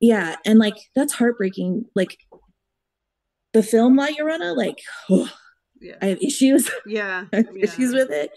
yeah 0.00 0.36
and 0.44 0.58
like 0.58 0.76
that's 0.94 1.14
heartbreaking 1.14 1.82
like 1.96 2.18
the 3.54 3.62
film 3.62 3.96
La 3.96 4.06
Llorona, 4.06 4.56
like, 4.56 4.78
oh, 5.10 5.30
yeah. 5.80 5.96
I 6.00 6.06
have 6.06 6.22
issues. 6.22 6.70
Yeah, 6.86 7.24
have 7.32 7.46
yeah. 7.54 7.64
issues 7.64 7.92
with 7.92 8.10
it. 8.10 8.30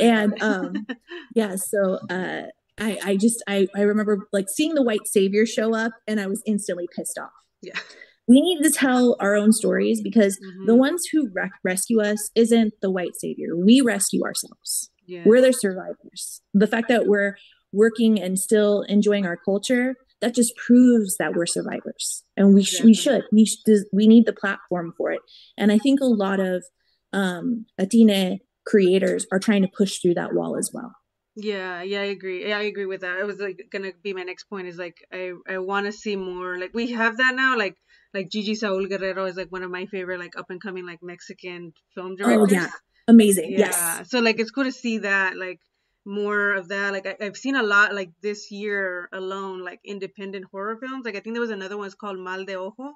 And 0.00 0.40
um, 0.42 0.86
yeah, 1.34 1.56
so 1.56 1.98
uh, 2.10 2.42
I 2.78 2.98
I 3.04 3.16
just 3.16 3.42
I 3.48 3.68
I 3.74 3.82
remember 3.82 4.28
like 4.32 4.46
seeing 4.48 4.74
the 4.74 4.82
white 4.82 5.06
savior 5.06 5.46
show 5.46 5.74
up, 5.74 5.92
and 6.06 6.20
I 6.20 6.26
was 6.26 6.42
instantly 6.46 6.88
pissed 6.94 7.18
off. 7.18 7.30
Yeah. 7.62 7.78
We 8.26 8.42
need 8.42 8.62
to 8.62 8.70
tell 8.70 9.16
our 9.20 9.34
own 9.34 9.52
stories 9.52 10.02
because 10.02 10.38
mm-hmm. 10.38 10.66
the 10.66 10.74
ones 10.74 11.06
who 11.10 11.30
rescue 11.64 12.02
us 12.02 12.30
isn't 12.34 12.74
the 12.82 12.90
white 12.90 13.16
savior. 13.16 13.56
We 13.56 13.80
rescue 13.80 14.22
ourselves. 14.22 14.90
Yeah. 15.06 15.22
We're 15.24 15.40
the 15.40 15.54
survivors. 15.54 16.42
The 16.52 16.66
fact 16.66 16.88
that 16.88 17.06
we're 17.06 17.36
working 17.72 18.20
and 18.20 18.38
still 18.38 18.82
enjoying 18.82 19.24
our 19.24 19.38
culture 19.38 19.96
that 20.20 20.34
just 20.34 20.54
proves 20.56 21.16
that 21.18 21.34
we're 21.34 21.46
survivors 21.46 22.24
and 22.36 22.54
we, 22.54 22.62
sh- 22.62 22.82
we 22.82 22.94
should 22.94 23.24
we 23.32 23.44
sh- 23.44 23.62
we 23.92 24.06
need 24.06 24.26
the 24.26 24.32
platform 24.32 24.92
for 24.96 25.12
it 25.12 25.20
and 25.56 25.70
i 25.70 25.78
think 25.78 26.00
a 26.00 26.06
lot 26.06 26.40
of 26.40 26.64
um 27.12 27.66
latina 27.78 28.38
creators 28.66 29.26
are 29.32 29.38
trying 29.38 29.62
to 29.62 29.68
push 29.76 29.98
through 29.98 30.14
that 30.14 30.34
wall 30.34 30.56
as 30.56 30.70
well 30.72 30.92
yeah 31.36 31.82
yeah 31.82 32.00
i 32.00 32.04
agree 32.04 32.48
yeah 32.48 32.58
i 32.58 32.62
agree 32.62 32.86
with 32.86 33.02
that 33.02 33.18
it 33.18 33.26
was 33.26 33.38
like 33.38 33.60
gonna 33.70 33.92
be 34.02 34.12
my 34.12 34.22
next 34.22 34.44
point 34.44 34.66
is 34.66 34.76
like 34.76 34.96
i 35.12 35.32
i 35.48 35.58
want 35.58 35.86
to 35.86 35.92
see 35.92 36.16
more 36.16 36.58
like 36.58 36.70
we 36.74 36.92
have 36.92 37.16
that 37.16 37.34
now 37.34 37.56
like 37.56 37.76
like 38.12 38.28
gigi 38.28 38.54
saul 38.54 38.86
guerrero 38.86 39.24
is 39.26 39.36
like 39.36 39.50
one 39.52 39.62
of 39.62 39.70
my 39.70 39.86
favorite 39.86 40.18
like 40.18 40.36
up 40.36 40.50
and 40.50 40.60
coming 40.60 40.84
like 40.84 40.98
mexican 41.02 41.72
film 41.94 42.16
directors 42.16 42.52
oh 42.52 42.54
yeah 42.54 42.68
amazing 43.06 43.52
yeah. 43.52 43.58
yes 43.58 44.10
so 44.10 44.18
like 44.18 44.40
it's 44.40 44.50
cool 44.50 44.64
to 44.64 44.72
see 44.72 44.98
that 44.98 45.36
like 45.36 45.60
more 46.08 46.54
of 46.54 46.68
that. 46.68 46.92
Like 46.92 47.06
I, 47.06 47.24
have 47.24 47.36
seen 47.36 47.54
a 47.54 47.62
lot 47.62 47.94
like 47.94 48.10
this 48.22 48.50
year 48.50 49.08
alone, 49.12 49.62
like 49.62 49.80
independent 49.84 50.46
horror 50.50 50.78
films. 50.80 51.04
Like 51.04 51.16
I 51.16 51.20
think 51.20 51.34
there 51.34 51.42
was 51.42 51.50
another 51.50 51.76
one 51.76 51.86
it's 51.86 51.94
called 51.94 52.18
Mal 52.18 52.44
de 52.44 52.56
Ojo. 52.56 52.94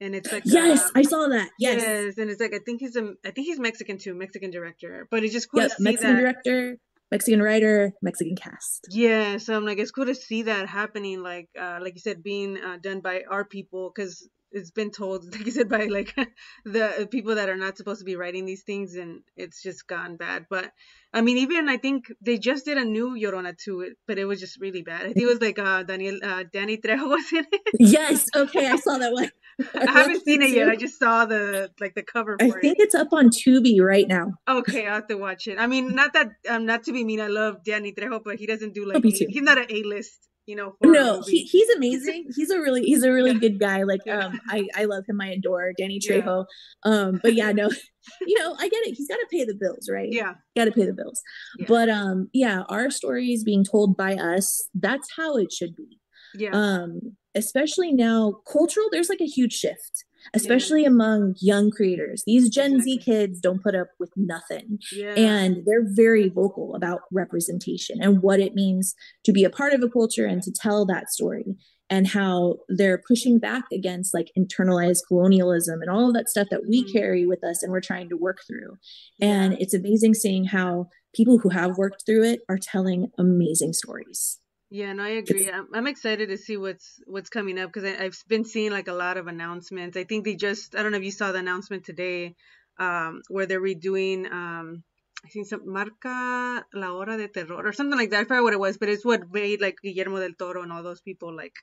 And 0.00 0.14
it's 0.14 0.30
like 0.30 0.44
yes, 0.46 0.84
uh, 0.84 0.90
I 0.94 1.02
saw 1.02 1.26
that. 1.28 1.50
Yes. 1.58 1.82
yes, 1.82 2.18
and 2.18 2.30
it's 2.30 2.40
like 2.40 2.54
I 2.54 2.60
think 2.64 2.80
he's 2.80 2.94
a 2.94 3.14
I 3.24 3.32
think 3.32 3.46
he's 3.46 3.58
Mexican 3.58 3.98
too, 3.98 4.14
Mexican 4.14 4.50
director. 4.50 5.08
But 5.10 5.24
it's 5.24 5.32
just 5.32 5.50
cool 5.50 5.62
yep, 5.62 5.70
to 5.70 5.76
see 5.76 5.82
Mexican 5.82 6.14
that. 6.14 6.20
director, 6.20 6.76
Mexican 7.10 7.42
writer, 7.42 7.92
Mexican 8.00 8.36
cast. 8.36 8.86
Yeah, 8.90 9.38
so 9.38 9.56
I'm 9.56 9.64
like, 9.64 9.78
it's 9.78 9.90
cool 9.90 10.06
to 10.06 10.14
see 10.14 10.42
that 10.42 10.68
happening. 10.68 11.22
Like, 11.22 11.48
uh, 11.58 11.78
like 11.82 11.94
you 11.94 12.00
said, 12.00 12.22
being 12.22 12.58
uh, 12.58 12.78
done 12.80 13.00
by 13.00 13.24
our 13.28 13.44
people, 13.44 13.92
because 13.94 14.28
it's 14.52 14.70
been 14.70 14.90
told, 14.90 15.24
like 15.32 15.46
you 15.46 15.52
said, 15.52 15.68
by 15.68 15.84
like 15.84 16.14
the 16.64 17.08
people 17.10 17.36
that 17.36 17.48
are 17.48 17.56
not 17.56 17.76
supposed 17.76 18.00
to 18.00 18.04
be 18.04 18.16
writing 18.16 18.46
these 18.46 18.62
things, 18.62 18.94
and 18.94 19.22
it's 19.36 19.62
just 19.62 19.86
gone 19.86 20.16
bad. 20.16 20.46
But 20.48 20.72
I 21.12 21.20
mean, 21.20 21.38
even 21.38 21.68
I 21.68 21.76
think 21.76 22.12
they 22.20 22.38
just 22.38 22.64
did 22.64 22.78
a 22.78 22.84
new 22.84 23.10
Llorona 23.10 23.56
too, 23.56 23.94
but 24.06 24.18
it 24.18 24.24
was 24.24 24.40
just 24.40 24.60
really 24.60 24.82
bad. 24.82 25.02
I 25.02 25.12
think 25.12 25.22
it 25.22 25.26
was 25.26 25.40
like 25.40 25.58
uh, 25.58 25.82
Daniel 25.82 26.18
uh, 26.22 26.44
Danny 26.52 26.76
Trejo 26.78 27.08
was 27.08 27.32
in 27.32 27.46
it. 27.50 27.62
Yes, 27.78 28.26
okay, 28.34 28.66
I 28.68 28.76
saw 28.76 28.98
that 28.98 29.12
one. 29.12 29.30
I, 29.74 29.90
haven't 29.90 30.24
seen 30.24 30.40
it 30.40 30.50
yet. 30.50 30.68
I 30.68 30.76
just 30.76 30.98
saw 30.98 31.24
the 31.24 31.70
like 31.80 31.94
the 31.94 32.02
cover. 32.02 32.36
I 32.40 32.50
think 32.50 32.78
it. 32.78 32.84
it's 32.84 32.94
up 32.94 33.12
on 33.12 33.30
Tubi 33.30 33.80
right 33.80 34.06
now. 34.06 34.34
Okay, 34.48 34.86
I 34.86 34.94
have 34.94 35.08
to 35.08 35.16
watch 35.16 35.48
it. 35.48 35.58
I 35.58 35.66
mean, 35.66 35.94
not 35.94 36.12
that 36.12 36.30
um, 36.48 36.64
not 36.64 36.84
to 36.84 36.92
be 36.92 37.04
mean. 37.04 37.20
I 37.20 37.26
love 37.26 37.64
Danny 37.64 37.92
Trejo, 37.92 38.22
but 38.22 38.36
he 38.36 38.46
doesn't 38.46 38.74
do 38.74 38.86
like 38.86 39.02
he's 39.02 39.42
not 39.42 39.58
an 39.58 39.66
A 39.68 39.82
list 39.82 40.28
you 40.48 40.56
know 40.56 40.74
no 40.82 41.22
he, 41.26 41.44
he's 41.44 41.68
amazing. 41.76 42.24
He's 42.34 42.50
a 42.50 42.58
really 42.58 42.82
he's 42.82 43.02
a 43.02 43.12
really 43.12 43.32
yeah. 43.32 43.38
good 43.38 43.60
guy. 43.60 43.82
Like 43.82 44.00
yeah. 44.06 44.26
um 44.26 44.40
i 44.48 44.66
i 44.74 44.86
love 44.86 45.04
him. 45.06 45.20
I 45.20 45.28
adore 45.28 45.72
danny 45.76 46.00
trejo. 46.00 46.46
Yeah. 46.84 46.90
um 46.90 47.20
but 47.22 47.34
yeah 47.34 47.52
no 47.52 47.70
you 48.26 48.38
know 48.38 48.56
i 48.58 48.68
get 48.68 48.86
it. 48.86 48.94
He's 48.96 49.08
got 49.08 49.16
to 49.16 49.26
pay 49.30 49.44
the 49.44 49.54
bills 49.54 49.88
right? 49.92 50.08
Yeah. 50.10 50.34
Got 50.56 50.64
to 50.64 50.72
pay 50.72 50.86
the 50.86 50.94
bills. 50.94 51.20
But 51.68 51.90
um 51.90 52.30
yeah 52.32 52.62
our 52.70 52.90
story 52.90 53.28
is 53.28 53.44
being 53.44 53.62
told 53.62 53.96
by 53.96 54.14
us. 54.14 54.68
That's 54.74 55.08
how 55.16 55.36
it 55.36 55.52
should 55.52 55.76
be. 55.76 55.98
Yeah. 56.34 56.50
Um 56.52 57.16
especially 57.34 57.92
now 57.92 58.40
cultural 58.50 58.88
there's 58.90 59.10
like 59.10 59.20
a 59.20 59.26
huge 59.26 59.52
shift 59.52 60.04
especially 60.34 60.82
yeah. 60.82 60.88
among 60.88 61.34
young 61.40 61.70
creators. 61.70 62.22
These 62.26 62.48
Gen 62.48 62.74
exactly. 62.74 62.92
Z 62.92 62.98
kids 63.04 63.40
don't 63.40 63.62
put 63.62 63.74
up 63.74 63.88
with 63.98 64.12
nothing. 64.16 64.78
Yeah. 64.92 65.14
And 65.14 65.62
they're 65.64 65.86
very 65.86 66.28
vocal 66.28 66.74
about 66.74 67.00
representation 67.12 68.02
and 68.02 68.22
what 68.22 68.40
it 68.40 68.54
means 68.54 68.94
to 69.24 69.32
be 69.32 69.44
a 69.44 69.50
part 69.50 69.72
of 69.72 69.82
a 69.82 69.88
culture 69.88 70.26
and 70.26 70.42
to 70.42 70.52
tell 70.52 70.86
that 70.86 71.10
story 71.10 71.56
and 71.90 72.06
how 72.06 72.56
they're 72.68 73.02
pushing 73.06 73.38
back 73.38 73.64
against 73.72 74.12
like 74.12 74.30
internalized 74.38 75.00
colonialism 75.08 75.80
and 75.80 75.90
all 75.90 76.08
of 76.08 76.14
that 76.14 76.28
stuff 76.28 76.48
that 76.50 76.66
we 76.68 76.82
mm-hmm. 76.82 76.92
carry 76.92 77.26
with 77.26 77.42
us 77.42 77.62
and 77.62 77.72
we're 77.72 77.80
trying 77.80 78.08
to 78.08 78.16
work 78.16 78.38
through. 78.46 78.76
Yeah. 79.18 79.28
And 79.28 79.52
it's 79.54 79.74
amazing 79.74 80.14
seeing 80.14 80.44
how 80.44 80.88
people 81.14 81.38
who 81.38 81.48
have 81.48 81.78
worked 81.78 82.04
through 82.04 82.24
it 82.24 82.40
are 82.48 82.58
telling 82.58 83.10
amazing 83.18 83.72
stories. 83.72 84.38
Yeah, 84.70 84.92
no, 84.92 85.02
I 85.02 85.20
agree. 85.20 85.50
I'm, 85.50 85.68
I'm 85.72 85.86
excited 85.86 86.28
to 86.28 86.36
see 86.36 86.56
what's 86.58 87.00
what's 87.06 87.30
coming 87.30 87.58
up 87.58 87.72
because 87.72 87.90
I've 87.98 88.22
been 88.28 88.44
seeing 88.44 88.70
like 88.70 88.88
a 88.88 88.92
lot 88.92 89.16
of 89.16 89.26
announcements. 89.26 89.96
I 89.96 90.04
think 90.04 90.24
they 90.24 90.34
just 90.34 90.76
I 90.76 90.82
don't 90.82 90.92
know 90.92 90.98
if 90.98 91.04
you 91.04 91.10
saw 91.10 91.32
the 91.32 91.38
announcement 91.38 91.84
today 91.84 92.34
um, 92.78 93.22
where 93.28 93.46
they're 93.46 93.62
redoing 93.62 94.30
um, 94.30 94.82
I 95.24 95.28
think 95.28 95.46
some 95.46 95.62
Marca 95.64 96.64
la 96.74 96.88
Hora 96.88 97.16
de 97.16 97.28
Terror 97.28 97.66
or 97.66 97.72
something 97.72 97.98
like 97.98 98.10
that. 98.10 98.20
I 98.20 98.24
forgot 98.24 98.42
what 98.42 98.52
it 98.52 98.60
was, 98.60 98.76
but 98.76 98.90
it's 98.90 99.04
what 99.04 99.32
made 99.32 99.60
like 99.60 99.78
Guillermo 99.82 100.20
del 100.20 100.34
Toro 100.38 100.62
and 100.62 100.72
all 100.72 100.82
those 100.82 101.00
people 101.00 101.34
like 101.34 101.54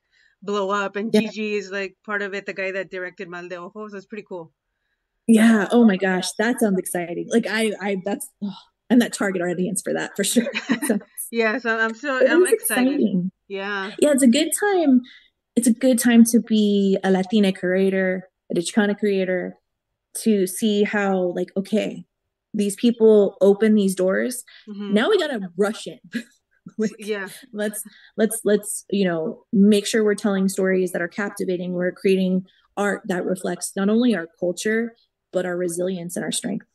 blow 0.41 0.71
up. 0.71 0.95
And 0.95 1.13
yeah. 1.13 1.21
Gigi 1.21 1.53
is 1.53 1.69
like 1.69 1.95
part 2.03 2.23
of 2.23 2.33
it, 2.33 2.47
the 2.47 2.53
guy 2.53 2.71
that 2.71 2.89
directed 2.89 3.29
Mal 3.29 3.47
de 3.47 3.57
Ojos. 3.57 3.91
So 3.91 3.97
it's 3.97 4.07
pretty 4.07 4.25
cool. 4.27 4.51
Yeah. 5.27 5.67
Oh 5.71 5.85
my 5.85 5.97
gosh, 5.97 6.31
that 6.39 6.59
sounds 6.59 6.79
exciting. 6.79 7.27
Like 7.29 7.45
I, 7.47 7.71
I 7.79 7.97
that's. 8.03 8.29
Oh 8.43 8.57
I'm 8.89 8.99
that 8.99 9.13
target 9.13 9.41
audience 9.41 9.81
for 9.81 9.93
that 9.93 10.15
for 10.15 10.23
sure. 10.23 10.47
So, 10.87 10.99
yeah, 11.31 11.57
so 11.57 11.77
I'm 11.77 11.95
so 11.95 12.19
I'm 12.19 12.45
excited. 12.45 12.93
Exciting. 12.93 13.31
Yeah. 13.47 13.91
Yeah, 13.99 14.11
it's 14.11 14.21
a 14.23 14.27
good 14.27 14.51
time. 14.59 15.01
It's 15.55 15.67
a 15.67 15.73
good 15.73 15.97
time 15.97 16.23
to 16.25 16.39
be 16.39 16.97
a 17.03 17.09
Latina 17.09 17.51
creator, 17.51 18.29
a 18.51 18.55
Chicana 18.55 18.97
creator, 18.97 19.55
to 20.21 20.45
see 20.45 20.83
how 20.83 21.33
like 21.35 21.49
okay, 21.57 22.05
these 22.53 22.75
people 22.75 23.37
open 23.41 23.73
these 23.73 23.95
doors. 23.95 24.43
Mm-hmm. 24.69 24.93
Now 24.93 25.09
we 25.09 25.17
gotta 25.17 25.49
rush 25.57 25.87
in. 25.87 25.99
like, 26.77 26.91
yeah. 26.99 27.27
Let's 27.51 27.83
let's 28.17 28.39
let's 28.43 28.85
you 28.91 29.05
know 29.05 29.43
make 29.51 29.87
sure 29.87 30.03
we're 30.03 30.15
telling 30.15 30.47
stories 30.47 30.91
that 30.91 31.01
are 31.01 31.07
captivating. 31.07 31.73
We're 31.73 31.91
creating 31.91 32.45
art 32.77 33.01
that 33.05 33.25
reflects 33.25 33.71
not 33.75 33.89
only 33.89 34.15
our 34.15 34.27
culture 34.39 34.93
but 35.35 35.45
our 35.45 35.57
resilience 35.57 36.15
and 36.15 36.23
our 36.23 36.31
strength. 36.31 36.65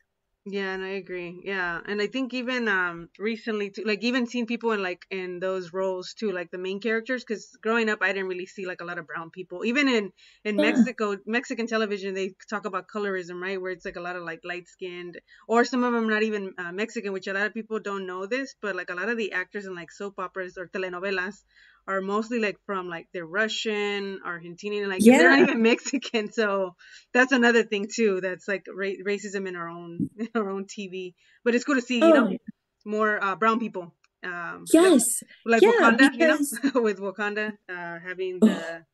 Yeah, 0.53 0.73
and 0.75 0.83
I 0.83 0.95
agree. 1.05 1.43
Yeah, 1.45 1.81
and 1.85 2.01
I 2.03 2.07
think 2.09 2.35
even 2.35 2.67
um 2.67 3.09
recently 3.19 3.71
too, 3.71 3.85
like 3.85 4.03
even 4.03 4.27
seeing 4.27 4.47
people 4.47 4.73
in 4.73 4.83
like 4.83 5.05
in 5.11 5.39
those 5.39 5.73
roles 5.73 6.13
too, 6.15 6.33
like 6.33 6.51
the 6.51 6.59
main 6.59 6.81
characters. 6.81 7.23
Because 7.23 7.57
growing 7.63 7.89
up, 7.89 7.99
I 8.03 8.13
didn't 8.13 8.27
really 8.29 8.47
see 8.47 8.67
like 8.67 8.81
a 8.81 8.85
lot 8.85 8.99
of 8.99 9.07
brown 9.07 9.31
people. 9.31 9.65
Even 9.65 9.87
in 9.89 10.13
in 10.45 10.57
yeah. 10.57 10.61
Mexico, 10.61 11.17
Mexican 11.27 11.67
television, 11.69 12.15
they 12.15 12.35
talk 12.49 12.65
about 12.65 12.89
colorism, 12.89 13.41
right? 13.41 13.61
Where 13.61 13.71
it's 13.71 13.85
like 13.85 13.97
a 13.97 14.01
lot 14.01 14.17
of 14.17 14.25
like 14.25 14.41
light 14.43 14.67
skinned, 14.67 15.21
or 15.47 15.65
some 15.65 15.85
of 15.85 15.93
them 15.93 16.09
not 16.09 16.23
even 16.25 16.55
uh, 16.59 16.73
Mexican, 16.73 17.13
which 17.13 17.29
a 17.29 17.35
lot 17.35 17.47
of 17.47 17.55
people 17.55 17.79
don't 17.79 18.07
know 18.07 18.27
this, 18.27 18.55
but 18.61 18.75
like 18.75 18.91
a 18.91 18.95
lot 18.95 19.09
of 19.11 19.19
the 19.19 19.33
actors 19.33 19.67
in 19.67 19.75
like 19.77 19.93
soap 19.93 20.19
operas 20.19 20.59
or 20.59 20.67
telenovelas 20.69 21.45
are 21.91 22.01
mostly 22.01 22.39
like 22.39 22.57
from 22.67 22.89
like 22.89 23.09
they're 23.13 23.27
Russian, 23.27 24.21
Argentinian, 24.25 24.87
like 24.87 25.05
yeah. 25.05 25.19
they're 25.19 25.31
not 25.31 25.41
even 25.41 25.63
Mexican. 25.71 26.33
So 26.33 26.77
that's 27.13 27.33
another 27.33 27.65
thing 27.65 27.89
too. 27.93 28.21
That's 28.21 28.47
like 28.47 28.67
ra- 28.73 29.03
racism 29.05 29.49
in 29.49 29.57
our 29.57 29.69
own 29.69 30.09
in 30.19 30.29
our 30.37 30.49
own 30.49 30.67
TV. 30.67 31.15
But 31.45 31.55
it's 31.55 31.65
cool 31.65 31.75
to 31.75 31.83
see, 31.83 32.01
oh. 32.03 32.07
you 32.09 32.15
know, 32.15 32.37
more 32.85 33.23
uh, 33.23 33.35
brown 33.35 33.59
people. 33.59 33.93
Um, 34.23 34.67
yes, 34.73 35.23
like, 35.47 35.63
yeah, 35.63 35.73
Wakanda, 35.81 36.13
because... 36.13 36.59
you 36.63 36.71
know, 36.75 36.83
with 36.83 37.01
Wakanda 37.01 37.55
uh, 37.69 37.99
having 38.07 38.39
the. 38.41 38.85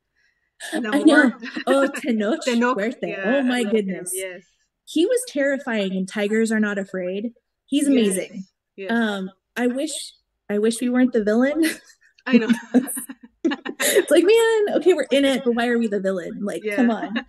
Oh. 0.72 0.80
I 0.90 1.02
know. 1.02 1.32
Oh, 1.66 1.86
Tenoch, 1.86 2.38
Tenoch. 2.46 2.94
Yeah, 3.02 3.24
oh 3.26 3.42
my 3.42 3.62
goodness. 3.62 4.14
Him. 4.14 4.32
Yes. 4.32 4.42
He 4.86 5.04
was 5.04 5.20
terrifying 5.28 5.92
and 5.92 6.08
Tigers 6.08 6.50
Are 6.50 6.60
Not 6.60 6.78
Afraid. 6.78 7.32
He's 7.66 7.88
amazing. 7.88 8.46
Yes. 8.74 8.88
Yes. 8.88 8.90
Um, 8.90 9.30
I 9.54 9.66
wish 9.66 10.14
I 10.48 10.58
wish 10.58 10.80
we 10.80 10.88
weren't 10.88 11.12
the 11.12 11.24
villain. 11.24 11.62
I 12.26 12.38
know. 12.38 12.48
it's 13.44 14.10
like, 14.10 14.24
man, 14.24 14.76
okay, 14.76 14.94
we're 14.94 15.06
in 15.10 15.24
it, 15.24 15.44
but 15.44 15.54
why 15.54 15.68
are 15.68 15.78
we 15.78 15.86
the 15.86 16.00
villain? 16.00 16.40
Like, 16.42 16.62
yeah. 16.64 16.76
come 16.76 16.90
on. 16.90 17.14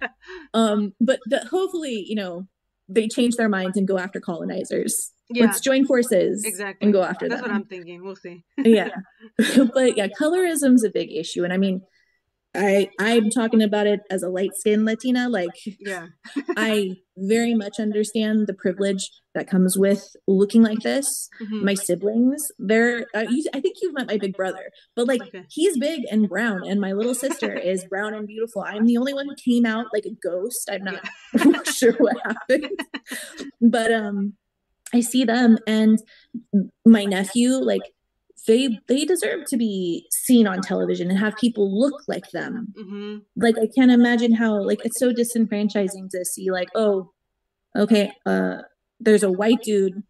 Um, 0.53 0.93
but 0.99 1.19
but 1.29 1.45
hopefully, 1.45 2.03
you 2.07 2.15
know, 2.15 2.47
they 2.89 3.07
change 3.07 3.35
their 3.35 3.49
minds 3.49 3.77
and 3.77 3.87
go 3.87 3.97
after 3.97 4.19
colonizers. 4.19 5.11
Yeah. 5.29 5.45
Let's 5.45 5.59
join 5.59 5.85
forces 5.85 6.43
exactly 6.45 6.85
and 6.85 6.93
go 6.93 7.03
after 7.03 7.27
That's 7.27 7.41
them. 7.41 7.49
That's 7.49 7.59
what 7.59 7.61
I'm 7.63 7.67
thinking. 7.67 8.03
We'll 8.03 8.15
see. 8.15 8.43
yeah. 8.57 8.89
but 9.73 9.97
yeah, 9.97 10.07
colorism's 10.19 10.83
a 10.83 10.89
big 10.89 11.11
issue. 11.11 11.43
And 11.43 11.53
I 11.53 11.57
mean, 11.57 11.81
I 12.57 12.89
I'm 12.99 13.29
talking 13.29 13.61
about 13.61 13.87
it 13.87 14.01
as 14.09 14.23
a 14.23 14.29
light 14.29 14.51
skinned 14.55 14.85
Latina. 14.85 15.29
Like, 15.29 15.51
yeah, 15.79 16.07
I 16.57 16.95
very 17.15 17.53
much 17.53 17.79
understand 17.79 18.47
the 18.47 18.53
privilege 18.53 19.09
that 19.35 19.49
comes 19.49 19.77
with 19.77 20.15
looking 20.27 20.63
like 20.63 20.79
this. 20.79 21.29
Mm-hmm. 21.41 21.65
My 21.65 21.73
siblings, 21.75 22.51
they're 22.57 23.05
uh, 23.15 23.25
you, 23.29 23.45
I 23.53 23.61
think 23.61 23.77
you've 23.81 23.93
met 23.93 24.07
my 24.07 24.17
big 24.17 24.35
brother, 24.35 24.71
but 24.95 25.07
like 25.07 25.21
okay. 25.21 25.45
he's 25.49 25.77
big 25.77 26.01
and 26.09 26.27
brown, 26.27 26.67
and 26.67 26.81
my 26.81 26.93
little 26.93 27.15
sister 27.15 27.53
is 27.55 27.85
brown 27.85 28.13
and 28.13 28.27
beautiful. 28.27 28.63
I'm 28.63 28.85
the 28.85 28.97
only 28.97 29.13
one 29.13 29.27
who 29.27 29.35
came 29.35 29.65
out 29.65 29.87
like 29.93 30.05
a 30.05 30.15
ghost. 30.21 30.69
I'm 30.71 30.83
not 30.83 31.07
yeah. 31.33 31.63
sure 31.71 31.93
what 31.93 32.17
happened, 32.23 32.71
but 33.61 33.93
um, 33.93 34.33
I 34.93 35.01
see 35.01 35.25
them 35.25 35.57
and 35.67 35.99
my 36.85 37.05
nephew 37.05 37.51
like 37.51 37.81
they 38.47 38.79
they 38.87 39.05
deserve 39.05 39.45
to 39.49 39.57
be 39.57 40.07
seen 40.09 40.47
on 40.47 40.61
television 40.61 41.09
and 41.09 41.19
have 41.19 41.35
people 41.35 41.79
look 41.79 42.01
like 42.07 42.31
them. 42.31 42.73
Mm-hmm. 42.79 43.17
Like 43.35 43.57
I 43.57 43.67
can't 43.77 43.91
imagine 43.91 44.33
how 44.33 44.63
like 44.63 44.79
it's 44.83 44.99
so 44.99 45.11
disenfranchising 45.11 46.09
to 46.11 46.25
see 46.25 46.49
like 46.49 46.69
oh 46.73 47.11
okay 47.77 48.11
uh 48.25 48.59
there's 48.99 49.23
a 49.23 49.31
white 49.31 49.61
dude 49.61 50.01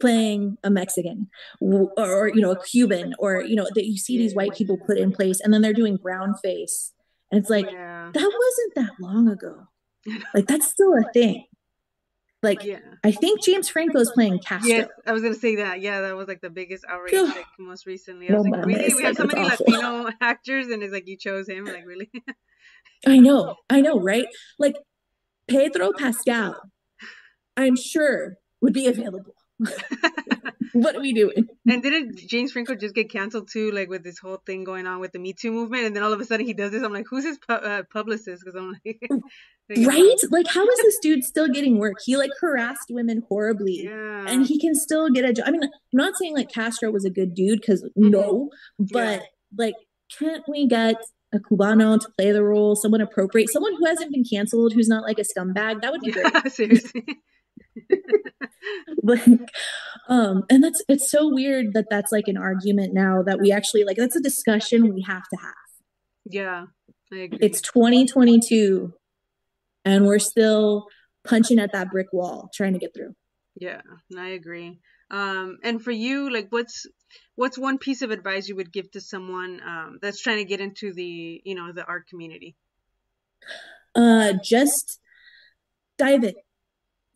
playing 0.00 0.56
a 0.64 0.70
Mexican 0.70 1.28
or, 1.60 1.92
or, 1.98 2.28
you 2.28 2.40
know 2.40 2.52
a 2.52 2.64
Cuban 2.64 3.14
or 3.18 3.42
you 3.42 3.54
know 3.54 3.66
that 3.74 3.84
you 3.84 3.98
see 3.98 4.16
these 4.16 4.34
white 4.34 4.54
people 4.54 4.78
put 4.86 4.96
in 4.96 5.12
place 5.12 5.40
and 5.40 5.52
then 5.52 5.60
they're 5.60 5.74
doing 5.74 5.96
brown 5.96 6.34
face 6.42 6.92
and 7.30 7.40
it's 7.40 7.50
like 7.50 7.70
yeah. 7.70 8.10
that 8.14 8.20
wasn't 8.20 8.74
that 8.76 8.92
long 8.98 9.28
ago 9.28 9.66
like 10.34 10.46
that's 10.46 10.70
still 10.70 10.94
a 10.94 11.12
thing 11.12 11.44
like 12.42 12.64
yeah. 12.64 12.78
I 13.04 13.12
think 13.12 13.42
James 13.42 13.68
Franco 13.68 13.98
is 13.98 14.10
playing 14.12 14.38
Castro. 14.38 14.68
Yes, 14.68 14.88
I 15.06 15.12
was 15.12 15.22
gonna 15.22 15.34
say 15.34 15.56
that. 15.56 15.80
Yeah, 15.80 16.00
that 16.02 16.16
was 16.16 16.26
like 16.26 16.40
the 16.40 16.50
biggest 16.50 16.84
outrage 16.88 17.12
like 17.12 17.44
most 17.58 17.86
recently. 17.86 18.30
I 18.30 18.34
was 18.34 18.44
no, 18.44 18.50
like, 18.52 18.66
really? 18.66 18.94
We 18.94 19.02
have 19.02 19.16
so 19.16 19.24
many 19.24 19.42
awful. 19.42 19.66
Latino 19.68 20.10
actors 20.20 20.68
and 20.68 20.82
it's 20.82 20.92
like 20.92 21.06
you 21.06 21.16
chose 21.16 21.48
him, 21.48 21.66
like 21.66 21.84
really? 21.86 22.10
I 23.06 23.18
know, 23.18 23.56
I 23.68 23.80
know, 23.80 24.00
right? 24.00 24.26
Like 24.58 24.76
Pedro 25.48 25.92
Pascal, 25.92 26.56
I'm 27.56 27.76
sure 27.76 28.36
would 28.60 28.72
be 28.72 28.86
available. 28.86 29.34
what 30.72 30.96
are 30.96 31.00
we 31.00 31.12
doing? 31.12 31.48
And 31.68 31.82
didn't 31.82 32.16
James 32.16 32.52
Franco 32.52 32.74
just 32.74 32.94
get 32.94 33.10
canceled 33.10 33.48
too, 33.50 33.70
like 33.70 33.88
with 33.88 34.02
this 34.02 34.18
whole 34.18 34.38
thing 34.46 34.64
going 34.64 34.86
on 34.86 35.00
with 35.00 35.12
the 35.12 35.18
Me 35.18 35.32
Too 35.32 35.52
movement? 35.52 35.84
And 35.84 35.96
then 35.96 36.02
all 36.02 36.12
of 36.12 36.20
a 36.20 36.24
sudden 36.24 36.46
he 36.46 36.54
does 36.54 36.72
this. 36.72 36.82
I'm 36.82 36.92
like, 36.92 37.06
who's 37.08 37.24
his 37.24 37.38
pu- 37.38 37.54
uh, 37.54 37.82
publicist? 37.92 38.42
Because 38.44 38.60
I'm 38.60 38.76
like, 38.84 39.00
right? 39.86 40.16
Like, 40.30 40.46
how 40.48 40.66
is 40.66 40.78
this 40.82 40.98
dude 41.00 41.24
still 41.24 41.48
getting 41.48 41.78
work? 41.78 41.96
He 42.04 42.16
like 42.16 42.30
harassed 42.40 42.90
women 42.90 43.22
horribly, 43.28 43.82
yeah. 43.84 44.24
and 44.26 44.46
he 44.46 44.58
can 44.58 44.74
still 44.74 45.10
get 45.10 45.24
a 45.24 45.32
job. 45.32 45.46
I 45.48 45.50
mean, 45.50 45.62
I'm 45.62 45.70
not 45.92 46.16
saying 46.16 46.34
like 46.34 46.50
Castro 46.52 46.90
was 46.90 47.04
a 47.04 47.10
good 47.10 47.34
dude 47.34 47.60
because 47.60 47.82
mm-hmm. 47.82 48.10
no, 48.10 48.50
but 48.78 49.20
yeah. 49.20 49.26
like, 49.56 49.74
can't 50.18 50.44
we 50.48 50.66
get 50.66 50.96
a 51.32 51.38
Cubano 51.38 51.98
to 51.98 52.08
play 52.18 52.32
the 52.32 52.42
role, 52.42 52.74
someone 52.74 53.00
appropriate, 53.00 53.50
someone 53.50 53.74
who 53.76 53.86
hasn't 53.86 54.12
been 54.12 54.24
canceled, 54.24 54.72
who's 54.72 54.88
not 54.88 55.04
like 55.04 55.18
a 55.18 55.22
scumbag? 55.22 55.82
That 55.82 55.92
would 55.92 56.00
be 56.00 56.12
yeah, 56.14 56.30
great. 56.30 56.52
Seriously. 56.52 57.04
like 59.02 59.22
um 60.08 60.44
and 60.50 60.62
that's 60.62 60.82
it's 60.88 61.10
so 61.10 61.32
weird 61.32 61.72
that 61.72 61.86
that's 61.88 62.12
like 62.12 62.28
an 62.28 62.36
argument 62.36 62.92
now 62.92 63.22
that 63.22 63.40
we 63.40 63.52
actually 63.52 63.84
like 63.84 63.96
that's 63.96 64.16
a 64.16 64.20
discussion 64.20 64.92
we 64.94 65.02
have 65.02 65.22
to 65.32 65.38
have. 65.40 65.54
Yeah 66.26 66.66
it's 67.12 67.60
2022 67.60 68.92
and 69.84 70.06
we're 70.06 70.18
still 70.18 70.86
punching 71.24 71.58
at 71.58 71.72
that 71.72 71.90
brick 71.90 72.06
wall 72.12 72.50
trying 72.54 72.72
to 72.72 72.78
get 72.78 72.94
through. 72.94 73.14
Yeah 73.56 73.80
i 74.16 74.28
agree. 74.28 74.80
Um 75.10 75.58
and 75.62 75.82
for 75.82 75.90
you 75.90 76.32
like 76.32 76.48
what's 76.50 76.86
what's 77.34 77.58
one 77.58 77.78
piece 77.78 78.02
of 78.02 78.10
advice 78.10 78.48
you 78.48 78.56
would 78.56 78.72
give 78.72 78.90
to 78.92 79.00
someone 79.00 79.60
um 79.66 79.98
that's 80.00 80.20
trying 80.20 80.38
to 80.38 80.44
get 80.44 80.60
into 80.60 80.92
the 80.92 81.40
you 81.44 81.54
know 81.54 81.72
the 81.72 81.84
art 81.84 82.06
community? 82.08 82.56
Uh 83.94 84.34
just 84.42 85.00
dive 85.98 86.24
in 86.24 86.34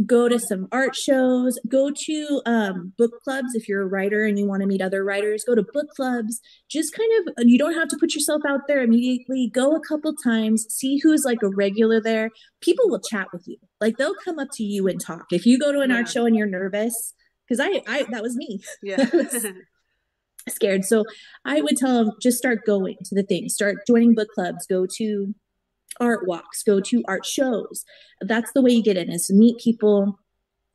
go 0.07 0.28
to 0.28 0.40
some 0.40 0.66
art 0.72 0.97
shows 0.97 1.57
go 1.68 1.90
to 1.95 2.42
um, 2.47 2.92
book 2.99 3.12
clubs 3.22 3.55
if 3.55 3.68
you're 3.68 3.82
a 3.82 3.86
writer 3.86 4.24
and 4.24 4.38
you 4.38 4.47
want 4.47 4.61
to 4.61 4.66
meet 4.66 4.82
other 4.82 5.05
writers 5.05 5.45
go 5.47 5.55
to 5.55 5.64
book 5.72 5.88
clubs. 5.95 6.40
Just 6.68 6.95
kind 6.95 7.11
of 7.28 7.47
you 7.47 7.59
don't 7.59 7.74
have 7.74 7.88
to 7.88 7.97
put 7.99 8.14
yourself 8.14 8.42
out 8.49 8.62
there 8.66 8.82
immediately. 8.82 9.51
Go 9.53 9.76
a 9.76 9.80
couple 9.80 10.14
times 10.14 10.66
see 10.68 10.99
who's 10.99 11.24
like 11.24 11.42
a 11.42 11.49
regular 11.49 12.01
there. 12.01 12.30
People 12.61 12.88
will 12.88 13.01
chat 13.01 13.28
with 13.32 13.47
you. 13.47 13.57
Like 13.80 13.97
they'll 13.97 14.16
come 14.24 14.38
up 14.38 14.49
to 14.55 14.64
you 14.64 14.88
and 14.88 15.01
talk. 15.01 15.26
If 15.32 15.47
you 15.47 15.59
go 15.59 15.72
to 15.72 15.80
an 15.80 15.90
yeah. 15.90 15.97
art 15.97 16.09
show 16.09 16.26
and 16.26 16.34
you're 16.34 16.47
nervous 16.47 17.14
because 17.47 17.61
I, 17.61 17.82
I 17.86 18.05
that 18.11 18.22
was 18.22 18.36
me. 18.36 18.61
Yeah. 18.82 19.09
Scared. 20.49 20.84
So 20.84 21.05
i 21.47 21.61
would 21.61 21.76
tell 21.76 22.05
them 22.05 22.12
just 22.20 22.36
start 22.36 22.66
going 22.66 22.97
to 23.05 23.14
the 23.14 23.22
things 23.22 23.55
start 23.55 23.86
joining 23.86 24.14
book 24.14 24.28
clubs. 24.34 24.66
Go 24.66 24.86
to 24.99 25.34
art 26.01 26.26
walks, 26.26 26.62
go 26.62 26.80
to 26.80 27.03
art 27.07 27.24
shows. 27.26 27.84
That's 28.20 28.53
the 28.53 28.62
way 28.62 28.72
you 28.72 28.82
get 28.82 28.97
in 28.97 29.11
is 29.11 29.30
meet 29.30 29.59
people. 29.59 30.18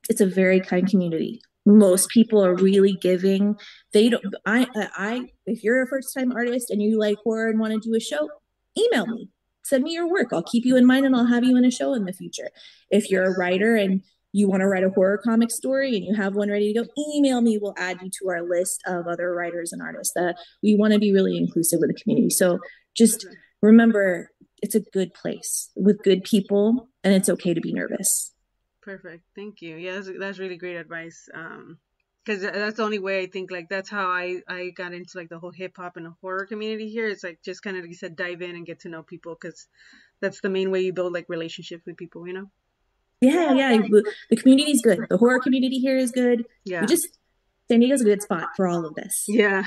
It's 0.10 0.22
a 0.22 0.26
very 0.26 0.60
kind 0.60 0.88
community. 0.90 1.42
Most 1.66 2.10
people 2.10 2.44
are 2.44 2.56
really 2.56 2.94
giving. 2.94 3.56
They 3.94 4.10
don't. 4.10 4.24
I. 4.46 4.68
I. 4.76 5.26
If 5.46 5.64
you're 5.64 5.84
a 5.84 5.88
first 5.88 6.14
time 6.18 6.32
artist 6.32 6.72
and 6.72 6.82
you 6.82 7.00
like 7.00 7.18
horror 7.24 7.50
and 7.50 7.60
want 7.60 7.74
to 7.74 7.80
do 7.80 7.96
a 7.96 8.00
show, 8.00 8.30
email 8.78 9.06
me. 9.08 9.30
Send 9.64 9.84
me 9.84 9.94
your 9.94 10.10
work. 10.10 10.28
I'll 10.32 10.42
keep 10.42 10.66
you 10.66 10.78
in 10.78 10.86
mind 10.86 11.06
and 11.06 11.16
I'll 11.16 11.28
have 11.28 11.44
you 11.44 11.56
in 11.58 11.66
a 11.66 11.72
show 11.72 11.94
in 11.94 12.06
the 12.06 12.14
future. 12.14 12.50
If 12.90 13.12
you're 13.12 13.26
a 13.26 13.38
writer 13.38 13.76
and 13.76 14.02
you 14.32 14.48
want 14.48 14.62
to 14.62 14.68
write 14.68 14.84
a 14.84 14.90
horror 14.90 15.20
comic 15.24 15.52
story 15.52 15.96
and 15.96 16.06
you 16.06 16.16
have 16.16 16.36
one 16.36 16.50
ready 16.50 16.74
to 16.74 16.82
go, 16.82 16.88
email 17.14 17.42
me. 17.42 17.58
We'll 17.62 17.76
add 17.78 18.00
you 18.02 18.10
to 18.10 18.30
our 18.30 18.42
list 18.42 18.82
of 18.86 19.08
other 19.08 19.34
writers 19.34 19.72
and 19.72 19.82
artists 19.82 20.14
that 20.16 20.36
we 20.64 20.76
want 20.76 20.94
to 20.94 21.00
be 21.00 21.14
really 21.14 21.38
inclusive 21.38 21.80
with 21.82 21.90
the 21.90 22.02
community. 22.02 22.30
So 22.30 22.60
just 22.96 23.28
remember 23.62 24.32
it's 24.62 24.76
a 24.76 24.80
good 24.80 25.14
place 25.14 25.70
with 25.76 26.04
good 26.04 26.24
people 26.24 26.90
and 27.04 27.14
it's 27.14 27.30
okay 27.30 27.54
to 27.54 27.62
be 27.62 27.74
nervous. 27.74 28.34
Perfect. 28.82 29.24
Thank 29.36 29.62
you. 29.62 29.76
Yeah 29.76 29.96
that's, 29.96 30.10
that's 30.20 30.40
really 30.40 30.58
great 30.58 30.76
advice 30.76 31.28
um 31.34 31.78
because 32.26 32.42
that's 32.42 32.78
the 32.78 32.84
only 32.84 33.00
way 33.00 33.22
i 33.22 33.28
think 33.28 33.50
like 33.50 33.70
that's 33.70 33.90
how 33.90 34.08
i 34.08 34.42
i 34.48 34.70
got 34.76 34.94
into 34.94 35.18
like 35.18 35.30
the 35.30 35.40
whole 35.40 35.52
hip-hop 35.52 35.98
and 35.98 36.06
the 36.06 36.14
horror 36.22 36.46
community 36.46 36.90
here. 36.90 37.08
It's 37.08 37.24
like 37.24 37.40
just 37.44 37.64
kind 37.64 37.78
of 37.78 37.84
like 37.84 37.90
you 37.90 37.96
said 37.96 38.16
dive 38.16 38.42
in 38.42 38.56
and 38.56 38.66
get 38.66 38.82
to 38.82 38.90
know 38.90 39.04
people 39.04 39.38
because 39.40 39.68
that's 40.22 40.42
the 40.42 40.50
main 40.50 40.70
way 40.72 40.82
you 40.82 40.94
build 40.94 41.14
like 41.14 41.26
relationships 41.28 41.84
with 41.86 41.98
people 41.98 42.28
you 42.28 42.34
know? 42.34 42.46
Yeah 43.22 43.54
yeah. 43.54 43.78
the 44.30 44.36
community 44.36 44.72
is 44.72 44.82
good. 44.82 45.00
The 45.10 45.18
horror 45.18 45.40
community 45.40 45.80
here 45.80 45.98
is 45.98 46.12
good. 46.12 46.46
Yeah. 46.66 46.82
We 46.82 46.88
just 46.88 47.18
san 47.70 47.80
diego's 47.80 48.02
a 48.02 48.06
good 48.06 48.22
spot 48.22 48.50
for 48.56 48.68
all 48.68 48.86
of 48.86 48.96
this. 48.96 49.26
Yeah. 49.28 49.64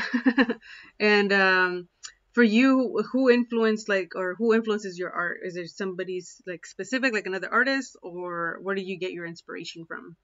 And 1.00 1.32
um 1.32 1.88
for 2.32 2.42
you 2.42 3.02
who 3.12 3.30
influenced 3.30 3.88
like 3.88 4.12
or 4.16 4.34
who 4.38 4.54
influences 4.54 4.98
your 4.98 5.10
art 5.10 5.38
is 5.42 5.54
there 5.54 5.66
somebody's 5.66 6.40
like 6.46 6.66
specific 6.66 7.12
like 7.12 7.26
another 7.26 7.52
artist 7.52 7.96
or 8.02 8.58
where 8.62 8.74
do 8.74 8.82
you 8.82 8.98
get 8.98 9.12
your 9.12 9.26
inspiration 9.26 9.84
from 9.86 10.16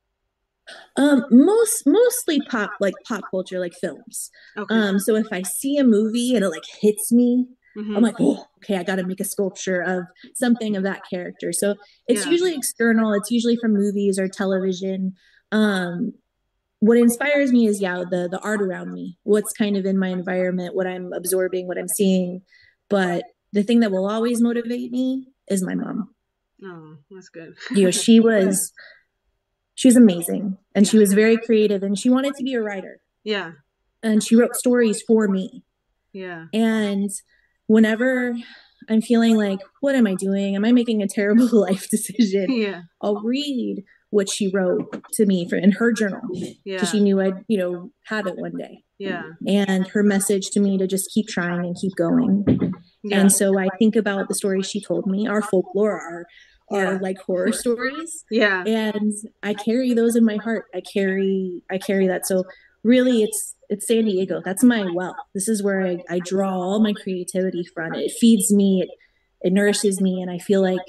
um 0.96 1.24
most 1.30 1.84
mostly 1.86 2.40
pop 2.40 2.72
like 2.80 2.94
pop 3.06 3.24
culture 3.30 3.58
like 3.58 3.74
films 3.74 4.30
okay. 4.56 4.74
um 4.74 4.98
so 4.98 5.14
if 5.14 5.26
i 5.32 5.42
see 5.42 5.76
a 5.78 5.84
movie 5.84 6.34
and 6.34 6.44
it 6.44 6.48
like 6.50 6.64
hits 6.80 7.10
me 7.12 7.46
mm-hmm. 7.76 7.96
i'm 7.96 8.02
like 8.02 8.16
oh 8.20 8.44
okay 8.58 8.76
i 8.76 8.82
gotta 8.82 9.06
make 9.06 9.20
a 9.20 9.24
sculpture 9.24 9.80
of 9.80 10.04
something 10.34 10.76
of 10.76 10.82
that 10.82 11.02
character 11.08 11.52
so 11.52 11.74
it's 12.06 12.26
yeah. 12.26 12.32
usually 12.32 12.54
external 12.54 13.14
it's 13.14 13.30
usually 13.30 13.56
from 13.56 13.72
movies 13.72 14.18
or 14.18 14.28
television 14.28 15.14
um 15.52 16.12
what 16.80 16.96
inspires 16.96 17.52
me 17.52 17.66
is 17.66 17.80
yeah 17.80 18.04
the 18.08 18.28
the 18.30 18.40
art 18.40 18.62
around 18.62 18.92
me 18.92 19.18
what's 19.24 19.52
kind 19.52 19.76
of 19.76 19.84
in 19.84 19.98
my 19.98 20.08
environment 20.08 20.74
what 20.74 20.86
i'm 20.86 21.12
absorbing 21.12 21.66
what 21.66 21.78
i'm 21.78 21.88
seeing. 21.88 22.42
But 22.88 23.24
the 23.52 23.62
thing 23.62 23.80
that 23.80 23.90
will 23.90 24.08
always 24.08 24.40
motivate 24.40 24.90
me 24.90 25.28
is 25.48 25.62
my 25.62 25.74
mom. 25.74 26.14
Oh 26.64 26.96
that's 27.10 27.28
good. 27.28 27.54
You 27.70 27.84
know 27.84 27.90
she 27.90 28.20
was 28.30 28.72
she 29.74 29.88
was 29.88 29.96
amazing 29.96 30.58
and 30.74 30.88
she 30.88 30.98
was 30.98 31.12
very 31.12 31.36
creative 31.36 31.82
and 31.82 31.98
she 31.98 32.10
wanted 32.10 32.34
to 32.34 32.44
be 32.44 32.54
a 32.54 32.62
writer. 32.62 33.00
Yeah. 33.24 33.52
And 34.02 34.22
she 34.22 34.36
wrote 34.36 34.54
stories 34.54 35.02
for 35.06 35.28
me. 35.28 35.64
Yeah. 36.12 36.46
And 36.52 37.10
whenever 37.66 38.34
i'm 38.88 39.02
feeling 39.02 39.36
like 39.36 39.58
what 39.80 39.94
am 39.94 40.06
i 40.06 40.14
doing? 40.14 40.56
Am 40.56 40.64
i 40.64 40.72
making 40.72 41.02
a 41.02 41.08
terrible 41.08 41.48
life 41.60 41.90
decision? 41.90 42.50
Yeah. 42.52 42.82
I'll 43.02 43.22
read 43.22 43.84
what 44.10 44.28
she 44.28 44.48
wrote 44.48 45.04
to 45.12 45.26
me 45.26 45.48
for 45.48 45.56
in 45.56 45.72
her 45.72 45.92
journal 45.92 46.20
because 46.32 46.56
yeah. 46.64 46.84
she 46.84 47.00
knew 47.00 47.20
I'd 47.20 47.44
you 47.46 47.58
know 47.58 47.90
have 48.06 48.26
it 48.26 48.36
one 48.36 48.56
day. 48.56 48.84
Yeah. 48.98 49.22
And 49.46 49.86
her 49.88 50.02
message 50.02 50.50
to 50.50 50.60
me 50.60 50.76
to 50.78 50.86
just 50.86 51.10
keep 51.12 51.28
trying 51.28 51.60
and 51.60 51.76
keep 51.80 51.94
going. 51.94 52.44
Yeah. 53.04 53.20
And 53.20 53.32
so 53.32 53.56
I 53.58 53.68
think 53.78 53.94
about 53.94 54.26
the 54.26 54.34
stories 54.34 54.68
she 54.68 54.80
told 54.80 55.06
me, 55.06 55.28
our 55.28 55.40
folklore, 55.40 56.00
our 56.00 56.26
yeah. 56.70 56.98
like 57.00 57.18
horror 57.18 57.52
stories. 57.52 58.24
Yeah. 58.30 58.64
And 58.64 59.12
I 59.42 59.54
carry 59.54 59.94
those 59.94 60.16
in 60.16 60.24
my 60.24 60.36
heart. 60.36 60.64
I 60.74 60.80
carry 60.80 61.62
I 61.70 61.78
carry 61.78 62.08
that. 62.08 62.26
So 62.26 62.44
really 62.82 63.22
it's 63.22 63.54
it's 63.68 63.86
San 63.86 64.04
Diego. 64.04 64.40
That's 64.44 64.64
my 64.64 64.90
well. 64.92 65.14
This 65.34 65.48
is 65.48 65.62
where 65.62 65.86
I, 65.86 65.98
I 66.08 66.18
draw 66.20 66.52
all 66.52 66.82
my 66.82 66.94
creativity 66.94 67.64
from. 67.74 67.94
It 67.94 68.12
feeds 68.18 68.52
me, 68.52 68.82
it, 68.82 68.88
it 69.46 69.52
nourishes 69.52 70.00
me, 70.00 70.22
and 70.22 70.30
I 70.30 70.38
feel 70.38 70.62
like 70.62 70.86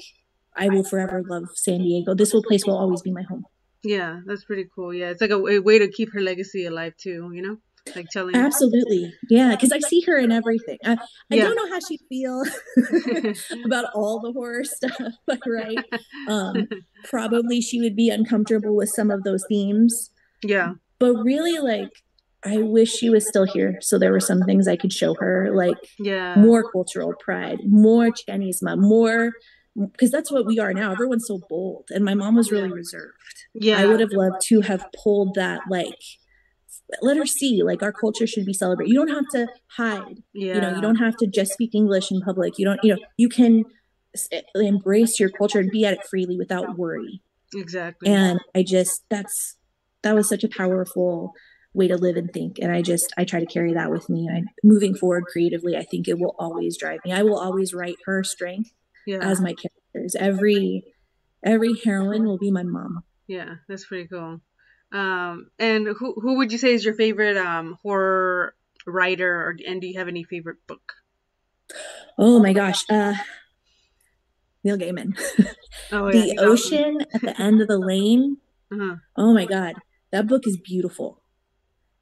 I 0.56 0.68
will 0.68 0.84
forever 0.84 1.22
love 1.28 1.48
San 1.54 1.78
Diego. 1.78 2.14
This 2.14 2.32
will 2.32 2.42
place 2.42 2.66
will 2.66 2.78
always 2.78 3.02
be 3.02 3.10
my 3.10 3.22
home. 3.22 3.44
Yeah, 3.82 4.20
that's 4.26 4.44
pretty 4.44 4.66
cool. 4.74 4.92
Yeah, 4.92 5.10
it's 5.10 5.20
like 5.20 5.30
a, 5.30 5.38
a 5.38 5.58
way 5.60 5.78
to 5.78 5.88
keep 5.90 6.12
her 6.12 6.20
legacy 6.20 6.66
alive 6.66 6.94
too. 6.98 7.30
You 7.32 7.42
know, 7.42 7.56
like 7.96 8.08
telling. 8.10 8.34
Absolutely, 8.36 9.12
yeah. 9.30 9.50
Because 9.50 9.72
I 9.72 9.78
see 9.78 10.02
her 10.02 10.18
in 10.18 10.30
everything. 10.32 10.78
I, 10.84 10.92
I 10.92 10.96
yeah. 11.30 11.44
don't 11.44 11.56
know 11.56 11.68
how 11.68 11.80
she 11.80 11.98
feel 12.08 12.42
about 13.64 13.86
all 13.94 14.20
the 14.20 14.32
horror 14.32 14.64
stuff, 14.64 15.00
right? 15.46 15.78
Um, 16.28 16.68
probably 17.04 17.60
she 17.60 17.80
would 17.80 17.96
be 17.96 18.10
uncomfortable 18.10 18.76
with 18.76 18.90
some 18.90 19.10
of 19.10 19.24
those 19.24 19.44
themes. 19.48 20.10
Yeah, 20.42 20.74
but 20.98 21.14
really, 21.14 21.58
like 21.58 21.90
I 22.44 22.58
wish 22.58 22.90
she 22.90 23.10
was 23.10 23.26
still 23.26 23.44
here 23.44 23.78
so 23.80 23.98
there 23.98 24.12
were 24.12 24.20
some 24.20 24.42
things 24.42 24.66
I 24.68 24.76
could 24.76 24.92
show 24.92 25.14
her, 25.14 25.50
like 25.54 25.76
yeah, 25.98 26.36
more 26.36 26.70
cultural 26.70 27.14
pride, 27.18 27.60
more 27.66 28.08
Chicanisma, 28.08 28.78
more 28.78 29.32
because 29.86 30.10
that's 30.10 30.30
what 30.30 30.46
we 30.46 30.58
are 30.58 30.72
now. 30.72 30.92
Everyone's 30.92 31.26
so 31.26 31.40
bold, 31.48 31.88
and 31.90 32.04
my 32.04 32.14
mom 32.14 32.36
was 32.36 32.50
really 32.50 32.70
reserved. 32.70 33.14
Yeah, 33.54 33.80
I 33.80 33.86
would 33.86 34.00
have 34.00 34.12
loved 34.12 34.40
to 34.46 34.60
have 34.62 34.86
pulled 35.02 35.34
that 35.34 35.62
like 35.68 35.94
let 37.02 37.16
her 37.16 37.26
see 37.26 37.62
like 37.62 37.82
our 37.82 37.92
culture 37.92 38.26
should 38.26 38.44
be 38.44 38.52
celebrated. 38.52 38.90
You 38.90 38.96
don't 38.96 39.14
have 39.14 39.28
to 39.28 39.48
hide. 39.76 40.22
Yeah. 40.32 40.54
You 40.54 40.60
know, 40.60 40.74
you 40.74 40.80
don't 40.80 40.96
have 40.96 41.16
to 41.18 41.26
just 41.26 41.52
speak 41.52 41.74
English 41.74 42.10
in 42.10 42.20
public. 42.20 42.58
You 42.58 42.66
don't, 42.66 42.80
you 42.82 42.94
know, 42.94 43.00
you 43.16 43.28
can 43.28 43.64
eh, 44.32 44.42
embrace 44.54 45.20
your 45.20 45.30
culture 45.30 45.60
and 45.60 45.70
be 45.70 45.84
at 45.84 45.94
it 45.94 46.06
freely 46.08 46.36
without 46.36 46.76
worry. 46.76 47.22
Exactly. 47.54 48.08
And 48.08 48.40
I 48.54 48.62
just 48.62 49.04
that's 49.08 49.56
that 50.02 50.14
was 50.14 50.28
such 50.28 50.44
a 50.44 50.48
powerful 50.48 51.32
way 51.72 51.86
to 51.86 51.96
live 51.96 52.16
and 52.16 52.32
think 52.32 52.58
and 52.58 52.72
i 52.72 52.82
just 52.82 53.12
i 53.16 53.22
try 53.22 53.38
to 53.38 53.46
carry 53.46 53.72
that 53.72 53.92
with 53.92 54.08
me 54.08 54.28
i 54.28 54.42
moving 54.64 54.92
forward 54.92 55.24
creatively 55.26 55.76
i 55.76 55.84
think 55.84 56.08
it 56.08 56.18
will 56.18 56.34
always 56.36 56.76
drive 56.76 56.98
me 57.04 57.12
i 57.12 57.22
will 57.22 57.38
always 57.38 57.72
write 57.72 57.94
her 58.06 58.24
strength 58.24 58.72
yeah. 59.06 59.18
as 59.20 59.40
my 59.40 59.54
characters. 59.54 60.16
Every 60.18 60.84
every 61.44 61.74
heroine 61.84 62.24
will 62.24 62.38
be 62.38 62.50
my 62.50 62.62
mom. 62.62 63.02
Yeah 63.26 63.56
that's 63.68 63.86
pretty 63.86 64.08
cool. 64.08 64.40
Um 64.92 65.50
and 65.58 65.86
who 65.86 66.14
who 66.20 66.38
would 66.38 66.52
you 66.52 66.58
say 66.58 66.74
is 66.74 66.84
your 66.84 66.94
favorite 66.94 67.36
um 67.36 67.78
horror 67.82 68.54
writer 68.86 69.32
or 69.32 69.56
and 69.66 69.80
do 69.80 69.86
you 69.86 69.98
have 69.98 70.08
any 70.08 70.24
favorite 70.24 70.58
book? 70.66 70.94
Oh 72.18 72.40
my 72.40 72.52
gosh 72.52 72.84
uh 72.90 73.14
neil 74.64 74.76
gaiman. 74.76 75.18
Oh, 75.92 76.08
yeah, 76.08 76.34
the 76.34 76.38
ocean 76.40 77.00
at 77.14 77.20
the 77.20 77.40
end 77.40 77.60
of 77.60 77.68
the 77.68 77.78
lane. 77.78 78.38
Uh-huh. 78.72 78.96
oh 79.16 79.32
my 79.34 79.46
god 79.46 79.74
that 80.12 80.28
book 80.28 80.46
is 80.46 80.56
beautiful 80.56 81.19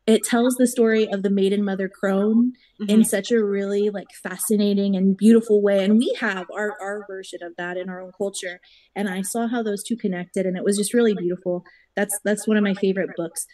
it 0.08 0.24
tells 0.24 0.54
the 0.54 0.66
story 0.66 1.06
of 1.06 1.22
the 1.22 1.28
maiden 1.28 1.62
mother 1.62 1.86
crone 1.86 2.52
mm-hmm. 2.80 2.90
in 2.90 3.04
such 3.04 3.30
a 3.30 3.44
really 3.44 3.90
like 3.90 4.08
fascinating 4.22 4.96
and 4.96 5.16
beautiful 5.16 5.62
way 5.62 5.84
and 5.84 5.98
we 5.98 6.16
have 6.18 6.46
our 6.56 6.74
our 6.80 7.04
version 7.06 7.40
of 7.42 7.52
that 7.56 7.76
in 7.76 7.88
our 7.88 8.00
own 8.00 8.10
culture 8.16 8.58
and 8.96 9.08
i 9.08 9.20
saw 9.20 9.46
how 9.46 9.62
those 9.62 9.84
two 9.84 9.96
connected 9.96 10.46
and 10.46 10.56
it 10.56 10.64
was 10.64 10.78
just 10.78 10.94
really 10.94 11.14
beautiful 11.14 11.62
that's 11.94 12.18
that's 12.24 12.48
one 12.48 12.56
of 12.56 12.64
my 12.64 12.74
favorite 12.74 13.10
books 13.16 13.46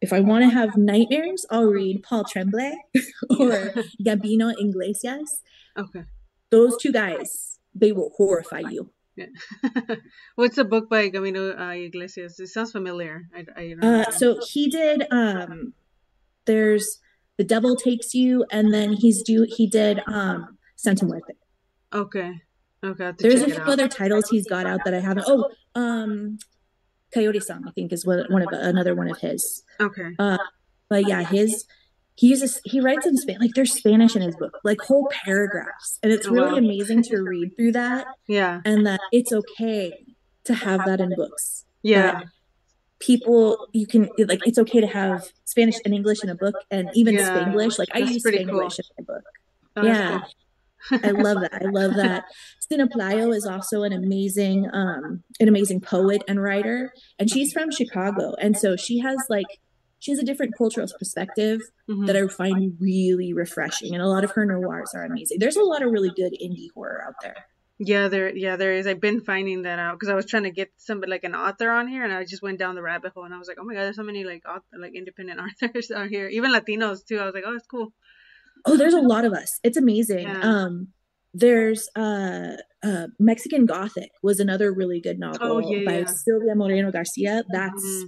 if 0.00 0.12
i 0.12 0.20
want 0.20 0.42
to 0.44 0.50
have 0.50 0.76
nightmares 0.76 1.46
i'll 1.50 1.66
read 1.66 2.02
paul 2.02 2.24
tremblay 2.24 2.74
or 3.38 3.72
gabino 4.04 4.52
iglesias 4.58 5.40
okay 5.78 6.02
those 6.50 6.76
two 6.76 6.92
guys 6.92 7.60
they 7.74 7.92
will 7.92 8.10
horrify 8.16 8.60
you 8.60 8.90
yeah. 9.14 9.26
What's 10.36 10.56
a 10.56 10.64
book 10.64 10.88
by 10.88 11.10
Gabino 11.10 11.58
uh, 11.58 11.74
Iglesias? 11.74 12.40
It 12.40 12.46
sounds 12.46 12.72
familiar. 12.72 13.28
I, 13.36 13.44
I 13.54 13.74
uh, 13.82 14.10
so 14.10 14.40
he 14.42 14.70
did 14.70 15.04
um, 15.10 15.74
there's 16.46 16.98
The 17.38 17.44
Devil 17.44 17.76
Takes 17.76 18.14
You, 18.14 18.44
and 18.50 18.72
then 18.72 18.92
he's 18.92 19.22
do 19.22 19.46
he 19.48 19.66
did 19.66 20.00
um 20.06 20.58
Sent 20.76 21.02
Him 21.02 21.08
With 21.08 21.22
It. 21.28 21.38
Okay. 21.94 22.40
Okay. 22.84 23.12
There's 23.18 23.42
a 23.42 23.50
few 23.50 23.62
other 23.62 23.86
titles 23.86 24.28
he's 24.28 24.46
got 24.48 24.66
out 24.66 24.80
that 24.84 24.94
I 24.94 25.00
haven't. 25.00 25.26
Oh, 25.28 25.50
um, 25.76 26.38
Coyote 27.14 27.40
Song, 27.40 27.64
I 27.68 27.70
think, 27.70 27.92
is 27.92 28.04
one, 28.04 28.24
one 28.28 28.42
of 28.42 28.48
another 28.50 28.94
one 28.94 29.08
of 29.08 29.18
his. 29.18 29.62
Okay. 29.80 30.10
Uh, 30.18 30.38
but 30.88 31.06
yeah, 31.06 31.22
his 31.22 31.64
he 32.14 32.28
uses 32.28 32.60
he 32.64 32.80
writes 32.80 33.06
in 33.06 33.16
Spanish 33.16 33.40
like 33.40 33.50
there's 33.54 33.72
Spanish 33.72 34.16
in 34.16 34.22
his 34.22 34.36
book, 34.36 34.58
like 34.64 34.80
whole 34.80 35.08
paragraphs, 35.10 35.98
and 36.02 36.12
it's 36.12 36.26
oh, 36.26 36.32
really 36.32 36.58
amazing 36.58 37.02
to 37.04 37.18
read 37.18 37.56
through 37.56 37.72
that. 37.72 38.06
Yeah, 38.26 38.60
and 38.64 38.86
that 38.86 39.00
it's 39.12 39.32
okay 39.32 40.04
to 40.44 40.54
have 40.54 40.84
that 40.86 41.00
in 41.00 41.14
books. 41.14 41.64
Yeah, 41.82 42.12
that 42.12 42.24
people 43.02 43.66
you 43.72 43.86
can 43.86 44.08
like 44.26 44.40
it's 44.46 44.58
okay 44.58 44.80
to 44.80 44.86
have 44.86 45.24
Spanish 45.44 45.74
and 45.84 45.92
English 45.92 46.22
in 46.22 46.30
a 46.30 46.34
book 46.34 46.54
and 46.70 46.88
even 46.94 47.14
yeah, 47.14 47.28
Spanglish. 47.28 47.78
Like 47.78 47.88
I 47.92 47.98
use 47.98 48.24
Spanglish 48.24 48.46
cool. 48.46 48.66
in 48.66 48.84
my 48.98 49.14
book. 49.14 49.24
Oh, 49.76 49.82
yeah. 49.82 50.20
Cool. 50.88 51.00
I 51.04 51.10
love 51.10 51.40
that. 51.40 51.54
I 51.54 51.64
love 51.66 51.94
that. 51.94 52.24
Cina 52.60 52.88
Pelayo 52.88 53.34
is 53.34 53.46
also 53.46 53.82
an 53.82 53.92
amazing, 53.92 54.68
um, 54.72 55.22
an 55.38 55.48
amazing 55.48 55.80
poet 55.80 56.22
and 56.26 56.42
writer, 56.42 56.92
and 57.18 57.30
she's 57.30 57.52
from 57.52 57.70
Chicago, 57.70 58.34
and 58.40 58.56
so 58.56 58.76
she 58.76 58.98
has 58.98 59.18
like 59.28 59.46
she 59.98 60.10
has 60.10 60.18
a 60.18 60.24
different 60.24 60.56
cultural 60.58 60.88
perspective 60.98 61.60
mm-hmm. 61.88 62.06
that 62.06 62.16
I 62.16 62.26
find 62.26 62.76
really 62.80 63.32
refreshing, 63.32 63.94
and 63.94 64.02
a 64.02 64.08
lot 64.08 64.24
of 64.24 64.32
her 64.32 64.44
noirs 64.44 64.92
are 64.94 65.04
amazing. 65.04 65.38
There's 65.38 65.56
a 65.56 65.62
lot 65.62 65.82
of 65.82 65.92
really 65.92 66.10
good 66.10 66.32
indie 66.42 66.68
horror 66.74 67.04
out 67.06 67.14
there. 67.22 67.46
Yeah, 67.84 68.08
there, 68.08 68.34
yeah, 68.34 68.56
there 68.56 68.72
is. 68.72 68.86
I've 68.86 69.00
been 69.00 69.20
finding 69.20 69.62
that 69.62 69.78
out 69.78 69.98
because 69.98 70.08
I 70.08 70.14
was 70.14 70.26
trying 70.26 70.44
to 70.44 70.50
get 70.50 70.70
somebody 70.76 71.10
like 71.10 71.24
an 71.24 71.34
author 71.34 71.70
on 71.70 71.88
here, 71.88 72.04
and 72.04 72.12
I 72.12 72.24
just 72.24 72.42
went 72.42 72.58
down 72.58 72.74
the 72.74 72.82
rabbit 72.82 73.12
hole, 73.12 73.24
and 73.24 73.34
I 73.34 73.38
was 73.38 73.48
like, 73.48 73.58
oh 73.60 73.64
my 73.64 73.74
god, 73.74 73.80
there's 73.80 73.96
so 73.96 74.02
many 74.02 74.24
like 74.24 74.42
author, 74.48 74.78
like 74.78 74.94
independent 74.94 75.40
authors 75.62 75.90
out 75.90 76.08
here, 76.08 76.28
even 76.28 76.52
Latinos 76.52 77.04
too. 77.04 77.18
I 77.18 77.24
was 77.24 77.34
like, 77.34 77.44
oh, 77.46 77.52
that's 77.52 77.66
cool. 77.66 77.92
Oh, 78.64 78.76
there's 78.76 78.94
a 78.94 79.00
lot 79.00 79.24
of 79.24 79.32
us. 79.32 79.58
It's 79.64 79.76
amazing. 79.76 80.28
Yeah. 80.28 80.40
Um, 80.40 80.88
there's 81.34 81.88
uh, 81.96 82.56
uh, 82.82 83.06
Mexican 83.18 83.66
Gothic 83.66 84.10
was 84.22 84.38
another 84.38 84.72
really 84.72 85.00
good 85.00 85.18
novel 85.18 85.38
oh, 85.40 85.58
yeah, 85.58 85.84
by 85.84 85.98
yeah. 86.00 86.06
Silvia 86.06 86.54
Moreno 86.54 86.92
Garcia. 86.92 87.42
That's 87.50 87.84
mm-hmm. 87.84 88.06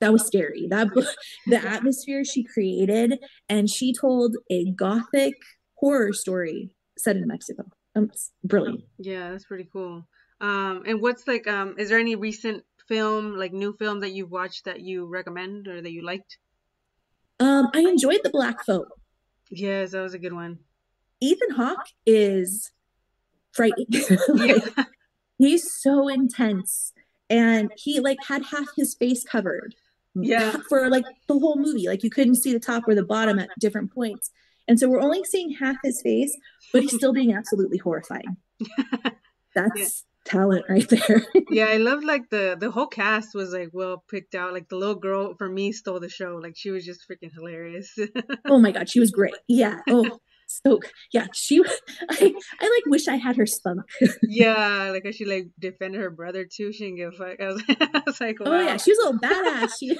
that 0.00 0.12
was 0.12 0.26
scary. 0.26 0.66
That 0.68 0.92
book, 0.92 1.06
the 1.46 1.64
atmosphere 1.64 2.24
she 2.24 2.42
created, 2.42 3.18
and 3.48 3.68
she 3.70 3.92
told 3.92 4.36
a 4.50 4.72
Gothic 4.72 5.34
horror 5.76 6.12
story 6.12 6.74
set 6.98 7.16
in 7.16 7.28
Mexico. 7.28 7.64
Um, 7.94 8.04
it's 8.04 8.32
brilliant. 8.42 8.84
Yeah, 8.98 9.30
that's 9.30 9.44
pretty 9.44 9.68
cool. 9.72 10.06
Um, 10.40 10.82
and 10.86 11.00
what's 11.00 11.26
like, 11.26 11.46
um, 11.46 11.76
is 11.78 11.88
there 11.88 11.98
any 11.98 12.16
recent 12.16 12.64
film, 12.88 13.36
like 13.36 13.52
new 13.52 13.72
film 13.76 14.00
that 14.00 14.12
you've 14.12 14.30
watched 14.30 14.64
that 14.64 14.80
you 14.80 15.06
recommend 15.06 15.68
or 15.68 15.80
that 15.80 15.92
you 15.92 16.04
liked? 16.04 16.38
Um, 17.40 17.68
I 17.74 17.80
enjoyed 17.80 18.20
The 18.22 18.30
Black 18.30 18.64
Phone. 18.64 18.86
Yes, 19.50 19.92
that 19.92 20.02
was 20.02 20.14
a 20.14 20.18
good 20.18 20.32
one. 20.32 20.58
Ethan 21.20 21.50
Hawke 21.50 21.88
is 22.06 22.72
frightening. 23.52 23.86
like. 24.28 24.62
He's 25.38 25.72
so 25.72 26.08
intense, 26.08 26.92
and 27.28 27.72
he 27.76 28.00
like 28.00 28.18
had 28.26 28.44
half 28.44 28.68
his 28.76 28.94
face 28.94 29.24
covered. 29.24 29.74
Yeah, 30.14 30.56
for 30.68 30.88
like 30.88 31.04
the 31.26 31.38
whole 31.38 31.56
movie, 31.56 31.88
like 31.88 32.04
you 32.04 32.10
couldn't 32.10 32.36
see 32.36 32.52
the 32.52 32.60
top 32.60 32.84
or 32.86 32.94
the 32.94 33.04
bottom 33.04 33.38
at 33.40 33.50
different 33.58 33.92
points. 33.92 34.30
And 34.66 34.78
so 34.78 34.88
we're 34.88 35.00
only 35.00 35.24
seeing 35.24 35.50
half 35.50 35.76
his 35.82 36.00
face, 36.02 36.36
but 36.72 36.82
he's 36.82 36.94
still 36.94 37.12
being 37.12 37.34
absolutely 37.34 37.78
horrifying. 37.78 38.36
That's 39.54 39.78
yeah. 39.78 40.30
talent 40.30 40.64
right 40.68 40.88
there. 40.88 41.22
yeah, 41.50 41.66
I 41.66 41.76
love 41.76 42.02
like 42.02 42.30
the 42.30 42.56
the 42.58 42.70
whole 42.70 42.86
cast 42.86 43.34
was 43.34 43.52
like 43.52 43.70
well 43.72 44.02
picked 44.10 44.34
out. 44.34 44.52
Like 44.52 44.68
the 44.68 44.76
little 44.76 44.94
girl 44.94 45.34
for 45.36 45.48
me 45.48 45.72
stole 45.72 46.00
the 46.00 46.08
show. 46.08 46.40
Like 46.42 46.56
she 46.56 46.70
was 46.70 46.84
just 46.84 47.06
freaking 47.08 47.32
hilarious. 47.32 47.96
oh 48.46 48.58
my 48.58 48.72
god, 48.72 48.88
she 48.88 49.00
was 49.00 49.10
great. 49.10 49.34
Yeah. 49.48 49.80
Oh, 49.88 50.18
so 50.46 50.80
yeah, 51.12 51.26
she. 51.32 51.62
I 52.10 52.34
I 52.60 52.64
like 52.64 52.86
wish 52.86 53.08
I 53.08 53.16
had 53.16 53.36
her 53.36 53.46
spunk. 53.46 53.80
yeah, 54.22 54.90
like 54.90 55.12
she 55.12 55.24
like 55.24 55.48
defended 55.58 56.00
her 56.00 56.10
brother 56.10 56.44
too. 56.44 56.72
She 56.72 56.84
didn't 56.84 56.96
give 56.96 57.14
a 57.14 57.16
fuck. 57.16 57.40
I 57.40 57.46
was, 57.46 57.62
I 57.68 58.02
was 58.06 58.20
like, 58.20 58.40
wow. 58.40 58.46
oh 58.52 58.60
yeah, 58.60 58.76
she 58.76 58.92
was 58.92 58.98
a 58.98 59.02
little 59.02 59.20
badass. 59.20 59.72
She 59.78 59.98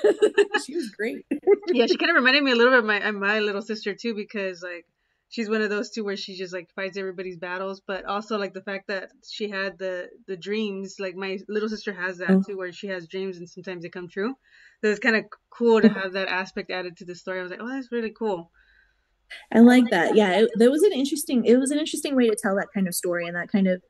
she 0.65 0.75
was 0.75 0.91
great. 0.91 1.25
yeah, 1.69 1.87
she 1.87 1.97
kind 1.97 2.11
of 2.11 2.17
reminded 2.17 2.43
me 2.43 2.53
a 2.53 2.57
little 2.57 2.73
bit 2.73 2.81
of 2.81 2.85
my 2.85 3.11
my 3.11 3.41
little 3.41 3.63
sister 3.63 3.95
too 3.95 4.15
because 4.15 4.63
like 4.63 4.87
she's 5.29 5.51
one 5.51 5.63
of 5.63 5.71
those 5.71 5.91
two 5.91 6.05
where 6.05 6.17
she 6.17 6.37
just 6.37 6.53
like 6.53 6.69
fights 6.77 6.97
everybody's 6.97 7.39
battles, 7.39 7.83
but 7.87 8.05
also 8.05 8.39
like 8.39 8.55
the 8.55 8.63
fact 8.63 8.89
that 8.89 9.11
she 9.29 9.49
had 9.49 9.79
the 9.79 10.09
the 10.27 10.37
dreams. 10.37 10.97
Like 10.99 11.17
my 11.17 11.39
little 11.49 11.69
sister 11.69 11.93
has 11.93 12.19
that 12.19 12.31
oh. 12.31 12.43
too, 12.47 12.57
where 12.57 12.73
she 12.73 12.89
has 12.89 13.09
dreams 13.09 13.39
and 13.39 13.49
sometimes 13.49 13.83
they 13.83 13.89
come 13.89 14.09
true. 14.09 14.35
So 14.83 14.91
it's 14.91 15.01
kind 15.01 15.17
of 15.17 15.25
cool 15.51 15.81
to 15.81 15.89
uh-huh. 15.89 16.01
have 16.03 16.13
that 16.13 16.29
aspect 16.29 16.71
added 16.71 16.99
to 16.99 17.05
the 17.05 17.15
story. 17.15 17.41
I 17.41 17.43
was 17.43 17.51
like, 17.51 17.61
oh, 17.63 17.69
that's 17.69 17.91
really 17.91 18.13
cool. 18.17 18.51
I 19.53 19.61
like 19.61 19.91
that. 19.91 20.16
Yeah, 20.16 20.41
it, 20.41 20.51
that 20.57 20.70
was 20.70 20.83
an 20.83 20.93
interesting. 20.93 21.45
It 21.45 21.57
was 21.57 21.70
an 21.70 21.79
interesting 21.79 22.16
way 22.16 22.29
to 22.29 22.37
tell 22.41 22.57
that 22.57 22.68
kind 22.75 22.87
of 22.89 22.95
story 22.95 23.27
and 23.27 23.37
that 23.37 23.51
kind 23.51 23.66
of, 23.66 23.83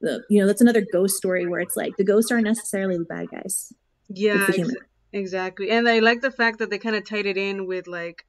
the 0.00 0.22
you 0.30 0.40
know, 0.40 0.46
that's 0.46 0.60
another 0.60 0.84
ghost 0.92 1.16
story 1.16 1.46
where 1.46 1.60
it's 1.60 1.76
like 1.76 1.96
the 1.96 2.04
ghosts 2.04 2.30
aren't 2.30 2.44
necessarily 2.44 2.96
the 2.98 3.04
bad 3.04 3.30
guys. 3.30 3.72
Yeah, 4.08 4.46
ex- 4.48 4.74
exactly. 5.12 5.70
And 5.70 5.88
I 5.88 6.00
like 6.00 6.20
the 6.20 6.30
fact 6.30 6.58
that 6.58 6.70
they 6.70 6.78
kind 6.78 6.96
of 6.96 7.04
tied 7.04 7.26
it 7.26 7.36
in 7.36 7.66
with 7.66 7.86
like, 7.86 8.24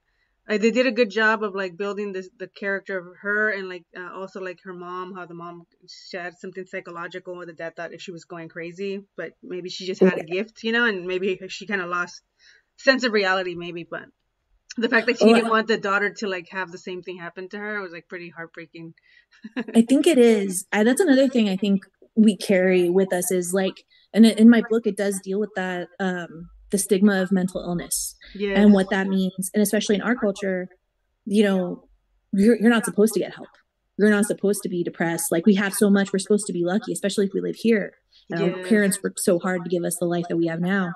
uh, 0.50 0.58
they 0.58 0.72
did 0.72 0.88
a 0.88 0.92
good 0.92 1.10
job 1.10 1.44
of 1.44 1.56
like 1.56 1.78
building 1.78 2.14
this 2.14 2.30
the 2.38 2.48
character 2.48 2.98
of 2.98 3.18
her 3.22 3.52
and 3.52 3.70
like 3.70 3.86
uh, 3.96 4.10
also 4.14 4.42
like 4.42 4.60
her 4.64 4.74
mom, 4.74 5.14
how 5.14 5.26
the 5.26 5.34
mom 5.34 5.64
she 5.88 6.18
had 6.18 6.38
something 6.38 6.66
psychological 6.66 7.38
with 7.38 7.48
the 7.48 7.54
dad 7.54 7.76
thought 7.76 7.94
if 7.94 8.02
she 8.02 8.12
was 8.12 8.26
going 8.26 8.50
crazy, 8.50 9.04
but 9.16 9.34
maybe 9.44 9.70
she 9.70 9.86
just 9.86 10.02
had 10.02 10.18
a 10.18 10.24
gift, 10.24 10.64
you 10.64 10.72
know, 10.72 10.86
and 10.86 11.06
maybe 11.06 11.40
she 11.48 11.68
kind 11.68 11.82
of 11.82 11.90
lost 11.90 12.22
sense 12.78 13.04
of 13.04 13.14
reality, 13.14 13.56
maybe, 13.56 13.88
but 13.90 14.04
the 14.78 14.90
fact 14.90 15.08
that 15.08 15.20
she 15.20 15.26
oh, 15.26 15.34
didn't 15.34 15.50
want 15.50 15.68
the 15.68 15.78
daughter 15.78 16.10
to 16.10 16.28
like 16.28 16.50
have 16.50 16.72
the 16.72 16.78
same 16.78 17.02
thing 17.02 17.18
happen 17.18 17.50
to 17.50 17.58
her 17.58 17.82
was 17.82 17.92
like 17.92 18.08
pretty 18.08 18.30
heartbreaking. 18.30 18.94
I 19.76 19.82
think 19.82 20.08
it 20.08 20.18
is. 20.18 20.66
I, 20.72 20.84
that's 20.84 21.02
another 21.02 21.28
thing 21.28 21.50
i 21.50 21.56
think 21.56 21.84
we 22.16 22.36
carry 22.36 22.90
with 22.90 23.14
us 23.14 23.32
is 23.32 23.54
like 23.54 23.86
and 24.14 24.26
in 24.26 24.50
my 24.50 24.62
book 24.70 24.86
it 24.86 24.98
does 24.98 25.20
deal 25.24 25.40
with 25.40 25.52
that 25.56 25.88
um 26.00 26.50
the 26.72 26.78
stigma 26.78 27.22
of 27.22 27.32
mental 27.32 27.62
illness 27.62 28.16
and 28.40 28.72
what 28.72 28.90
that 28.92 29.08
means. 29.08 29.52
And 29.54 29.62
especially 29.62 29.96
in 29.96 30.02
our 30.02 30.16
culture 30.16 30.70
you 31.26 31.44
know 31.44 31.88
you're, 32.34 32.58
you're 32.58 32.70
not 32.70 32.86
supposed 32.86 33.14
to 33.14 33.20
get 33.20 33.36
help. 33.36 33.50
You're 33.98 34.10
not 34.10 34.26
supposed 34.26 34.64
to 34.64 34.70
be 34.70 34.84
depressed. 34.84 35.32
Like 35.32 35.46
we 35.46 35.56
have 35.56 35.74
so 35.74 35.90
much. 35.90 36.14
We're 36.14 36.20
supposed 36.20 36.48
to 36.48 36.54
be 36.54 36.64
lucky 36.64 36.92
especially 36.94 37.26
if 37.26 37.34
we 37.34 37.42
live 37.42 37.56
here. 37.58 37.94
And 38.30 38.40
yes. 38.40 38.56
our 38.56 38.64
parents 38.64 39.00
worked 39.04 39.20
so 39.20 39.40
hard 39.40 39.64
to 39.64 39.70
give 39.70 39.84
us 39.84 39.98
the 40.00 40.06
life 40.06 40.26
that 40.30 40.38
we 40.38 40.48
have 40.48 40.62
now. 40.62 40.94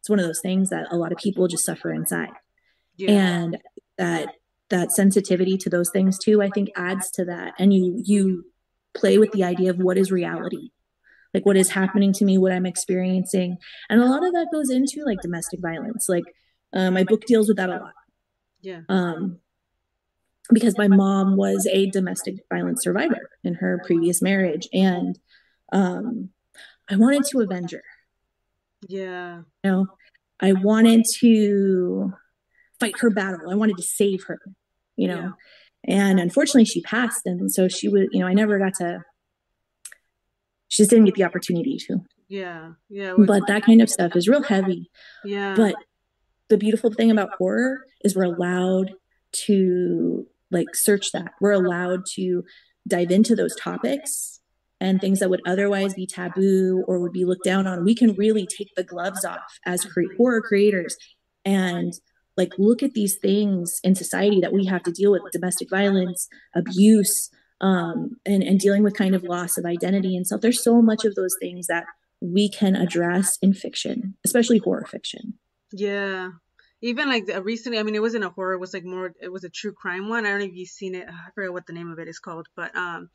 It's 0.00 0.10
one 0.10 0.18
of 0.18 0.26
those 0.26 0.40
things 0.42 0.68
that 0.70 0.88
a 0.90 0.96
lot 0.96 1.12
of 1.12 1.18
people 1.18 1.48
just 1.48 1.64
suffer 1.64 1.90
inside 1.90 2.30
yeah. 2.96 3.10
and 3.10 3.58
that 3.98 4.28
that 4.70 4.92
sensitivity 4.92 5.56
to 5.58 5.70
those 5.70 5.90
things 5.90 6.18
too 6.18 6.42
i 6.42 6.48
think 6.48 6.68
adds 6.76 7.10
to 7.10 7.24
that 7.24 7.54
and 7.58 7.72
you 7.72 8.00
you 8.04 8.44
play 8.94 9.18
with 9.18 9.30
the 9.32 9.44
idea 9.44 9.70
of 9.70 9.78
what 9.78 9.98
is 9.98 10.10
reality 10.10 10.70
like 11.32 11.44
what 11.44 11.56
is 11.56 11.70
happening 11.70 12.12
to 12.12 12.24
me 12.24 12.38
what 12.38 12.52
i'm 12.52 12.66
experiencing 12.66 13.56
and 13.88 14.00
a 14.00 14.06
lot 14.06 14.24
of 14.24 14.32
that 14.32 14.48
goes 14.52 14.70
into 14.70 15.02
like 15.04 15.20
domestic 15.20 15.60
violence 15.60 16.08
like 16.08 16.24
Uh, 16.74 16.90
my 16.90 17.04
book 17.04 17.22
deals 17.24 17.46
with 17.46 17.56
that 17.56 17.70
a 17.70 17.78
lot. 17.78 17.94
Yeah. 18.60 18.80
Um, 18.88 19.38
because 20.52 20.76
my 20.76 20.88
mom 20.88 21.36
was 21.36 21.68
a 21.70 21.86
domestic 21.90 22.34
violence 22.52 22.82
survivor 22.82 23.30
in 23.44 23.54
her 23.54 23.80
previous 23.86 24.20
marriage, 24.20 24.68
and 24.72 25.16
um, 25.72 26.30
I 26.90 26.96
wanted 26.96 27.24
to 27.30 27.40
avenge 27.40 27.70
her. 27.72 27.84
Yeah. 28.88 29.42
You 29.62 29.70
know, 29.70 29.86
I 30.40 30.52
wanted 30.52 31.04
to 31.20 32.12
fight 32.84 33.00
her 33.00 33.10
battle. 33.10 33.50
I 33.50 33.54
wanted 33.54 33.76
to 33.76 33.82
save 33.82 34.24
her. 34.24 34.40
You 34.96 35.08
know, 35.08 35.32
yeah. 35.86 35.96
and 35.96 36.20
unfortunately, 36.20 36.66
she 36.66 36.82
passed, 36.82 37.22
and 37.24 37.50
so 37.50 37.68
she 37.68 37.88
was. 37.88 38.06
You 38.12 38.20
know, 38.20 38.26
I 38.26 38.34
never 38.34 38.58
got 38.58 38.74
to. 38.74 39.02
She 40.68 40.82
just 40.82 40.90
didn't 40.90 41.06
get 41.06 41.14
the 41.14 41.24
opportunity 41.24 41.78
to. 41.88 41.98
Yeah, 42.28 42.72
yeah. 42.88 43.14
But 43.18 43.46
that 43.48 43.64
kind 43.64 43.82
of 43.82 43.90
stuff 43.90 44.16
is 44.16 44.28
real 44.28 44.42
heavy. 44.42 44.90
Yeah. 45.24 45.54
But 45.56 45.74
the 46.48 46.58
beautiful 46.58 46.92
thing 46.92 47.10
about 47.10 47.34
horror 47.38 47.84
is 48.02 48.16
we're 48.16 48.24
allowed 48.24 48.92
to 49.32 50.26
like 50.50 50.74
search 50.74 51.12
that. 51.12 51.32
We're 51.40 51.52
allowed 51.52 52.06
to 52.14 52.44
dive 52.86 53.10
into 53.10 53.34
those 53.34 53.56
topics 53.56 54.40
and 54.80 55.00
things 55.00 55.20
that 55.20 55.30
would 55.30 55.42
otherwise 55.46 55.94
be 55.94 56.06
taboo 56.06 56.84
or 56.86 57.00
would 57.00 57.12
be 57.12 57.24
looked 57.24 57.44
down 57.44 57.66
on. 57.66 57.84
We 57.84 57.94
can 57.94 58.14
really 58.14 58.46
take 58.46 58.74
the 58.76 58.84
gloves 58.84 59.24
off 59.24 59.58
as 59.64 59.84
cre- 59.84 60.14
horror 60.16 60.42
creators 60.42 60.96
and 61.44 61.92
like 62.36 62.52
look 62.58 62.82
at 62.82 62.94
these 62.94 63.16
things 63.16 63.80
in 63.84 63.94
society 63.94 64.40
that 64.40 64.52
we 64.52 64.66
have 64.66 64.82
to 64.84 64.92
deal 64.92 65.12
with 65.12 65.22
domestic 65.32 65.70
violence, 65.70 66.28
abuse, 66.54 67.30
um, 67.60 68.16
and, 68.26 68.42
and 68.42 68.58
dealing 68.58 68.82
with 68.82 68.96
kind 68.96 69.14
of 69.14 69.22
loss 69.22 69.56
of 69.56 69.64
identity 69.64 70.16
and 70.16 70.26
stuff. 70.26 70.40
There's 70.40 70.62
so 70.62 70.82
much 70.82 71.04
of 71.04 71.14
those 71.14 71.36
things 71.40 71.66
that 71.68 71.84
we 72.20 72.48
can 72.48 72.74
address 72.74 73.38
in 73.40 73.52
fiction, 73.52 74.16
especially 74.24 74.58
horror 74.58 74.86
fiction. 74.90 75.34
Yeah. 75.72 76.30
Even 76.82 77.08
like 77.08 77.24
recently, 77.42 77.78
I 77.78 77.82
mean, 77.82 77.94
it 77.94 78.02
wasn't 78.02 78.24
a 78.24 78.30
horror. 78.30 78.54
It 78.54 78.60
was 78.60 78.74
like 78.74 78.84
more. 78.84 79.14
It 79.20 79.32
was 79.32 79.44
a 79.44 79.48
true 79.48 79.72
crime 79.72 80.08
one. 80.08 80.26
I 80.26 80.30
don't 80.30 80.40
know 80.40 80.44
if 80.44 80.54
you've 80.54 80.68
seen 80.68 80.94
it. 80.94 81.06
I 81.08 81.30
forget 81.34 81.52
what 81.52 81.66
the 81.66 81.72
name 81.72 81.90
of 81.90 81.98
it 81.98 82.08
is 82.08 82.18
called, 82.18 82.46
but 82.54 82.76
um, 82.76 83.08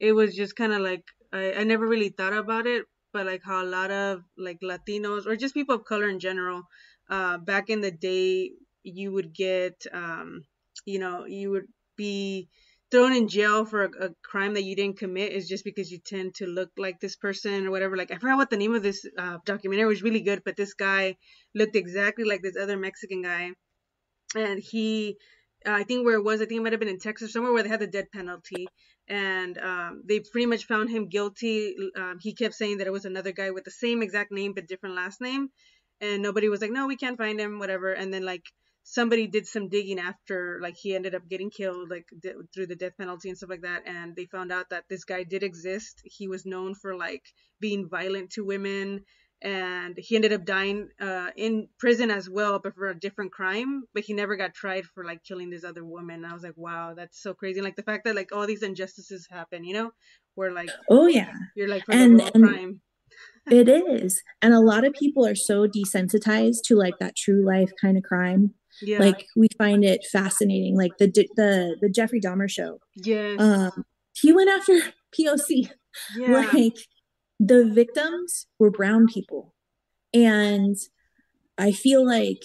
it 0.00 0.12
was 0.12 0.34
just 0.34 0.56
kind 0.56 0.72
of 0.72 0.80
like 0.80 1.04
I, 1.32 1.52
I 1.58 1.64
never 1.64 1.86
really 1.86 2.08
thought 2.08 2.32
about 2.32 2.66
it, 2.66 2.84
but 3.12 3.26
like 3.26 3.42
how 3.44 3.62
a 3.62 3.64
lot 3.64 3.92
of 3.92 4.22
like 4.36 4.58
Latinos 4.60 5.26
or 5.26 5.36
just 5.36 5.54
people 5.54 5.76
of 5.76 5.84
color 5.84 6.08
in 6.08 6.18
general, 6.18 6.62
uh, 7.08 7.38
back 7.38 7.70
in 7.70 7.80
the 7.80 7.90
day, 7.90 8.52
you 8.82 9.12
would 9.12 9.32
get 9.32 9.86
um, 9.92 10.42
you 10.84 10.98
know, 10.98 11.24
you 11.26 11.50
would 11.50 11.66
be 11.96 12.48
thrown 12.90 13.12
in 13.12 13.28
jail 13.28 13.64
for 13.64 13.84
a, 13.84 14.06
a, 14.06 14.10
crime 14.22 14.54
that 14.54 14.64
you 14.64 14.76
didn't 14.76 14.98
commit 14.98 15.32
is 15.32 15.48
just 15.48 15.64
because 15.64 15.90
you 15.90 15.98
tend 15.98 16.34
to 16.34 16.46
look 16.46 16.70
like 16.76 17.00
this 17.00 17.16
person 17.16 17.66
or 17.66 17.70
whatever. 17.70 17.96
Like 17.96 18.10
I 18.10 18.16
forgot 18.16 18.36
what 18.36 18.50
the 18.50 18.56
name 18.56 18.74
of 18.74 18.82
this 18.82 19.06
uh, 19.18 19.38
documentary 19.44 19.86
was 19.86 20.02
really 20.02 20.20
good, 20.20 20.42
but 20.44 20.56
this 20.56 20.74
guy 20.74 21.16
looked 21.54 21.76
exactly 21.76 22.24
like 22.24 22.42
this 22.42 22.56
other 22.56 22.76
Mexican 22.76 23.22
guy, 23.22 23.52
and 24.36 24.60
he, 24.60 25.16
uh, 25.66 25.72
I 25.72 25.84
think 25.84 26.04
where 26.04 26.16
it 26.16 26.24
was, 26.24 26.40
I 26.40 26.46
think 26.46 26.60
it 26.60 26.62
might 26.62 26.72
have 26.72 26.80
been 26.80 26.88
in 26.88 26.98
Texas 26.98 27.32
somewhere 27.32 27.52
where 27.52 27.62
they 27.62 27.68
had 27.68 27.80
the 27.80 27.86
death 27.86 28.10
penalty, 28.12 28.66
and 29.08 29.56
um, 29.58 30.02
they 30.06 30.20
pretty 30.20 30.46
much 30.46 30.66
found 30.66 30.90
him 30.90 31.08
guilty. 31.08 31.74
Um, 31.96 32.18
he 32.20 32.34
kept 32.34 32.54
saying 32.54 32.78
that 32.78 32.86
it 32.86 32.92
was 32.92 33.06
another 33.06 33.32
guy 33.32 33.52
with 33.52 33.64
the 33.64 33.70
same 33.70 34.02
exact 34.02 34.32
name 34.32 34.52
but 34.54 34.68
different 34.68 34.96
last 34.96 35.20
name, 35.20 35.48
and 36.02 36.20
nobody 36.20 36.48
was 36.48 36.60
like, 36.60 36.72
no, 36.72 36.88
we 36.88 36.96
can't 36.96 37.16
find 37.16 37.40
him, 37.40 37.60
whatever. 37.60 37.92
And 37.92 38.12
then 38.12 38.24
like 38.24 38.44
somebody 38.82 39.28
did 39.28 39.46
some 39.46 39.68
digging 39.68 40.00
after 40.00 40.58
like 40.60 40.76
he 40.76 40.94
ended 40.94 41.14
up 41.14 41.28
getting 41.28 41.48
killed 41.48 41.88
like 41.88 42.06
d- 42.20 42.32
through 42.52 42.66
the 42.66 42.74
death 42.74 42.96
penalty 42.98 43.28
and 43.28 43.38
stuff 43.38 43.50
like 43.50 43.62
that. 43.62 43.84
And 43.86 44.16
they 44.16 44.26
found 44.26 44.50
out 44.52 44.70
that 44.70 44.84
this 44.90 45.04
guy 45.04 45.22
did 45.22 45.44
exist. 45.44 46.02
He 46.04 46.26
was 46.26 46.44
known 46.44 46.74
for 46.74 46.96
like 46.96 47.22
being 47.60 47.88
violent 47.88 48.30
to 48.30 48.44
women. 48.44 49.04
And 49.44 49.96
he 49.96 50.14
ended 50.14 50.32
up 50.32 50.44
dying 50.44 50.88
uh, 51.00 51.30
in 51.36 51.68
prison 51.78 52.12
as 52.12 52.30
well 52.30 52.60
but 52.60 52.74
for 52.74 52.88
a 52.88 52.98
different 52.98 53.30
crime. 53.30 53.84
But 53.94 54.02
he 54.02 54.12
never 54.12 54.34
got 54.34 54.54
tried 54.54 54.84
for 54.86 55.04
like 55.04 55.22
killing 55.22 55.50
this 55.50 55.64
other 55.64 55.84
woman. 55.84 56.24
And 56.24 56.26
i 56.26 56.34
was 56.34 56.42
like 56.42 56.56
wow 56.56 56.94
that's 56.96 57.22
so 57.22 57.32
crazy. 57.32 57.60
Like 57.60 57.76
the 57.76 57.84
fact 57.84 58.06
that 58.06 58.16
like 58.16 58.34
all 58.34 58.48
these 58.48 58.64
injustices 58.64 59.28
happen 59.30 59.64
you 59.64 59.74
know? 59.74 59.92
Where 60.34 60.50
like 60.50 60.70
oh 60.90 61.06
yeah. 61.06 61.32
you're 61.54 61.68
like 61.68 61.84
for 61.84 61.92
and, 61.92 62.18
the 62.18 62.34
and 62.34 62.44
crime 62.44 62.80
it 63.50 63.68
is 63.68 64.22
and 64.40 64.54
a 64.54 64.60
lot 64.60 64.84
of 64.84 64.92
people 64.92 65.26
are 65.26 65.34
so 65.34 65.66
desensitized 65.66 66.62
to 66.64 66.76
like 66.76 66.94
that 67.00 67.16
true 67.16 67.44
life 67.44 67.72
kind 67.80 67.96
of 67.96 68.02
crime 68.04 68.54
yeah. 68.80 68.98
Like 68.98 69.26
we 69.36 69.48
find 69.58 69.84
it 69.84 70.06
fascinating. 70.10 70.76
Like 70.76 70.96
the 70.98 71.08
the 71.36 71.76
the 71.80 71.88
Jeffrey 71.88 72.20
Dahmer 72.20 72.48
show. 72.48 72.78
Yeah. 72.96 73.34
Um, 73.38 73.84
he 74.14 74.32
went 74.32 74.50
after 74.50 74.72
POC. 75.18 75.70
Yeah. 76.16 76.46
Like 76.52 76.76
the 77.38 77.64
victims 77.66 78.46
were 78.58 78.70
brown 78.70 79.06
people, 79.08 79.54
and 80.14 80.76
I 81.58 81.72
feel 81.72 82.06
like 82.06 82.42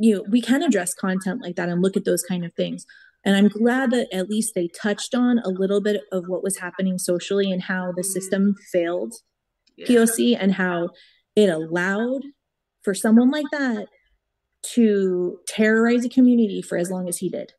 you 0.00 0.16
know 0.16 0.24
we 0.30 0.40
can 0.40 0.62
address 0.62 0.94
content 0.94 1.42
like 1.42 1.56
that 1.56 1.68
and 1.68 1.82
look 1.82 1.96
at 1.96 2.04
those 2.04 2.22
kind 2.22 2.44
of 2.44 2.52
things. 2.54 2.86
And 3.26 3.34
I'm 3.36 3.48
glad 3.48 3.90
that 3.92 4.08
at 4.12 4.28
least 4.28 4.52
they 4.54 4.68
touched 4.68 5.14
on 5.14 5.38
a 5.38 5.48
little 5.48 5.80
bit 5.80 6.02
of 6.12 6.24
what 6.26 6.42
was 6.42 6.58
happening 6.58 6.98
socially 6.98 7.50
and 7.50 7.62
how 7.62 7.90
the 7.96 8.04
system 8.04 8.54
failed 8.70 9.14
yeah. 9.76 9.86
POC 9.86 10.36
and 10.38 10.52
how 10.52 10.90
it 11.36 11.48
allowed 11.48 12.22
for 12.82 12.94
someone 12.94 13.30
like 13.30 13.46
that 13.52 13.88
to 14.62 15.38
terrorize 15.46 16.04
a 16.04 16.08
community 16.08 16.62
for 16.62 16.78
as 16.78 16.90
long 16.90 17.08
as 17.08 17.18
he 17.18 17.28
did. 17.28 17.52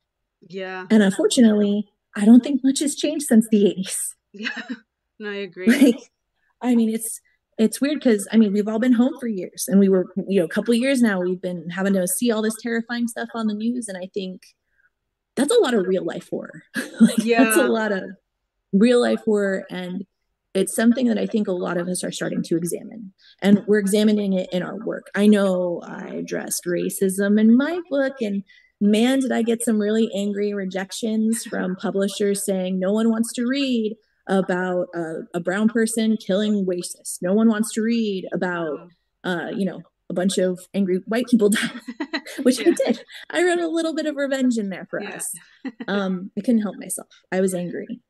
Yeah. 0.47 0.85
And 0.89 1.03
unfortunately, 1.03 1.87
I 2.15 2.25
don't 2.25 2.43
think 2.43 2.61
much 2.63 2.79
has 2.79 2.95
changed 2.95 3.25
since 3.25 3.47
the 3.49 3.63
80s. 3.63 3.97
Yeah. 4.33 4.49
No, 5.17 5.29
I 5.29 5.35
agree. 5.35 5.67
Like, 5.67 6.11
I 6.61 6.75
mean, 6.75 6.89
it's 6.89 7.21
it's 7.57 7.79
weird 7.79 7.99
because 7.99 8.27
I 8.31 8.37
mean 8.37 8.51
we've 8.51 8.67
all 8.67 8.79
been 8.79 8.91
home 8.91 9.13
for 9.19 9.27
years, 9.27 9.65
and 9.67 9.79
we 9.79 9.87
were 9.87 10.07
you 10.27 10.39
know 10.39 10.45
a 10.45 10.49
couple 10.49 10.73
years 10.73 11.01
now 11.01 11.21
we've 11.21 11.41
been 11.41 11.69
having 11.69 11.93
to 11.93 12.07
see 12.07 12.31
all 12.31 12.41
this 12.41 12.57
terrifying 12.61 13.07
stuff 13.07 13.29
on 13.33 13.47
the 13.47 13.53
news, 13.53 13.87
and 13.87 13.97
I 13.97 14.09
think 14.13 14.41
that's 15.35 15.55
a 15.55 15.61
lot 15.61 15.73
of 15.73 15.87
real 15.87 16.03
life 16.03 16.29
horror. 16.29 16.63
like, 16.99 17.19
yeah, 17.19 17.45
that's 17.45 17.57
a 17.57 17.67
lot 17.67 17.91
of 17.91 18.03
real 18.73 19.01
life 19.01 19.21
horror, 19.23 19.65
and 19.69 20.05
it's 20.55 20.75
something 20.75 21.07
that 21.07 21.17
I 21.17 21.25
think 21.25 21.47
a 21.47 21.53
lot 21.53 21.77
of 21.77 21.87
us 21.87 22.03
are 22.03 22.11
starting 22.11 22.43
to 22.43 22.57
examine, 22.57 23.13
and 23.41 23.63
we're 23.67 23.79
examining 23.79 24.33
it 24.33 24.49
in 24.51 24.63
our 24.63 24.77
work. 24.85 25.07
I 25.15 25.27
know 25.27 25.81
I 25.85 26.07
addressed 26.07 26.63
racism 26.65 27.39
in 27.39 27.55
my 27.55 27.79
book, 27.89 28.13
and 28.21 28.43
man, 28.79 29.19
did 29.19 29.31
I 29.31 29.41
get 29.41 29.63
some 29.63 29.79
really 29.79 30.09
angry 30.15 30.53
rejections 30.53 31.43
from 31.43 31.75
publishers 31.75 32.45
saying 32.45 32.79
no 32.79 32.91
one 32.91 33.09
wants 33.09 33.33
to 33.33 33.45
read 33.45 33.95
about 34.27 34.87
a, 34.95 35.21
a 35.35 35.39
brown 35.39 35.69
person 35.69 36.17
killing 36.17 36.65
racist. 36.65 37.19
No 37.21 37.33
one 37.33 37.47
wants 37.47 37.73
to 37.73 37.81
read 37.81 38.27
about, 38.33 38.89
uh, 39.23 39.49
you 39.55 39.65
know, 39.65 39.81
a 40.09 40.13
bunch 40.13 40.37
of 40.37 40.59
angry 40.73 41.01
white 41.07 41.25
people 41.29 41.49
dying, 41.49 41.69
which 42.43 42.59
yeah. 42.59 42.69
I 42.69 42.71
did. 42.85 43.03
I 43.29 43.43
wrote 43.43 43.59
a 43.59 43.67
little 43.67 43.95
bit 43.95 44.05
of 44.05 44.15
revenge 44.15 44.57
in 44.57 44.69
there 44.69 44.87
for 44.89 45.01
yeah. 45.01 45.15
us. 45.15 45.31
Um, 45.87 46.31
I 46.37 46.41
couldn't 46.41 46.61
help 46.61 46.75
myself. 46.77 47.07
I 47.31 47.41
was 47.41 47.53
angry. 47.53 48.01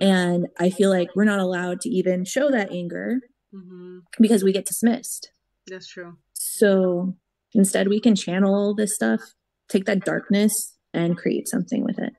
And 0.00 0.48
I 0.58 0.70
feel 0.70 0.90
like 0.90 1.10
we're 1.14 1.24
not 1.24 1.40
allowed 1.40 1.80
to 1.82 1.88
even 1.88 2.24
show 2.24 2.50
that 2.50 2.70
anger 2.72 3.20
mm-hmm. 3.54 3.98
because 4.20 4.44
we 4.44 4.52
get 4.52 4.66
dismissed. 4.66 5.30
That's 5.66 5.88
true. 5.88 6.16
So 6.34 7.14
instead, 7.52 7.88
we 7.88 8.00
can 8.00 8.14
channel 8.14 8.54
all 8.54 8.74
this 8.74 8.94
stuff, 8.94 9.20
take 9.68 9.84
that 9.86 10.04
darkness, 10.04 10.74
and 10.94 11.16
create 11.16 11.48
something 11.48 11.84
with 11.84 11.98
it. 11.98 12.14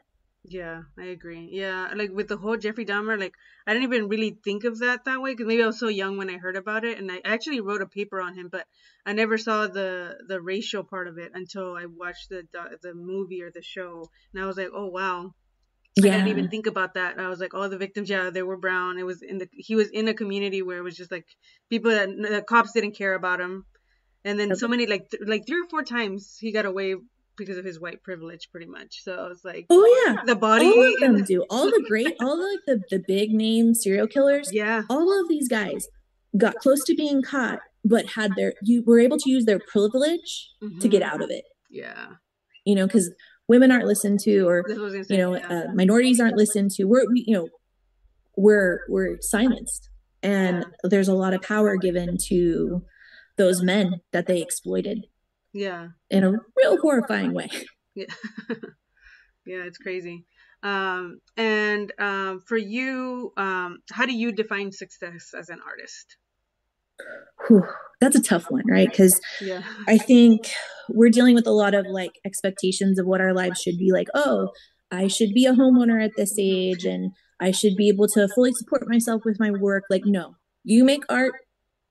Yeah, 0.49 0.83
I 0.97 1.05
agree. 1.05 1.47
Yeah, 1.51 1.89
like 1.95 2.11
with 2.11 2.27
the 2.27 2.37
whole 2.37 2.57
Jeffrey 2.57 2.85
Dahmer, 2.85 3.19
like 3.19 3.35
I 3.67 3.73
didn't 3.73 3.93
even 3.93 4.09
really 4.09 4.39
think 4.43 4.63
of 4.63 4.79
that 4.79 5.05
that 5.05 5.21
way 5.21 5.33
because 5.33 5.45
maybe 5.45 5.61
I 5.61 5.67
was 5.67 5.79
so 5.79 5.89
young 5.89 6.17
when 6.17 6.29
I 6.29 6.37
heard 6.37 6.55
about 6.55 6.85
it, 6.85 6.97
and 6.97 7.11
I 7.11 7.21
actually 7.23 7.59
wrote 7.59 7.83
a 7.83 7.85
paper 7.85 8.19
on 8.19 8.33
him, 8.35 8.49
but 8.51 8.65
I 9.05 9.13
never 9.13 9.37
saw 9.37 9.67
the 9.67 10.17
the 10.27 10.41
racial 10.41 10.83
part 10.83 11.07
of 11.07 11.19
it 11.19 11.33
until 11.35 11.75
I 11.75 11.85
watched 11.85 12.29
the 12.29 12.47
the 12.81 12.95
movie 12.95 13.43
or 13.43 13.51
the 13.51 13.61
show, 13.61 14.09
and 14.33 14.41
I 14.41 14.47
was 14.47 14.57
like, 14.57 14.69
oh 14.73 14.87
wow, 14.87 15.35
yeah. 16.03 16.13
I 16.13 16.17
didn't 16.17 16.29
even 16.29 16.49
think 16.49 16.67
about 16.67 16.93
that. 16.95 17.19
I 17.19 17.29
was 17.29 17.39
like, 17.39 17.53
oh, 17.53 17.67
the 17.67 17.77
victims, 17.77 18.09
yeah, 18.09 18.29
they 18.29 18.43
were 18.43 18.57
brown. 18.57 18.97
It 18.97 19.05
was 19.05 19.21
in 19.21 19.37
the 19.37 19.47
he 19.51 19.75
was 19.75 19.89
in 19.89 20.07
a 20.07 20.13
community 20.13 20.61
where 20.61 20.77
it 20.77 20.83
was 20.83 20.95
just 20.95 21.11
like 21.11 21.25
people 21.69 21.91
that 21.91 22.09
the 22.09 22.41
cops 22.41 22.71
didn't 22.71 22.93
care 22.93 23.13
about 23.13 23.39
him, 23.39 23.65
and 24.23 24.39
then 24.39 24.55
so 24.55 24.67
many 24.67 24.85
like 24.85 25.09
th- 25.09 25.23
like 25.25 25.45
three 25.47 25.61
or 25.61 25.69
four 25.69 25.83
times 25.83 26.37
he 26.39 26.51
got 26.51 26.65
away 26.65 26.95
because 27.39 27.57
of 27.57 27.65
his 27.65 27.79
white 27.79 28.03
privilege, 28.03 28.49
pretty 28.51 28.67
much. 28.67 29.01
So 29.03 29.15
I 29.15 29.27
was 29.27 29.43
like, 29.43 29.65
oh 29.69 30.05
yeah, 30.05 30.23
the 30.25 30.35
body. 30.35 30.65
All 30.65 30.93
of 30.93 30.99
them 30.99 31.23
do. 31.23 31.45
All 31.49 31.65
the 31.65 31.83
great, 31.87 32.15
all 32.21 32.37
the 32.37 32.43
like 32.43 32.65
the 32.67 32.97
the 32.97 33.03
big 33.07 33.31
name 33.31 33.73
serial 33.73 34.07
killers. 34.07 34.51
Yeah, 34.53 34.83
all 34.89 35.19
of 35.19 35.27
these 35.27 35.47
guys 35.47 35.87
got 36.37 36.55
close 36.55 36.83
to 36.85 36.95
being 36.95 37.23
caught, 37.23 37.59
but 37.83 38.05
had 38.11 38.35
their 38.35 38.53
you 38.61 38.83
were 38.85 38.99
able 38.99 39.17
to 39.17 39.29
use 39.29 39.45
their 39.45 39.59
privilege 39.59 40.51
mm-hmm. 40.61 40.79
to 40.79 40.87
get 40.87 41.01
mm-hmm. 41.01 41.13
out 41.15 41.23
of 41.23 41.31
it. 41.31 41.45
Yeah, 41.69 42.07
you 42.65 42.75
know, 42.75 42.85
because 42.85 43.11
women 43.49 43.71
aren't 43.71 43.87
listened 43.87 44.19
to 44.21 44.47
or 44.47 44.63
you 45.09 45.17
know 45.17 45.35
uh, 45.35 45.65
minorities 45.73 46.21
aren't 46.21 46.37
listened 46.37 46.71
to. 46.71 46.85
We're 46.85 47.05
we, 47.11 47.25
you 47.27 47.35
know 47.35 47.49
we're 48.37 48.81
we're 48.87 49.17
silenced. 49.19 49.89
And 50.21 50.59
yeah. 50.59 50.89
there's 50.89 51.07
a 51.07 51.13
lot 51.13 51.33
of 51.33 51.41
power 51.41 51.75
given 51.77 52.17
to 52.27 52.83
those 53.37 53.61
men 53.63 54.01
that 54.11 54.27
they 54.27 54.41
exploited 54.41 55.05
yeah. 55.53 55.87
in 56.09 56.23
a 56.23 56.31
real 56.31 56.77
horrifying 56.81 57.33
way. 57.33 57.49
Yeah. 57.95 58.05
Yeah 59.45 59.63
it's 59.65 59.79
crazy. 59.79 60.25
Um 60.61 61.19
and 61.35 61.91
um 61.97 62.39
for 62.47 62.55
you 62.55 63.33
um 63.35 63.79
how 63.91 64.05
do 64.05 64.13
you 64.13 64.31
define 64.31 64.71
success 64.71 65.31
as 65.37 65.49
an 65.49 65.59
artist 65.65 66.17
whew, 67.47 67.63
that's 68.01 68.15
a 68.15 68.21
tough 68.21 68.49
one, 68.49 68.63
right? 68.67 68.89
Because 68.89 69.19
yeah. 69.41 69.61
I 69.87 69.97
think 69.97 70.49
we're 70.89 71.09
dealing 71.09 71.35
with 71.35 71.47
a 71.47 71.51
lot 71.51 71.73
of 71.73 71.85
like 71.87 72.11
expectations 72.25 72.99
of 72.99 73.05
what 73.05 73.21
our 73.21 73.33
lives 73.33 73.61
should 73.61 73.77
be 73.77 73.91
like. 73.91 74.07
Oh, 74.13 74.49
I 74.91 75.07
should 75.07 75.33
be 75.33 75.45
a 75.45 75.53
homeowner 75.53 76.03
at 76.03 76.11
this 76.15 76.39
mm-hmm. 76.39 76.55
age 76.55 76.85
and 76.85 77.11
I 77.39 77.51
should 77.51 77.75
be 77.75 77.89
able 77.89 78.07
to 78.09 78.27
fully 78.29 78.53
support 78.53 78.87
myself 78.87 79.23
with 79.25 79.39
my 79.39 79.51
work. 79.51 79.83
Like, 79.89 80.03
no, 80.05 80.35
you 80.63 80.83
make 80.83 81.03
art, 81.09 81.33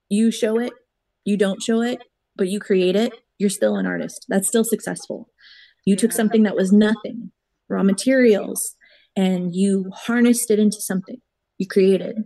you 0.09 0.30
show 0.30 0.59
it, 0.59 0.72
you 1.24 1.36
don't 1.36 1.62
show 1.62 1.82
it, 1.82 2.02
but 2.36 2.48
you 2.48 2.61
create 2.61 2.96
it, 2.96 3.12
you're 3.38 3.50
still 3.50 3.76
an 3.76 3.86
artist. 3.86 4.26
That's 4.28 4.48
still 4.48 4.64
successful. 4.64 5.30
You 5.84 5.96
took 5.96 6.12
something 6.12 6.42
that 6.42 6.56
was 6.56 6.72
nothing, 6.72 7.32
raw 7.68 7.82
materials, 7.82 8.74
and 9.16 9.54
you 9.54 9.90
harnessed 9.94 10.50
it 10.50 10.59
into 10.59 10.80
something 10.80 11.20
you 11.56 11.66
created. 11.66 12.24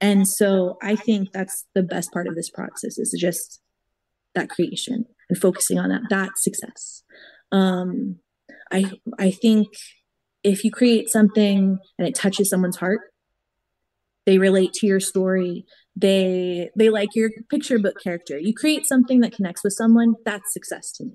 And 0.00 0.28
so 0.28 0.76
I 0.82 0.96
think 0.96 1.32
that's 1.32 1.64
the 1.74 1.82
best 1.82 2.12
part 2.12 2.26
of 2.26 2.34
this 2.34 2.50
process 2.50 2.98
is 2.98 3.16
just 3.18 3.60
that 4.34 4.50
creation 4.50 5.06
and 5.30 5.38
focusing 5.38 5.78
on 5.78 5.90
that 5.90 6.02
that 6.10 6.30
success. 6.36 7.02
Um, 7.52 8.16
I 8.72 8.92
I 9.18 9.30
think 9.30 9.68
if 10.42 10.64
you 10.64 10.70
create 10.70 11.08
something 11.08 11.78
and 11.98 12.08
it 12.08 12.14
touches 12.14 12.50
someone's 12.50 12.76
heart, 12.76 13.00
they 14.26 14.38
relate 14.38 14.72
to 14.74 14.86
your 14.86 15.00
story, 15.00 15.64
they 15.96 16.70
they 16.76 16.90
like 16.90 17.10
your 17.14 17.30
picture 17.50 17.78
book 17.78 17.96
character. 18.02 18.38
You 18.38 18.52
create 18.54 18.86
something 18.86 19.20
that 19.20 19.34
connects 19.34 19.62
with 19.62 19.74
someone, 19.74 20.14
that's 20.24 20.52
success 20.52 20.92
to 20.92 21.04
me. 21.04 21.12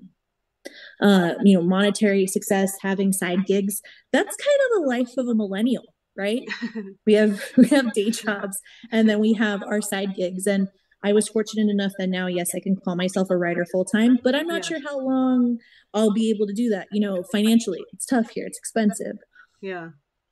Uh, 1.00 1.34
you 1.42 1.56
know, 1.56 1.62
monetary 1.62 2.26
success, 2.26 2.72
having 2.82 3.12
side 3.12 3.46
gigs, 3.46 3.80
that's 4.12 4.36
kind 4.36 4.58
of 4.64 4.82
the 4.82 4.88
life 4.88 5.16
of 5.16 5.26
a 5.26 5.34
millennial 5.34 5.84
right? 6.16 6.42
we 7.06 7.14
have 7.14 7.42
we 7.56 7.68
have 7.68 7.92
day 7.92 8.10
jobs 8.10 8.58
and 8.92 9.08
then 9.08 9.18
we 9.18 9.32
have 9.34 9.62
our 9.62 9.80
side 9.80 10.14
gigs 10.14 10.46
and 10.46 10.68
I 11.02 11.14
was 11.14 11.28
fortunate 11.28 11.70
enough 11.70 11.92
that 11.98 12.08
now 12.08 12.26
yes 12.26 12.50
I 12.54 12.60
can 12.60 12.76
call 12.76 12.94
myself 12.94 13.28
a 13.30 13.36
writer 13.36 13.64
full 13.70 13.84
time, 13.84 14.18
but 14.22 14.34
I'm 14.34 14.46
not 14.46 14.64
yeah. 14.64 14.78
sure 14.78 14.80
how 14.86 14.98
long 14.98 15.58
I'll 15.94 16.12
be 16.12 16.30
able 16.30 16.46
to 16.46 16.52
do 16.52 16.68
that. 16.70 16.88
You 16.92 17.00
know, 17.00 17.24
financially, 17.32 17.80
it's 17.92 18.06
tough 18.06 18.30
here, 18.30 18.46
it's 18.46 18.58
expensive. 18.58 19.16
Yeah. 19.62 19.90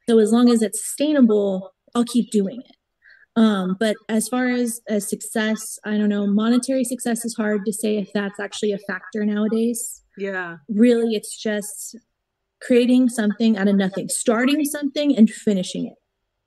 So 0.08 0.18
as 0.18 0.32
long 0.32 0.50
as 0.50 0.62
it's 0.62 0.82
sustainable, 0.82 1.74
I'll 1.94 2.04
keep 2.04 2.30
doing 2.30 2.60
it. 2.64 2.76
Um, 3.38 3.76
but 3.78 3.94
as 4.08 4.26
far 4.26 4.48
as, 4.48 4.80
as 4.88 5.08
success, 5.08 5.78
I 5.84 5.96
don't 5.96 6.08
know, 6.08 6.26
monetary 6.26 6.82
success 6.82 7.24
is 7.24 7.36
hard 7.36 7.64
to 7.66 7.72
say 7.72 7.98
if 7.98 8.10
that's 8.12 8.40
actually 8.40 8.72
a 8.72 8.78
factor 8.78 9.24
nowadays. 9.24 10.02
Yeah. 10.16 10.56
Really, 10.68 11.14
it's 11.14 11.40
just 11.40 11.96
creating 12.60 13.08
something 13.08 13.56
out 13.56 13.68
of 13.68 13.76
nothing, 13.76 14.08
starting 14.08 14.64
something 14.64 15.16
and 15.16 15.30
finishing 15.30 15.86
it. 15.86 15.94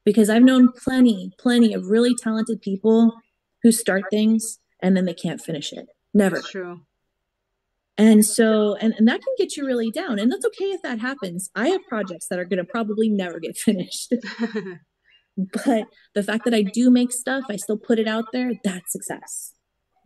Because 0.03 0.30
I've 0.30 0.43
known 0.43 0.72
plenty, 0.72 1.32
plenty 1.38 1.74
of 1.74 1.88
really 1.88 2.16
talented 2.16 2.62
people 2.62 3.14
who 3.62 3.72
start 3.72 4.03
things 4.09 4.59
and 4.82 4.97
then 4.97 5.05
they 5.05 5.14
can't 5.14 5.39
finish 5.39 5.72
it. 5.72 5.88
Never. 6.14 6.38
That's 6.38 6.49
true. 6.49 6.82
And 7.97 8.26
so, 8.26 8.76
and, 8.78 8.93
and 8.97 9.07
that 9.07 9.22
can 9.22 9.34
get 9.38 9.55
you 9.55 9.66
really 9.66 9.91
down. 9.91 10.18
And 10.18 10.32
that's 10.32 10.45
okay 10.45 10.72
if 10.72 10.82
that 10.82 10.99
happens. 10.99 11.51
I 11.55 11.70
have 11.70 11.82
projects 11.88 12.28
that 12.30 12.39
are 12.39 12.45
going 12.45 12.57
to 12.57 12.64
probably 12.64 13.09
never 13.09 13.39
get 13.39 13.57
finished. 13.57 14.14
but 15.66 15.86
the 16.16 16.24
fact 16.24 16.45
that 16.45 16.53
I 16.53 16.64
do 16.64 16.89
make 16.89 17.12
stuff, 17.12 17.43
I 17.49 17.57
still 17.57 17.78
put 17.78 17.99
it 17.99 18.07
out 18.07 18.26
there, 18.34 18.53
that's 18.64 18.91
success. 18.91 19.53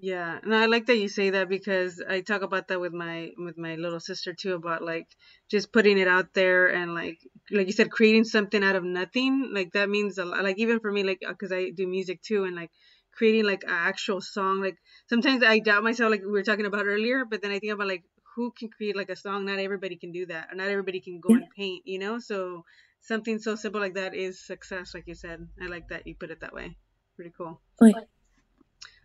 Yeah, 0.05 0.37
and 0.43 0.53
I 0.53 0.67
like 0.67 0.85
that 0.85 0.97
you 0.97 1.09
say 1.09 1.31
that 1.31 1.49
because 1.49 1.99
I 2.07 2.21
talk 2.21 2.43
about 2.43 2.67
that 2.67 2.79
with 2.79 2.93
my 2.93 3.31
with 3.39 3.57
my 3.57 3.73
little 3.73 3.99
sister 3.99 4.33
too 4.33 4.53
about 4.53 4.83
like 4.83 5.07
just 5.49 5.73
putting 5.73 5.97
it 5.97 6.07
out 6.07 6.31
there 6.35 6.67
and 6.67 6.93
like 6.93 7.17
like 7.49 7.65
you 7.65 7.73
said 7.73 7.89
creating 7.89 8.25
something 8.25 8.63
out 8.63 8.75
of 8.75 8.83
nothing. 8.83 9.49
Like 9.51 9.71
that 9.73 9.89
means 9.89 10.19
a 10.19 10.25
lot. 10.25 10.43
Like 10.43 10.59
even 10.59 10.79
for 10.79 10.91
me 10.91 11.01
like 11.01 11.23
uh, 11.27 11.33
cuz 11.33 11.51
I 11.51 11.71
do 11.71 11.87
music 11.87 12.21
too 12.21 12.43
and 12.43 12.55
like 12.55 12.69
creating 13.13 13.45
like 13.45 13.63
an 13.63 13.71
actual 13.71 14.21
song 14.21 14.61
like 14.61 14.77
sometimes 15.09 15.41
I 15.41 15.57
doubt 15.57 15.83
myself 15.83 16.11
like 16.11 16.21
we 16.21 16.37
were 16.37 16.43
talking 16.49 16.67
about 16.67 16.85
earlier, 16.85 17.25
but 17.25 17.41
then 17.41 17.49
I 17.49 17.57
think 17.57 17.73
about 17.73 17.87
like 17.87 18.03
who 18.35 18.51
can 18.51 18.69
create 18.69 18.95
like 18.95 19.09
a 19.09 19.15
song? 19.15 19.45
Not 19.45 19.57
everybody 19.57 19.95
can 19.95 20.11
do 20.11 20.27
that. 20.27 20.49
Or 20.51 20.55
not 20.55 20.67
everybody 20.67 20.99
can 20.99 21.19
go 21.19 21.29
yeah. 21.29 21.37
and 21.37 21.49
paint, 21.57 21.81
you 21.87 21.97
know? 21.97 22.19
So 22.19 22.63
something 23.01 23.39
so 23.39 23.55
simple 23.55 23.81
like 23.81 23.95
that 23.95 24.13
is 24.13 24.45
success 24.45 24.93
like 24.93 25.07
you 25.07 25.15
said. 25.15 25.47
I 25.59 25.65
like 25.65 25.87
that 25.87 26.05
you 26.05 26.13
put 26.13 26.29
it 26.29 26.41
that 26.41 26.53
way. 26.53 26.77
Pretty 27.15 27.33
cool. 27.35 27.59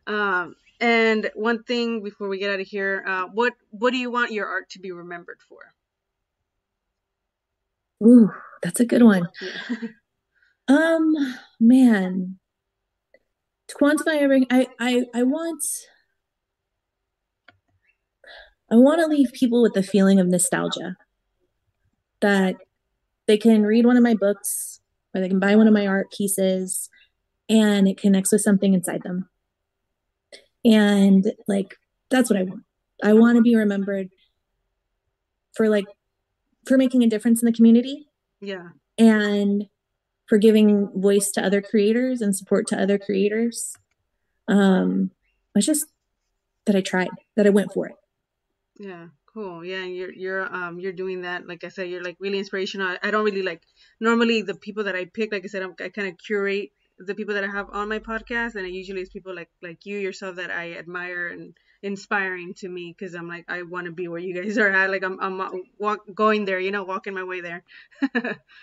Um 0.06 0.56
and 0.80 1.30
one 1.34 1.62
thing 1.62 2.02
before 2.02 2.28
we 2.28 2.38
get 2.38 2.50
out 2.50 2.60
of 2.60 2.66
here, 2.66 3.04
uh, 3.06 3.26
what 3.26 3.52
what 3.70 3.92
do 3.92 3.98
you 3.98 4.10
want 4.10 4.32
your 4.32 4.46
art 4.46 4.70
to 4.70 4.78
be 4.78 4.90
remembered 4.90 5.40
for? 5.46 5.74
Ooh, 8.02 8.30
that's 8.62 8.80
a 8.80 8.86
good 8.86 9.02
one. 9.02 9.28
um, 10.68 11.14
man, 11.60 12.38
to 13.68 13.74
quantify 13.74 14.16
everything, 14.16 14.46
I 14.50 14.68
I 14.78 15.04
I 15.14 15.22
want 15.22 15.62
I 18.70 18.76
want 18.76 19.00
to 19.00 19.06
leave 19.06 19.32
people 19.32 19.60
with 19.60 19.74
the 19.74 19.82
feeling 19.82 20.18
of 20.18 20.28
nostalgia 20.28 20.96
that 22.20 22.56
they 23.26 23.36
can 23.36 23.64
read 23.64 23.84
one 23.84 23.96
of 23.98 24.02
my 24.02 24.14
books 24.14 24.80
or 25.14 25.20
they 25.20 25.28
can 25.28 25.40
buy 25.40 25.56
one 25.56 25.66
of 25.66 25.74
my 25.74 25.86
art 25.86 26.10
pieces 26.10 26.88
and 27.48 27.86
it 27.86 27.98
connects 27.98 28.32
with 28.32 28.40
something 28.40 28.72
inside 28.72 29.02
them 29.02 29.28
and 30.64 31.32
like, 31.46 31.76
that's 32.10 32.30
what 32.30 32.38
I 32.38 32.42
want. 32.42 32.64
I 33.02 33.12
want 33.14 33.36
to 33.36 33.42
be 33.42 33.56
remembered 33.56 34.10
for 35.54 35.68
like, 35.68 35.86
for 36.66 36.76
making 36.76 37.02
a 37.02 37.08
difference 37.08 37.42
in 37.42 37.46
the 37.46 37.52
community. 37.52 38.08
Yeah. 38.40 38.68
And 38.98 39.66
for 40.26 40.38
giving 40.38 40.88
voice 40.94 41.30
to 41.32 41.44
other 41.44 41.62
creators 41.62 42.20
and 42.20 42.36
support 42.36 42.66
to 42.68 42.80
other 42.80 42.98
creators. 42.98 43.76
Um, 44.46 45.10
it's 45.54 45.66
just 45.66 45.86
that 46.66 46.76
I 46.76 46.80
tried, 46.80 47.08
that 47.36 47.46
I 47.46 47.50
went 47.50 47.72
for 47.72 47.86
it. 47.86 47.94
Yeah 48.78 49.08
cool 49.32 49.64
yeah 49.64 49.82
and 49.82 49.94
you're 49.94 50.12
you're 50.12 50.54
um 50.54 50.80
you're 50.80 50.92
doing 50.92 51.22
that 51.22 51.46
like 51.46 51.62
i 51.62 51.68
said 51.68 51.88
you're 51.88 52.02
like 52.02 52.16
really 52.18 52.38
inspirational 52.38 52.88
I, 52.88 53.08
I, 53.08 53.10
don't 53.10 53.24
really 53.24 53.42
like 53.42 53.62
normally 54.00 54.42
the 54.42 54.54
people 54.54 54.84
that 54.84 54.96
i 54.96 55.04
pick 55.04 55.32
like 55.32 55.44
i 55.44 55.46
said 55.46 55.62
I'm, 55.62 55.74
i 55.80 55.88
kind 55.88 56.08
of 56.08 56.18
curate 56.18 56.70
the 57.06 57.14
people 57.14 57.34
that 57.34 57.44
I 57.44 57.48
have 57.48 57.68
on 57.72 57.88
my 57.88 57.98
podcast, 57.98 58.54
and 58.54 58.66
it 58.66 58.72
usually 58.72 59.00
is 59.00 59.08
people 59.08 59.34
like 59.34 59.50
like 59.62 59.86
you 59.86 59.98
yourself 59.98 60.36
that 60.36 60.50
I 60.50 60.74
admire 60.74 61.28
and 61.28 61.54
inspiring 61.82 62.52
to 62.54 62.68
me 62.68 62.94
because 62.96 63.14
I'm 63.14 63.26
like 63.26 63.46
I 63.48 63.62
want 63.62 63.86
to 63.86 63.92
be 63.92 64.06
where 64.06 64.20
you 64.20 64.34
guys 64.34 64.58
are 64.58 64.70
at. 64.70 64.90
Like 64.90 65.02
I'm 65.02 65.18
I'm 65.20 65.40
walk, 65.78 66.00
going 66.14 66.44
there, 66.44 66.60
you 66.60 66.70
know, 66.70 66.84
walking 66.84 67.14
my 67.14 67.24
way 67.24 67.40
there. 67.40 67.62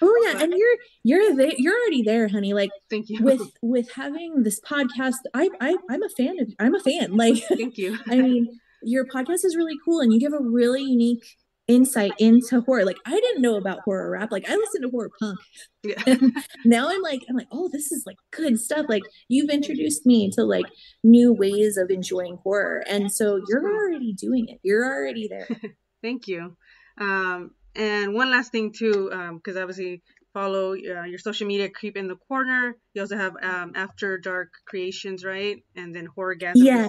oh 0.02 0.22
yeah, 0.24 0.42
and 0.42 0.54
you're 0.54 0.78
you're 1.04 1.36
there. 1.36 1.52
You're 1.58 1.76
already 1.76 2.04
there, 2.04 2.28
honey. 2.28 2.54
Like 2.54 2.70
thank 2.90 3.10
you. 3.10 3.24
With 3.24 3.42
with 3.62 3.92
having 3.94 4.44
this 4.44 4.60
podcast, 4.60 5.18
I 5.34 5.50
I 5.60 5.78
I'm 5.90 6.04
a 6.04 6.10
fan 6.10 6.40
of. 6.40 6.54
I'm 6.60 6.76
a 6.76 6.80
fan. 6.80 7.18
Like 7.18 7.44
thank 7.50 7.78
you. 7.78 7.98
I 8.08 8.18
mean, 8.18 8.60
your 8.84 9.06
podcast 9.06 9.46
is 9.46 9.56
really 9.56 9.78
cool, 9.84 10.00
and 10.02 10.14
you 10.14 10.20
give 10.20 10.34
a 10.34 10.42
really 10.42 10.84
unique 10.84 11.26
insight 11.68 12.14
into 12.18 12.62
horror. 12.62 12.86
Like 12.86 12.98
I 13.06 13.12
didn't 13.12 13.42
know 13.42 13.58
about 13.58 13.82
horror 13.84 14.12
rap. 14.12 14.32
Like 14.32 14.50
I 14.50 14.56
listened 14.56 14.84
to 14.84 14.90
horror 14.90 15.12
punk. 15.20 15.40
Yeah. 15.84 16.02
now 16.66 16.90
I'm 16.90 17.02
like, 17.02 17.22
I'm 17.30 17.36
like, 17.36 17.48
oh, 17.52 17.70
this 17.72 17.92
is 17.92 18.04
like 18.06 18.18
good 18.32 18.60
stuff. 18.60 18.86
Like 18.88 19.04
you've 19.28 19.50
introduced 19.50 20.06
me 20.06 20.32
to 20.32 20.44
like 20.44 20.66
new 21.04 21.34
ways 21.34 21.78
of 21.78 21.90
enjoying 21.90 22.38
horror. 22.44 22.84
And 22.90 23.12
so 23.12 23.42
you're 23.48 23.66
already 23.66 24.14
doing 24.14 24.48
it. 24.48 24.60
You're 24.64 24.86
already 24.86 25.28
there. 25.28 25.48
Thank 26.02 26.28
you. 26.28 26.56
Um, 27.00 27.52
and 27.76 28.14
one 28.14 28.32
last 28.32 28.52
thing 28.52 28.74
too, 28.76 29.10
because 29.36 29.56
um, 29.56 29.62
obviously 29.62 30.02
follow 30.34 30.74
uh, 30.74 31.04
your 31.04 31.18
social 31.18 31.48
media 31.48 31.70
creep 31.70 31.98
in 31.98 32.08
the 32.08 32.16
corner 32.28 32.76
you 32.94 33.02
also 33.02 33.18
have 33.18 33.34
um, 33.42 33.72
after 33.76 34.20
dark 34.20 34.50
creations 34.68 35.26
right 35.26 35.64
and 35.76 35.96
then 35.96 36.08
horrorgasm 36.16 36.54
yeah. 36.56 36.88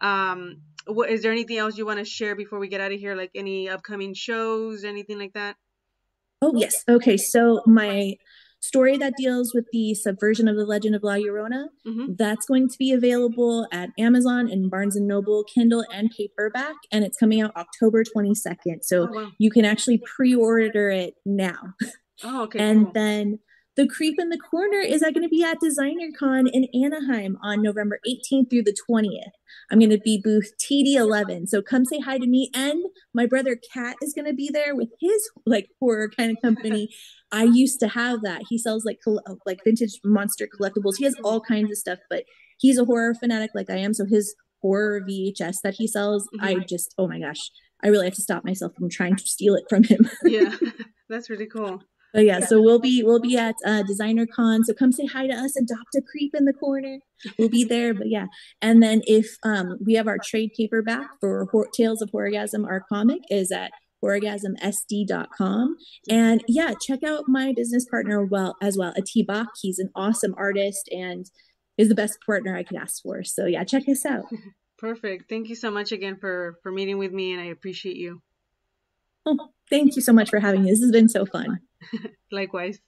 um 0.00 0.60
what 0.86 1.10
is 1.10 1.22
there 1.22 1.32
anything 1.32 1.58
else 1.58 1.76
you 1.76 1.86
want 1.86 1.98
to 1.98 2.04
share 2.04 2.34
before 2.34 2.58
we 2.58 2.68
get 2.68 2.80
out 2.80 2.92
of 2.92 2.98
here 2.98 3.14
like 3.14 3.30
any 3.34 3.68
upcoming 3.68 4.14
shows 4.14 4.84
anything 4.84 5.18
like 5.18 5.32
that 5.32 5.56
oh 6.40 6.52
yes 6.56 6.84
okay 6.88 7.16
so 7.16 7.62
my 7.66 8.14
story 8.60 8.96
that 8.96 9.14
deals 9.16 9.52
with 9.52 9.66
the 9.72 9.92
subversion 9.94 10.46
of 10.48 10.56
the 10.56 10.64
legend 10.64 10.94
of 10.94 11.02
la 11.02 11.14
llorona 11.14 11.66
mm-hmm. 11.86 12.14
that's 12.16 12.46
going 12.46 12.68
to 12.68 12.76
be 12.78 12.92
available 12.92 13.66
at 13.72 13.90
amazon 13.98 14.48
and 14.50 14.70
barnes 14.70 14.96
and 14.96 15.06
noble 15.06 15.44
kindle 15.44 15.84
and 15.92 16.10
paperback 16.16 16.76
and 16.90 17.04
it's 17.04 17.18
coming 17.18 17.40
out 17.40 17.54
october 17.56 18.02
22nd 18.04 18.82
so 18.82 19.08
oh, 19.08 19.12
wow. 19.12 19.30
you 19.38 19.50
can 19.50 19.64
actually 19.64 19.98
pre-order 19.98 20.90
it 20.90 21.14
now 21.24 21.74
oh 22.24 22.44
okay 22.44 22.58
and 22.58 22.86
cool. 22.86 22.92
then 22.92 23.38
the 23.76 23.88
Creep 23.88 24.16
in 24.18 24.28
the 24.28 24.38
Corner 24.38 24.78
is 24.78 25.00
going 25.00 25.22
to 25.22 25.28
be 25.28 25.42
at 25.42 25.58
DesignerCon 25.60 26.48
in 26.52 26.66
Anaheim 26.74 27.38
on 27.42 27.62
November 27.62 28.00
18th 28.06 28.50
through 28.50 28.64
the 28.64 28.76
20th. 28.88 29.32
I'm 29.70 29.78
going 29.78 29.90
to 29.90 29.98
be 29.98 30.20
booth 30.22 30.52
TD11. 30.58 31.48
So 31.48 31.62
come 31.62 31.84
say 31.84 31.98
hi 32.00 32.18
to 32.18 32.26
me. 32.26 32.50
And 32.54 32.84
my 33.14 33.26
brother 33.26 33.56
Kat 33.72 33.96
is 34.02 34.12
going 34.12 34.26
to 34.26 34.34
be 34.34 34.50
there 34.52 34.74
with 34.74 34.90
his 35.00 35.30
like 35.46 35.68
horror 35.80 36.10
kind 36.16 36.30
of 36.30 36.42
company. 36.42 36.88
I 37.32 37.44
used 37.44 37.80
to 37.80 37.88
have 37.88 38.22
that. 38.22 38.42
He 38.50 38.58
sells 38.58 38.84
like 38.84 38.98
like 39.46 39.60
vintage 39.64 40.00
monster 40.04 40.46
collectibles. 40.46 40.96
He 40.98 41.04
has 41.04 41.16
all 41.24 41.40
kinds 41.40 41.70
of 41.70 41.78
stuff, 41.78 41.98
but 42.10 42.24
he's 42.58 42.78
a 42.78 42.84
horror 42.84 43.14
fanatic 43.14 43.52
like 43.54 43.70
I 43.70 43.76
am. 43.76 43.94
So 43.94 44.04
his 44.04 44.34
horror 44.60 45.00
VHS 45.00 45.56
that 45.64 45.74
he 45.78 45.86
sells, 45.86 46.28
mm-hmm. 46.36 46.44
I 46.44 46.64
just, 46.64 46.94
oh 46.98 47.08
my 47.08 47.18
gosh, 47.18 47.50
I 47.82 47.88
really 47.88 48.06
have 48.06 48.14
to 48.14 48.22
stop 48.22 48.44
myself 48.44 48.72
from 48.78 48.88
trying 48.88 49.16
to 49.16 49.24
steal 49.26 49.54
it 49.54 49.64
from 49.68 49.84
him. 49.84 50.08
yeah, 50.24 50.56
that's 51.08 51.28
really 51.28 51.46
cool. 51.46 51.82
But 52.12 52.24
yeah, 52.24 52.40
so 52.40 52.60
we'll 52.60 52.78
be 52.78 53.02
we'll 53.02 53.20
be 53.20 53.36
at 53.38 53.54
uh, 53.64 53.82
Designer 53.82 54.26
Con. 54.26 54.64
So 54.64 54.74
come 54.74 54.92
say 54.92 55.06
hi 55.06 55.26
to 55.26 55.34
us. 55.34 55.56
Adopt 55.56 55.94
a 55.96 56.02
creep 56.02 56.34
in 56.34 56.44
the 56.44 56.52
corner. 56.52 56.98
We'll 57.38 57.48
be 57.48 57.64
there. 57.64 57.94
But 57.94 58.08
yeah, 58.08 58.26
and 58.60 58.82
then 58.82 59.02
if 59.06 59.36
um, 59.44 59.78
we 59.84 59.94
have 59.94 60.08
our 60.08 60.18
trade 60.18 60.50
paperback 60.56 61.08
for 61.20 61.48
Tales 61.74 62.02
of 62.02 62.10
Horrorgasm, 62.10 62.66
our 62.66 62.84
comic 62.88 63.20
is 63.30 63.50
at 63.50 63.70
horrorgasmsd.com. 64.04 65.76
And 66.10 66.44
yeah, 66.48 66.74
check 66.80 67.02
out 67.04 67.24
my 67.28 67.52
business 67.56 67.86
partner 67.88 68.24
well 68.24 68.56
as 68.60 68.76
well, 68.76 68.92
Atibak. 68.94 69.46
He's 69.60 69.78
an 69.78 69.90
awesome 69.94 70.34
artist 70.36 70.88
and 70.90 71.26
is 71.78 71.88
the 71.88 71.94
best 71.94 72.18
partner 72.26 72.56
I 72.56 72.64
could 72.64 72.76
ask 72.76 73.02
for. 73.02 73.24
So 73.24 73.46
yeah, 73.46 73.64
check 73.64 73.88
us 73.88 74.04
out. 74.04 74.24
Perfect. 74.78 75.28
Thank 75.28 75.48
you 75.48 75.54
so 75.54 75.70
much 75.70 75.92
again 75.92 76.16
for 76.20 76.58
for 76.62 76.72
meeting 76.72 76.98
with 76.98 77.12
me, 77.12 77.32
and 77.32 77.40
I 77.40 77.46
appreciate 77.46 77.96
you. 77.96 78.20
Oh, 79.24 79.50
thank 79.72 79.96
you 79.96 80.02
so 80.02 80.12
much 80.12 80.30
for 80.30 80.38
having 80.38 80.62
me. 80.62 80.70
This 80.70 80.82
has 80.82 80.92
been 80.92 81.08
so 81.08 81.24
fun. 81.24 81.60
Likewise. 82.30 82.78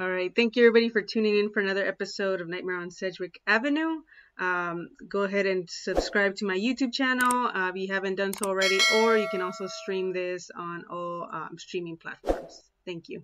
All 0.00 0.10
right. 0.10 0.32
Thank 0.34 0.56
you, 0.56 0.66
everybody, 0.66 0.88
for 0.88 1.02
tuning 1.02 1.38
in 1.38 1.52
for 1.52 1.60
another 1.60 1.86
episode 1.86 2.40
of 2.40 2.48
Nightmare 2.48 2.78
on 2.78 2.90
Sedgwick 2.90 3.40
Avenue. 3.46 4.00
Um, 4.36 4.88
go 5.08 5.22
ahead 5.22 5.46
and 5.46 5.70
subscribe 5.70 6.34
to 6.36 6.46
my 6.46 6.56
YouTube 6.56 6.92
channel 6.92 7.46
uh, 7.46 7.70
if 7.72 7.76
you 7.76 7.94
haven't 7.94 8.16
done 8.16 8.32
so 8.32 8.46
already, 8.46 8.80
or 8.96 9.16
you 9.16 9.28
can 9.30 9.40
also 9.40 9.68
stream 9.68 10.12
this 10.12 10.50
on 10.58 10.84
all 10.90 11.28
um, 11.32 11.56
streaming 11.58 11.96
platforms. 11.96 12.60
Thank 12.84 13.08
you. 13.08 13.22